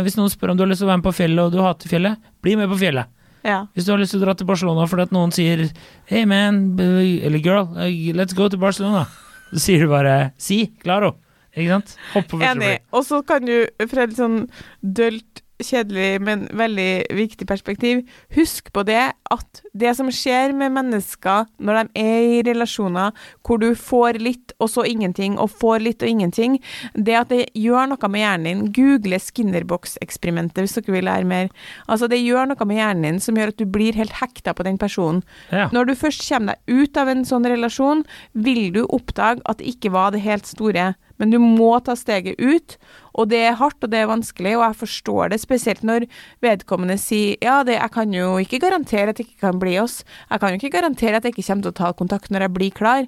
Hvis 0.04 0.16
noen 0.16 0.32
spør 0.32 0.52
om 0.52 0.58
du 0.58 0.62
har 0.64 0.68
lyst 0.70 0.80
til 0.84 0.88
å 0.88 0.90
være 0.92 1.00
med 1.00 1.08
på 1.08 1.16
fjellet 1.16 1.48
og 1.48 1.56
du 1.56 1.62
hater 1.64 1.88
fjellet, 1.88 2.20
bli 2.44 2.54
med 2.60 2.68
på 2.68 2.78
fjellet. 2.80 3.08
Ja. 3.46 3.60
Hvis 3.76 3.86
du 3.86 3.92
har 3.94 4.00
lyst 4.02 4.14
til 4.16 4.22
å 4.22 4.26
dra 4.26 4.34
til 4.38 4.48
Barcelona 4.48 4.88
fordi 4.90 5.06
at 5.06 5.14
noen 5.14 5.32
sier 5.34 5.68
Hey 6.10 6.26
man, 6.26 6.74
eller 6.80 7.38
girl, 7.38 7.68
eh, 7.78 8.10
let's 8.16 8.34
go 8.36 8.48
to 8.50 8.58
Barcelona. 8.60 9.06
Så 9.52 9.62
sier 9.68 9.84
du 9.86 9.92
bare 9.92 10.16
si, 10.42 10.64
claro. 10.82 11.14
Ikke 11.56 11.76
sant? 11.78 11.94
Hopp 12.12 12.26
på 12.28 12.40
første 12.40 12.52
Enig. 12.58 12.72
Og 12.92 13.06
så 13.06 13.22
kan 13.26 13.46
du, 13.46 13.54
fra 13.88 14.04
et 14.04 14.16
sånn 14.18 14.40
dølt, 14.82 15.44
kjedelig, 15.62 16.20
men 16.24 16.46
veldig 16.56 16.90
viktig 17.16 17.46
perspektiv, 17.48 18.02
husk 18.36 18.68
på 18.74 18.84
det 18.86 19.12
at 19.32 19.62
det 19.76 19.92
som 19.96 20.10
skjer 20.12 20.52
med 20.56 20.74
mennesker 20.74 21.46
når 21.58 21.78
de 21.78 22.02
er 22.02 22.26
i 22.36 22.42
relasjoner 22.46 23.14
hvor 23.46 23.60
du 23.62 23.70
får 23.78 24.20
litt 24.22 24.54
og 24.60 24.70
så 24.72 24.86
ingenting, 24.88 25.36
og 25.40 25.52
får 25.52 25.82
litt 25.84 26.04
og 26.04 26.10
ingenting, 26.10 26.58
det 26.94 27.16
at 27.18 27.32
det 27.32 27.42
gjør 27.56 27.90
noe 27.92 28.10
med 28.12 28.22
hjernen 28.22 28.46
din. 28.46 28.62
Google 28.76 29.20
Skinnerbox-eksperimentet 29.20 30.62
hvis 30.64 30.76
dere 30.78 30.96
vil 30.96 31.08
lære 31.08 31.28
mer. 31.28 31.50
Altså, 31.86 32.08
det 32.08 32.22
gjør 32.22 32.50
noe 32.52 32.68
med 32.68 32.80
hjernen 32.80 33.08
din 33.08 33.22
som 33.22 33.36
gjør 33.36 33.52
at 33.52 33.60
du 33.60 33.66
blir 33.68 33.96
helt 33.98 34.16
hekta 34.20 34.54
på 34.56 34.66
den 34.66 34.80
personen. 34.80 35.22
Ja. 35.52 35.68
Når 35.74 35.90
du 35.90 35.96
først 35.98 36.24
kommer 36.28 36.56
deg 36.56 36.84
ut 36.86 37.00
av 37.00 37.12
en 37.12 37.26
sånn 37.28 37.48
relasjon, 37.48 38.04
vil 38.32 38.70
du 38.74 38.84
oppdage 38.86 39.44
at 39.44 39.60
det 39.60 39.76
ikke 39.76 39.92
var 39.94 40.14
det 40.14 40.24
helt 40.24 40.48
store, 40.48 40.94
men 41.20 41.32
du 41.32 41.38
må 41.40 41.76
ta 41.84 41.96
steget 41.96 42.40
ut. 42.40 42.76
Og 43.16 43.30
det 43.30 43.40
er 43.48 43.56
hardt, 43.58 43.78
og 43.82 43.92
det 43.92 44.02
er 44.02 44.10
vanskelig, 44.10 44.54
og 44.58 44.64
jeg 44.66 44.78
forstår 44.82 45.32
det, 45.32 45.40
spesielt 45.42 45.84
når 45.86 46.06
vedkommende 46.44 46.98
sier 47.00 47.36
ja, 47.44 47.62
det, 47.66 47.78
jeg 47.78 47.92
kan 47.94 48.12
jo 48.14 48.34
ikke 48.42 48.60
garantere 48.62 49.12
at 49.12 49.20
det 49.20 49.26
ikke 49.26 49.46
kan 49.48 49.60
bli 49.62 49.76
oss. 49.80 50.02
Jeg 50.30 50.42
kan 50.42 50.52
jo 50.52 50.60
ikke 50.60 50.74
garantere 50.76 51.20
at 51.20 51.24
jeg 51.24 51.36
ikke 51.36 51.46
kommer 51.48 51.66
til 51.68 51.74
å 51.74 51.78
ta 51.80 51.92
kontakt 51.96 52.32
når 52.34 52.46
jeg 52.46 52.54
blir 52.58 52.74
klar. 52.76 53.06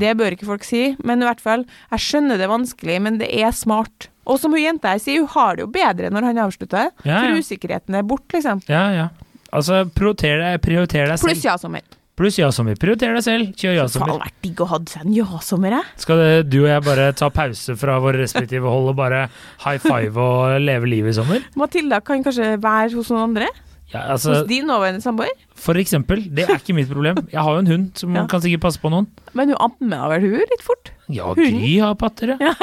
Det 0.00 0.12
bør 0.20 0.36
ikke 0.36 0.48
folk 0.48 0.66
si, 0.66 0.82
men 1.04 1.24
i 1.24 1.28
hvert 1.28 1.42
fall, 1.44 1.64
jeg 1.94 2.04
skjønner 2.06 2.40
det 2.40 2.46
er 2.48 2.52
vanskelig, 2.52 2.98
men 3.06 3.20
det 3.22 3.30
er 3.32 3.54
smart. 3.56 4.10
Og 4.26 4.40
som 4.42 4.52
hun 4.52 4.60
jenta 4.62 4.92
her 4.92 5.02
sier, 5.02 5.22
hun 5.22 5.32
har 5.36 5.56
det 5.56 5.64
jo 5.66 5.70
bedre 5.72 6.10
når 6.12 6.30
han 6.30 6.42
avslutter, 6.46 6.90
Ja, 7.06 7.20
for 7.22 7.38
usikkerheten 7.38 7.94
er 7.94 8.06
borte, 8.06 8.36
liksom. 8.36 8.64
Ja, 8.70 8.88
ja. 8.94 9.08
Altså, 9.54 9.84
prioriter 9.94 10.42
deg, 10.42 10.58
prioriter 10.64 11.06
deg 11.06 11.20
selv. 11.20 11.30
Pluss 11.30 11.46
ja-sommer. 11.46 11.86
Pluss 12.16 12.38
ja-sommer. 12.40 12.78
Prioriter 12.80 13.12
deg 13.12 13.24
selv. 13.26 13.50
Kjør 13.60 13.74
ja-sommer. 13.76 14.08
Det 14.14 14.22
vært 14.24 14.38
digg 14.46 14.60
å 14.64 14.68
ha 14.70 14.78
seg 14.88 15.02
en 15.04 15.12
ja-sommer, 15.18 15.74
jeg. 15.76 15.84
Skal 16.00 16.20
det, 16.22 16.30
du 16.48 16.58
og 16.62 16.68
jeg 16.70 16.84
bare 16.86 17.10
ta 17.18 17.28
pause 17.34 17.76
fra 17.76 17.98
våre 18.00 18.22
respektive 18.22 18.70
hold 18.72 18.88
og 18.94 18.96
bare 18.96 19.26
high 19.66 19.76
five 19.84 20.16
og 20.16 20.56
leve 20.64 20.88
livet 20.88 21.12
i 21.12 21.16
sommer? 21.18 21.44
Matilda 21.60 22.00
kan 22.00 22.24
kanskje 22.24 22.54
være 22.64 22.94
hos 22.96 23.10
noen 23.12 23.26
andre? 23.30 23.50
Ja, 23.92 24.00
altså, 24.16 24.32
hos 24.32 24.48
din 24.48 24.64
nåværende 24.66 25.04
samboer? 25.04 25.30
for 25.66 25.78
eksempel. 25.80 26.24
Det 26.34 26.44
er 26.48 26.56
ikke 26.58 26.74
mitt 26.76 26.88
problem. 26.90 27.20
Jeg 27.32 27.42
har 27.42 27.52
jo 27.52 27.60
en 27.62 27.68
hund 27.70 27.86
som 28.00 28.14
Ja. 28.16 28.24
kan 28.30 28.40
sikkert 28.40 28.60
passe 28.64 28.80
på 28.80 28.90
noen. 28.92 29.06
Men 29.34 29.48
hun 29.52 29.56
ammer 29.68 30.08
vel 30.16 30.26
hun 30.30 30.40
litt 30.50 30.62
fort? 30.64 30.90
Ja? 31.08 31.32
Gry 31.34 31.78
har 31.84 31.94
patter, 32.00 32.36
ja. 32.40 32.54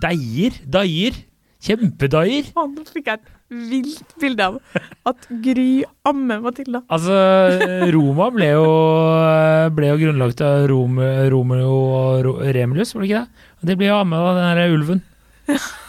Deier. 0.00 0.56
Daier. 0.66 1.16
Kjempedaier. 1.64 2.48
Faen, 2.52 2.74
nå 2.76 2.84
fikk 2.90 3.06
jeg 3.08 3.20
et 3.20 3.33
vilt 3.70 4.16
bilde 4.20 4.48
av 4.50 4.58
at 5.10 5.28
Gry 5.44 5.84
ammer 6.08 6.42
Matilda. 6.44 6.82
Altså, 6.92 7.14
Roma 7.94 8.30
ble 8.34 8.50
jo, 8.54 8.66
ble 9.76 9.92
jo 9.92 10.00
grunnlagt 10.02 10.44
av 10.44 10.66
Rom, 10.72 11.00
Romeo 11.32 11.78
og 12.00 12.44
Remulus, 12.56 12.94
var 12.94 13.04
det 13.04 13.10
ikke 13.10 13.24
det? 13.24 13.48
Og 13.60 13.70
det 13.70 13.78
ble 13.80 13.90
jo 13.90 14.02
ammet 14.02 14.20
av 14.20 14.36
den 14.36 14.46
derre 14.50 14.68
ulven. 14.74 15.04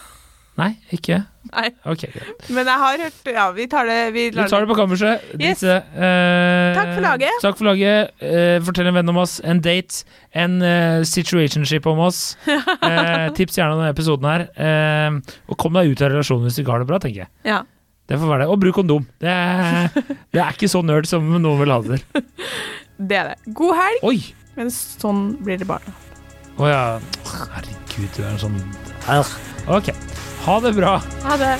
Nei, 0.55 0.69
ikke? 0.95 1.17
Nei, 1.51 1.67
Ok, 1.85 2.05
greit. 2.13 2.45
men 2.49 2.65
jeg 2.65 2.79
har 2.81 3.01
hørt 3.03 3.27
Ja, 3.35 3.43
vi 3.53 3.65
tar 3.69 3.85
det 3.85 3.97
Vi 4.15 4.29
Vi 4.31 4.45
tar 4.47 4.63
det 4.63 4.69
på 4.69 4.77
kammerset. 4.77 5.21
Yes. 5.35 5.59
Disse, 5.59 5.75
eh, 5.93 6.73
Takk 6.77 6.93
for 6.95 7.03
laget. 7.03 7.41
Takk 7.43 7.57
for 7.59 7.67
laget. 7.67 8.11
Eh, 8.23 8.59
fortell 8.65 8.87
en 8.87 8.95
venn 8.95 9.11
om 9.11 9.19
oss. 9.21 9.41
En 9.43 9.59
date. 9.59 10.05
En 10.33 10.61
eh, 10.63 11.03
situationship 11.03 11.85
om 11.91 11.99
oss. 12.07 12.37
Eh, 12.85 13.29
tips 13.35 13.57
gjerne 13.57 13.73
om 13.75 13.79
denne 13.81 13.91
episoden 13.93 14.27
her. 14.29 14.45
Eh, 14.55 15.37
og 15.49 15.57
kom 15.59 15.73
deg 15.75 15.91
ut 15.91 16.01
av 16.05 16.13
relasjonen 16.13 16.47
hvis 16.47 16.57
du 16.59 16.63
ikke 16.63 16.75
har 16.75 16.83
det 16.83 16.89
bra, 16.89 16.99
tenker 17.03 17.25
jeg. 17.25 17.31
Ja. 17.47 17.61
Det 18.07 18.19
får 18.21 18.29
være 18.29 18.45
det. 18.45 18.49
Og 18.53 18.59
bruk 18.61 18.75
kondom. 18.77 19.07
Det 19.19 19.31
er, 19.31 19.89
det 20.35 20.41
er 20.41 20.55
ikke 20.55 20.69
så 20.71 20.83
nerd 20.85 21.09
som 21.09 21.25
noen 21.35 21.59
vil 21.61 21.73
ha 21.73 21.79
det 21.83 21.99
til. 21.99 22.25
Det 22.95 23.17
er 23.19 23.31
det. 23.33 23.53
God 23.57 23.75
helg, 23.75 24.03
Oi! 24.07 24.19
men 24.55 24.69
sånn 24.71 25.25
blir 25.43 25.59
det 25.59 25.67
bare. 25.67 25.95
Å 26.55 26.69
ja. 26.71 26.83
Herregud, 27.27 28.11
du 28.15 28.21
er 28.23 28.29
en 28.31 28.39
sånn 28.39 28.61
Ok. 29.67 29.89
Ha 30.45 30.59
det 30.59 30.73
bra. 30.73 31.01
Ha 31.23 31.37
det. 31.37 31.57